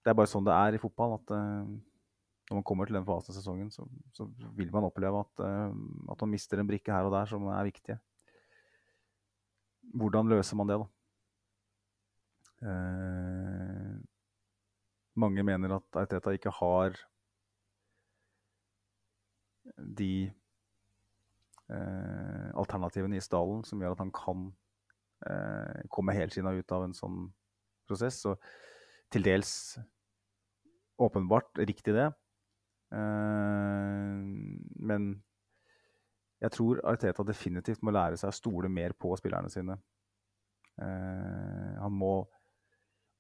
[0.02, 1.20] det er bare sånn det er i fotball.
[1.20, 1.78] at uh,
[2.48, 3.84] når man kommer til den fasen av sesongen, så,
[4.16, 5.74] så vil man oppleve at, uh,
[6.12, 7.98] at, man mister en brikke her og der som er viktige.
[9.98, 10.88] Hvordan løser man det, da?
[12.58, 13.98] Uh,
[15.18, 16.98] mange mener at Arteta ikke har
[19.78, 20.12] de
[21.72, 24.48] eh, alternativene i stallen som gjør at han kan
[25.28, 27.20] eh, komme helskinna ut av en sånn
[27.90, 28.22] prosess.
[28.24, 28.36] Så
[29.14, 29.52] til dels
[31.02, 32.10] åpenbart riktig, det.
[32.94, 34.22] Eh,
[34.88, 35.10] men
[36.38, 39.78] jeg tror Arteta definitivt må lære seg å stole mer på spillerne sine.
[40.78, 42.20] Eh, han må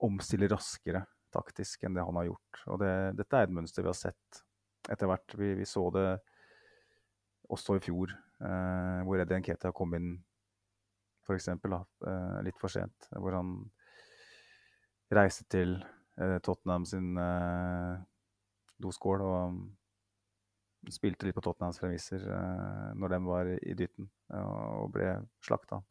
[0.05, 1.01] omstille raskere
[1.33, 2.61] taktisk enn det han har gjort.
[2.71, 4.43] Og det, dette er et mønster vi har sett
[4.91, 5.37] etter hvert.
[5.39, 6.07] Vi, vi så det
[7.51, 8.13] også i fjor,
[8.43, 10.13] eh, hvor Eddie Nketa kom inn
[11.27, 11.49] f.eks.
[11.49, 13.09] Eh, litt for sent.
[13.11, 13.55] Hvor han
[15.13, 15.77] reiste til
[16.19, 17.97] eh, Tottenham sin eh,
[18.81, 19.59] doskål og
[20.93, 24.09] spilte litt på Tottenhams premisser eh, når de var i dytten,
[24.39, 25.13] og ble
[25.43, 25.81] slakta.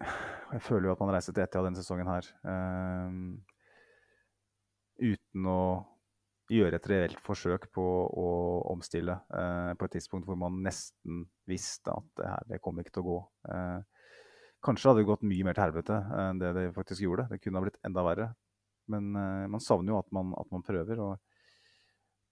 [0.00, 3.10] Jeg føler jo at man reiser til Etia denne sesongen her eh,
[5.10, 5.60] uten å
[6.50, 8.30] gjøre et reelt forsøk på å
[8.72, 12.96] omstille eh, på et tidspunkt hvor man nesten visste at det her det kom ikke
[12.96, 13.18] til å gå.
[13.54, 14.08] Eh,
[14.66, 17.28] kanskje hadde det gått mye mer til helvete enn det det faktisk gjorde.
[17.30, 18.32] Det kunne ha blitt enda verre.
[18.90, 21.02] Men eh, man savner jo at man, at man, prøver.
[21.04, 21.18] og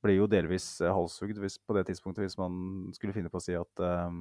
[0.04, 2.52] ble jo delvis halshugd hvis, på det tidspunktet hvis man
[2.94, 4.12] skulle finne på å si at uh,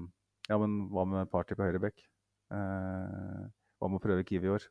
[0.50, 2.02] ja, men hva med party på høyrebekk?
[2.50, 3.46] Uh,
[3.78, 4.66] hva med å prøve Kiwi i år?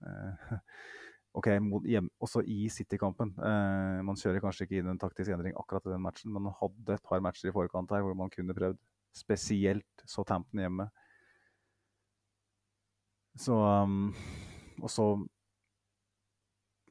[1.38, 1.48] ok,
[1.86, 3.32] hjem, også i City-kampen.
[3.36, 6.56] Eh, man kjører kanskje ikke inn en taktisk endring akkurat i den matchen, men man
[6.58, 8.80] hadde et par matcher i forkant her hvor man kunne prøvd.
[9.16, 10.86] Spesielt så Tampton hjemme.
[13.38, 14.12] Så um,
[14.82, 15.06] Og så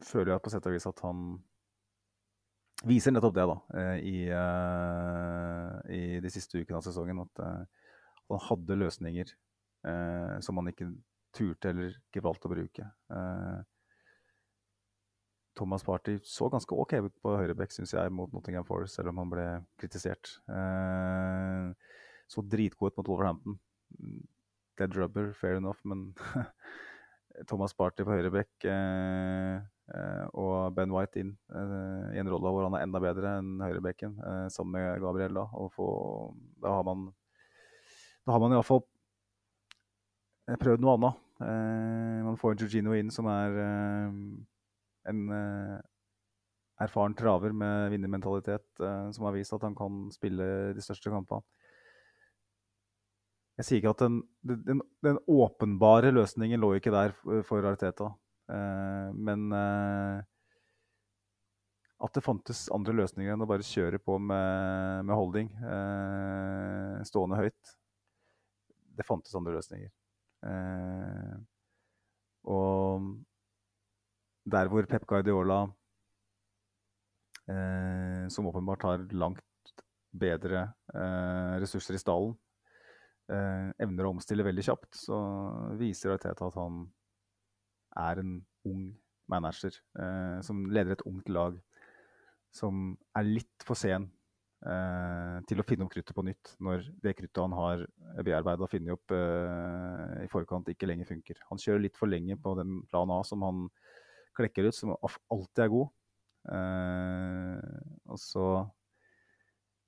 [0.05, 1.23] føler jeg på sett og vis at han
[2.87, 7.23] viser nettopp det da, eh, i, uh, i de siste ukene av sesongen.
[7.25, 7.89] At uh,
[8.29, 9.35] han hadde løsninger
[10.43, 10.89] som han ikke
[11.31, 12.83] turte eller ikke valgte å bruke.
[15.59, 19.19] Thomas Party så ganske OK ut på høyrebekk, syns jeg, mot Nottingham Forest, selv om
[19.19, 19.47] han ble
[19.81, 20.37] kritisert.
[20.47, 21.71] Eh,
[22.31, 23.57] så dritgod ut mot Wolverhampton.
[24.79, 26.13] Dead rubber, fair enough, men
[27.47, 29.59] Thomas Party på høyre bekk eh,
[30.37, 34.17] og Ben White inn eh, i en rolle hvor han er enda bedre enn høyrebekken,
[34.19, 35.39] eh, sammen med Gabriel.
[35.39, 35.89] Da, og få,
[36.61, 37.09] da har man
[38.27, 38.83] da har man iallfall
[40.59, 41.21] prøvd noe annet.
[41.45, 43.55] Eh, man får Georgino inn som er
[45.09, 45.21] en
[46.79, 48.83] erfaren traver med vinnermentalitet
[49.15, 50.45] som har vist at han kan spille
[50.75, 51.43] de største kampene.
[53.59, 57.11] Jeg sier ikke at den, den, den åpenbare løsningen lå ikke der
[57.43, 58.07] for Ariteta.
[58.49, 59.49] Eh, men
[61.99, 65.49] at det fantes andre løsninger enn å bare kjøre på med, med holding,
[67.03, 67.73] stående høyt.
[68.95, 69.91] Det fantes andre løsninger.
[72.47, 73.09] og
[74.49, 75.63] der hvor Pep Guardiola,
[77.49, 79.43] eh, som åpenbart har langt
[80.11, 82.48] bedre eh, ressurser i stallen, eh,
[83.29, 85.17] evner å omstille veldig kjapt, så
[85.77, 86.83] viser Arteta at han
[87.99, 88.31] er en
[88.69, 88.87] ung
[89.29, 91.59] manager eh, som leder et ungt lag
[92.53, 94.07] som er litt for sen
[94.65, 97.85] eh, til å finne opp kruttet på nytt når det kruttet han har
[98.25, 101.41] bearbeida og funnet opp eh, i forkant, ikke lenger funker.
[101.51, 103.67] Han kjører litt for lenge på den plan A som han
[104.37, 105.93] klekker ut, som alltid er god.
[106.49, 107.79] Eh,
[108.09, 108.49] og så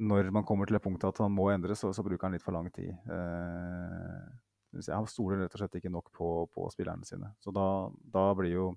[0.02, 2.46] når man kommer til det punktet at han må endre, så, så bruker han litt
[2.46, 2.90] for lang tid.
[2.90, 4.30] Eh,
[4.80, 7.34] jeg stoler rett og slett ikke nok på, på spillerne sine.
[7.44, 7.66] Så da,
[8.14, 8.70] da, blir jo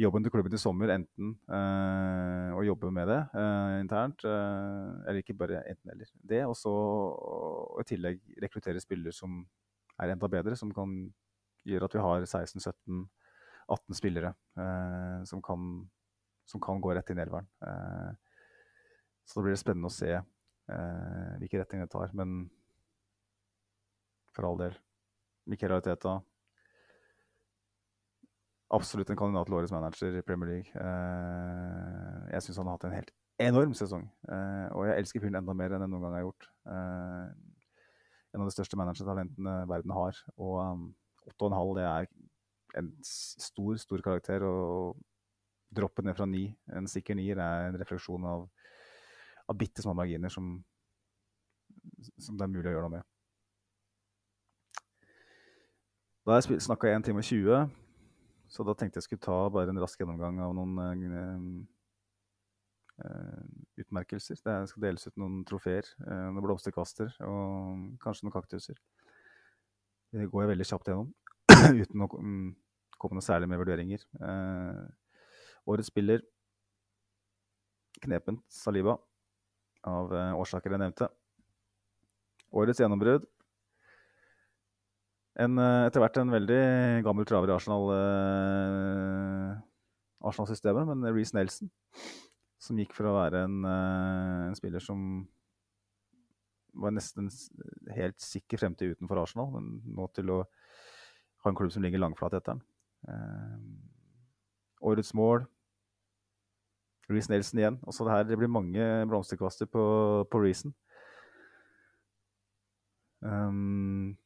[0.00, 5.20] jobben til klubben i sommer enten eh, å jobbe med det eh, internt, eh, eller
[5.22, 6.10] ikke bare enten eller.
[6.20, 6.74] Det, og så
[7.80, 9.44] i tillegg rekruttere spillere som
[10.02, 10.98] er enda bedre, som kan
[11.66, 13.06] gjøre at vi har 16-17
[13.66, 15.88] 18 spillere eh, som kan,
[16.46, 17.48] som, kan, gå rett inn i elveren.
[17.66, 18.25] Eh,
[19.26, 22.14] så da blir det spennende å se eh, hvilke retninger det tar.
[22.16, 22.46] Men
[24.36, 24.78] for all del.
[25.50, 26.18] Miquel Arteta
[28.74, 30.70] absolutt en kandidat til årets manager i Premier League.
[30.74, 33.12] Eh, jeg syns han har hatt en helt
[33.42, 34.06] enorm sesong.
[34.28, 36.48] Eh, og jeg elsker fyren enda mer enn jeg noen gang har gjort.
[36.72, 37.26] Eh,
[38.34, 40.18] en av de største managertalentene verden har.
[40.36, 40.86] Og um,
[41.32, 42.08] 8,5 det er
[42.80, 44.44] en stor, stor karakter.
[44.44, 44.98] Og
[45.76, 46.42] droppet ned fra 9,
[46.78, 48.46] en sikker nier, er en refleksjon av,
[49.46, 50.56] av bitte små marginer som,
[52.18, 53.04] som, det er mulig å gjøre noe med.
[56.26, 57.70] Da jeg snakka 1 time og 20,
[58.50, 60.74] så da tenkte jeg skulle ta bare en rask gjennomgang av noen
[62.98, 63.44] uh,
[63.78, 64.38] utmerkelser.
[64.42, 68.78] Det skal deles ut noen trofeer, uh, noen blomsterkvaster og kanskje noen kaktuser.
[70.14, 71.10] Det går jeg veldig kjapt gjennom
[71.82, 72.54] uten å um,
[72.98, 74.02] komme noe særlig med vurderinger.
[74.18, 74.86] Uh,
[75.70, 76.22] årets spiller
[78.02, 78.96] knepent Saliba,
[79.86, 81.08] av årsaker jeg nevnte.
[82.56, 83.26] Årets gjennombrudd
[85.36, 86.60] en, etter hvert en veldig
[87.04, 87.90] gammel traver i Arsenal,
[90.24, 91.68] Arsenal-systemet, men Reece Nelson
[92.66, 95.00] som gikk fra å være en, en, spiller som
[96.76, 97.28] var nesten
[97.96, 102.36] helt sikker fremtid utenfor Arsenal, men nå til å ha en klubb som ligger langflat
[102.36, 102.64] etter den.
[103.12, 103.60] Eh,
[104.90, 105.46] årets mål
[107.10, 107.78] Reece Nelson igjen.
[107.86, 109.82] Også det, her, det blir mange blomsterkvaster på,
[110.30, 110.74] på Reason.
[113.20, 114.16] Um,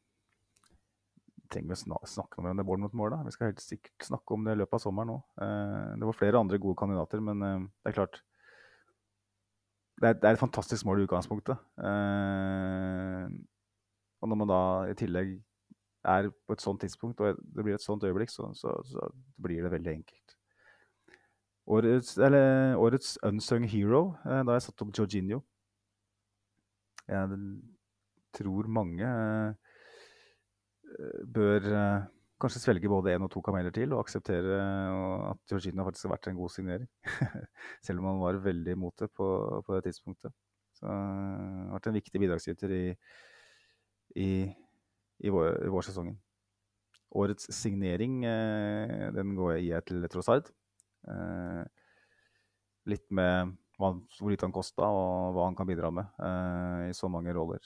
[1.51, 3.20] trenger vi å snakke om det vårt mål da.
[3.27, 5.23] Vi skal helt sikkert snakke om det i løpet av sommeren òg.
[5.40, 8.20] Uh, det var flere andre gode kandidater, men uh, det er klart
[10.01, 11.61] det er, det er, et fantastisk mål i utgangspunktet.
[11.77, 13.28] Uh,
[14.20, 15.35] og når man da i tillegg
[16.09, 19.11] er på et sånt tidspunkt, og det blir et sånt øyeblikk, så, så, så
[19.43, 20.30] blir det veldig enkelt.
[21.70, 25.42] Årets, eller, årets unsung hero, da har jeg satt opp Georginio.
[27.10, 27.38] Jeg
[28.34, 29.06] tror mange
[31.34, 32.06] bør eh,
[32.40, 36.14] kanskje svelge både én og to kameler til og akseptere eh, at Georgina faktisk har
[36.16, 36.88] vært en god signering.
[37.86, 39.28] Selv om han var veldig imot det på,
[39.66, 40.34] på, det tidspunktet.
[40.78, 42.84] Så han eh, har vært en viktig bidragsyter i,
[44.16, 44.30] i,
[45.20, 46.18] i, vår, i vårsesongen.
[47.20, 50.47] Årets signering den går jeg til Trossard.
[52.90, 57.32] Litt med hvor lite han kosta og hva han kan bidra med i så mange
[57.32, 57.64] roller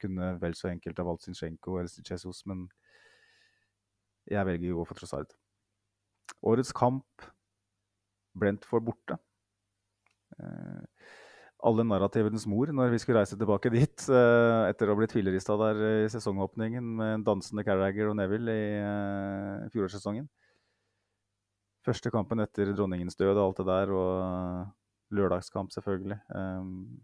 [0.00, 2.66] kunne vel så enkelt ha valgt Zinchenko eller Jesus, men
[4.30, 5.32] jeg velger å gå for Trossard.
[6.46, 7.26] Årets kamp
[8.38, 9.16] Brentford borte.
[10.38, 10.82] Eh,
[11.66, 15.58] alle narrativenes mor når vi skulle reise tilbake dit eh, etter å ha blitt fillerista
[15.60, 20.30] der i sesongåpningen med dansende Carragher og Neville i eh, fjorårssesongen.
[21.86, 26.18] Første kampen etter dronningens død og alt det der, og lørdagskamp, selvfølgelig.
[26.34, 27.00] Um,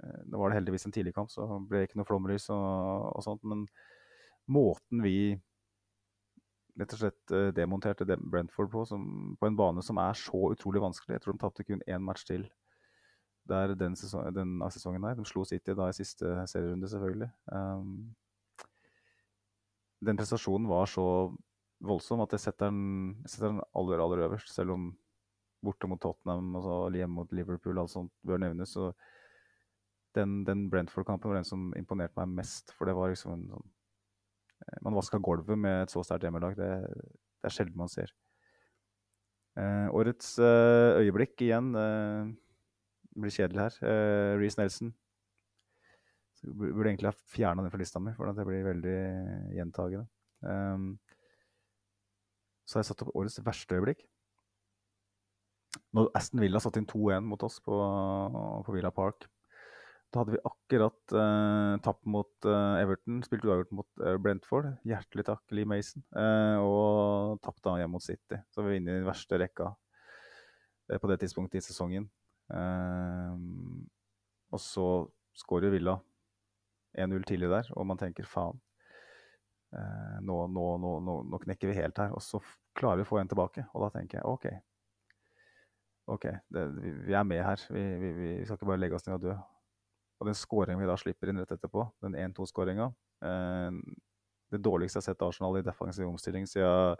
[0.00, 3.10] det nå var det heldigvis en tidlig kamp, så ble det ikke noe flomlys og,
[3.16, 3.42] og sånt.
[3.48, 3.66] Men
[4.50, 5.34] måten vi
[6.80, 9.02] rett og slett eh, demonterte Brentford på, som,
[9.36, 12.24] på en bane som er så utrolig vanskelig Jeg tror de tapte kun én match
[12.28, 12.46] til
[13.50, 15.16] der den, sesongen, den av sesongen her.
[15.18, 17.30] De slo City da i siste serierunde, selvfølgelig.
[17.50, 18.12] Um,
[20.06, 21.04] den prestasjonen var så
[21.84, 24.52] voldsom at jeg setter den, jeg setter den aller, aller øverst.
[24.52, 24.90] Selv om
[25.64, 28.72] borte mot Tottenham og så hjemme mot Liverpool og alt sånt bør nevnes.
[28.76, 28.92] så
[30.16, 32.74] den, den Brentford-kampen var den som imponerte meg mest.
[32.76, 33.68] For det var liksom en sånn
[34.66, 36.56] eh, Man vaska gulvet med et så sterkt hjemmelag.
[36.58, 38.12] Det, det, er sjelden man ser.
[39.60, 42.32] Eh, årets eh, øyeblikk igjen eh,
[43.20, 43.78] blir kjedelig her.
[43.86, 44.92] Eh, Reece Nelson.
[46.40, 48.98] Så burde egentlig ha fjerna den fra lista mi, for det blir veldig
[49.58, 50.06] gjentagende.
[50.40, 50.94] Um,
[52.70, 54.06] så har jeg satt opp årets verste øyeblikk.
[55.94, 57.74] Når Aston Villa satte inn 2-1 mot oss på,
[58.66, 59.26] på Villa Park
[60.10, 64.72] da hadde vi akkurat eh, tapt mot eh, Everton, spilte uavgjort mot eh, Brentford.
[64.88, 66.02] Hjertelig takk, Lee Mason.
[66.10, 68.40] Uh, og tapte hjemme mot City.
[68.50, 69.70] Så vi var inne i den verste rekka
[70.90, 72.08] på det tidspunktet i sesongen.
[74.50, 74.86] og så
[75.38, 76.00] skårer Villa
[76.98, 78.58] 1-0 tidlig der, og man tenker faen.
[79.70, 82.10] Nå, nå, nå, nå, knekker vi helt her.
[82.16, 82.40] Og så
[82.76, 84.48] klarer vi å få en tilbake, og da tenker jeg OK.
[86.10, 87.62] OK, det, vi, vi, er med her.
[87.70, 89.34] Vi, vi, vi, skal ikke bare legge oss ned og dø.
[90.20, 92.90] Og den skåringen vi da slipper inn rett etterpå, den 1-2-skåringa
[93.24, 93.76] eh,
[94.52, 96.98] Det dårligste jeg har sett Arsenal i defensiv omstilling siden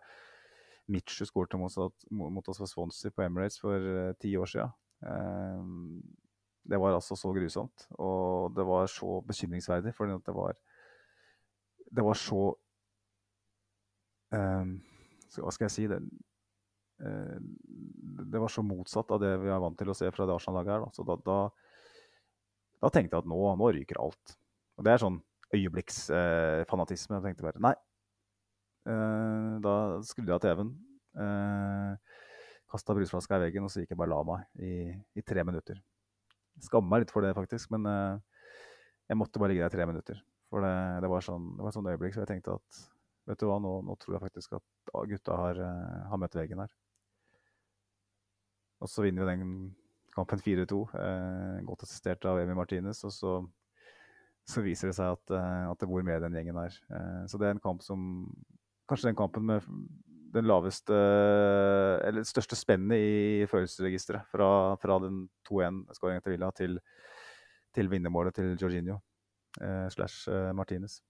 [0.91, 1.75] Mitchu skåret mot,
[2.11, 4.73] mot, oss for Swansea på Emirates for eh, ti år siden.
[5.07, 5.69] Eh,
[6.71, 10.57] det var altså så grusomt, og det var så bekymringsverdig, for det var
[11.91, 12.43] Det var så
[14.35, 14.77] um,
[15.37, 15.87] Hva skal jeg si?
[15.91, 15.99] Det,
[17.03, 17.39] uh,
[18.31, 20.77] det var så motsatt av det vi er vant til å se fra det Arsenal-laget
[20.77, 20.87] her.
[20.87, 20.95] Da.
[20.95, 21.39] Så da, da
[22.81, 24.37] da tenkte jeg at nå, nå ryker alt.
[24.81, 25.21] Og det er sånn
[25.53, 27.17] øyeblikksfanatisme.
[27.17, 27.75] Eh, jeg tenkte bare nei.
[28.89, 29.75] Eh, da
[30.07, 30.73] skrudde jeg av TV-en.
[31.21, 32.19] Eh,
[32.71, 34.73] Kasta brusflaska i veggen, og så gikk jeg bare la meg i,
[35.19, 35.81] i tre minutter.
[36.63, 38.45] Skammer meg litt for det, faktisk, men eh,
[39.11, 40.23] jeg måtte bare ligge der i tre minutter.
[40.51, 42.81] For det, det var sånn, det var sånn øyeblikk så jeg tenkte at
[43.31, 46.63] vet du hva, nå, nå tror jeg faktisk at gutta har, uh, har møtt veggen
[46.65, 46.73] her.
[48.81, 49.45] Og så vinner vi den
[50.15, 53.03] kampen 4-2, eh, godt assistert av Emi Martinez.
[53.07, 53.35] Og så,
[54.49, 56.79] så, viser det seg at, eh, at, det bor mer i den gjengen her.
[56.91, 58.01] Eh, så det er en kamp som
[58.91, 59.67] Kanskje den kampen med
[60.35, 60.97] den laveste
[62.03, 64.27] Eller største spennet i følelsesregisteret.
[64.33, 66.75] Fra, fra den 2-1-skåringen til Villa til,
[67.71, 69.10] til vinnermålet til Jorginho eh,
[69.91, 71.01] slash eh, Martinez.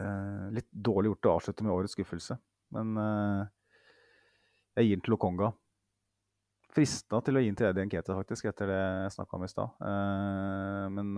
[0.00, 2.38] Eh, litt dårlig gjort å avslutte med årets skuffelse,
[2.74, 2.94] men
[4.78, 5.50] jeg gir den til Lokonga.
[6.70, 9.50] Frista til å gi den til Eddie Nkete, faktisk, etter det jeg snakka om i
[9.50, 9.80] stad.
[10.94, 11.08] Men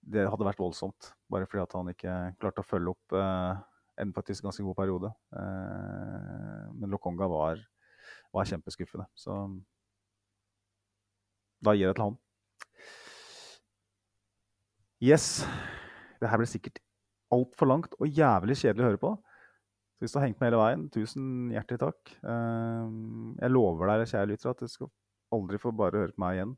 [0.00, 3.16] det hadde vært voldsomt, bare fordi at han ikke klarte å følge opp
[4.00, 5.12] en faktisk ganske god periode.
[5.36, 7.60] men Lokonga var,
[8.32, 9.36] var, kjempeskuffende, så
[11.62, 12.20] da gir jeg det til han.
[15.02, 15.42] Yes.
[16.22, 16.78] Det her blir sikkert
[17.34, 19.10] altfor langt og jævlig kjedelig å høre på.
[19.98, 22.12] Hvis du har hengt med hele veien, tusen hjertelig takk.
[22.22, 24.90] Ehm, jeg lover deg, kjære lytter, at du skal
[25.34, 26.52] aldri få bare høre på meg igjen.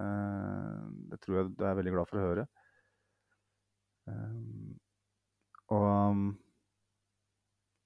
[0.00, 2.44] Ehm, det tror jeg du er veldig glad for å høre.
[4.12, 4.76] Ehm,
[5.72, 6.20] og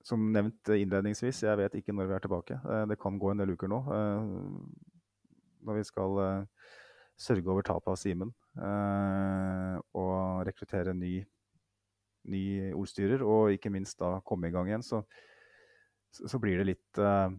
[0.08, 2.58] som nevnt innledningsvis, jeg vet ikke når vi er tilbake.
[2.58, 3.78] Eh, det kan gå en del uker nå.
[5.68, 6.68] Når vi skal eh,
[7.18, 11.20] sørge over tapet av Simen og rekruttere ny
[12.28, 15.02] ny ordstyrer, og ikke minst da komme i gang igjen, så,
[16.18, 17.30] så blir det litt, uh,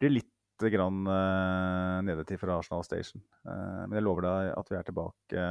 [0.00, 3.22] blir litt grann uh, nedetid fra Arsenal Station.
[3.46, 5.46] Uh, men jeg lover deg at vi er tilbake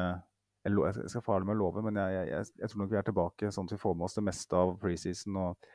[0.62, 3.06] jeg, jeg skal farlig med å love, men jeg, jeg, jeg, tror nok vi er
[3.08, 5.70] tilbake sånn at vi får med oss det meste av preseason og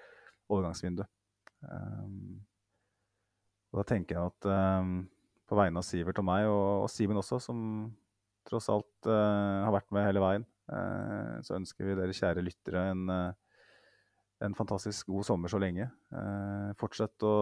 [0.47, 1.11] overgangsvinduet.
[1.67, 2.37] Um,
[3.73, 4.93] og da tenker jeg at um,
[5.51, 7.59] på vegne av Sivert og meg, og, og Simen også, som
[8.47, 12.89] tross alt uh, har vært med hele veien, Eh, så ønsker vi dere kjære lyttere
[12.90, 13.32] en, eh,
[14.47, 15.86] en fantastisk god sommer så lenge.
[16.12, 17.35] Eh, fortsett å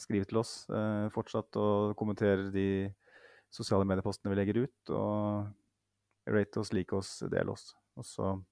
[0.00, 0.66] skrive til oss.
[1.12, 2.92] Fortsett å kommentere de
[3.50, 4.90] sosiale mediepostene vi legger ut.
[4.90, 5.48] Og
[6.26, 7.74] rate oss, like oss, del oss.
[7.96, 8.44] Og så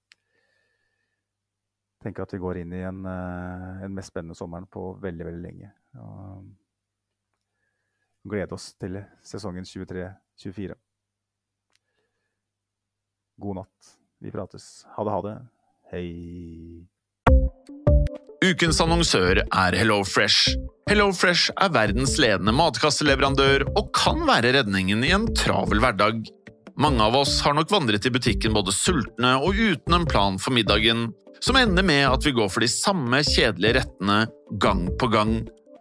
[2.01, 5.43] tenker jeg at vi går inn i en, en mest spennende sommeren på veldig, veldig
[5.43, 5.73] lenge.
[6.01, 6.49] Og
[8.31, 10.77] gleder oss til sesongen 23-24.
[13.39, 13.97] God natt.
[14.19, 14.87] Vi prates.
[14.97, 15.37] Ha det, ha det.
[15.93, 16.09] Hei.
[18.45, 20.57] Ukens annonsør er HelloFresh.
[20.89, 26.23] HelloFresh er verdens ledende matkasseleverandør og kan være redningen i en travel hverdag.
[26.79, 30.55] Mange av oss har nok vandret i butikken både sultne og uten en plan for
[30.55, 31.09] middagen,
[31.43, 34.21] som ender med at vi går for de samme kjedelige rettene
[34.63, 35.41] gang på gang.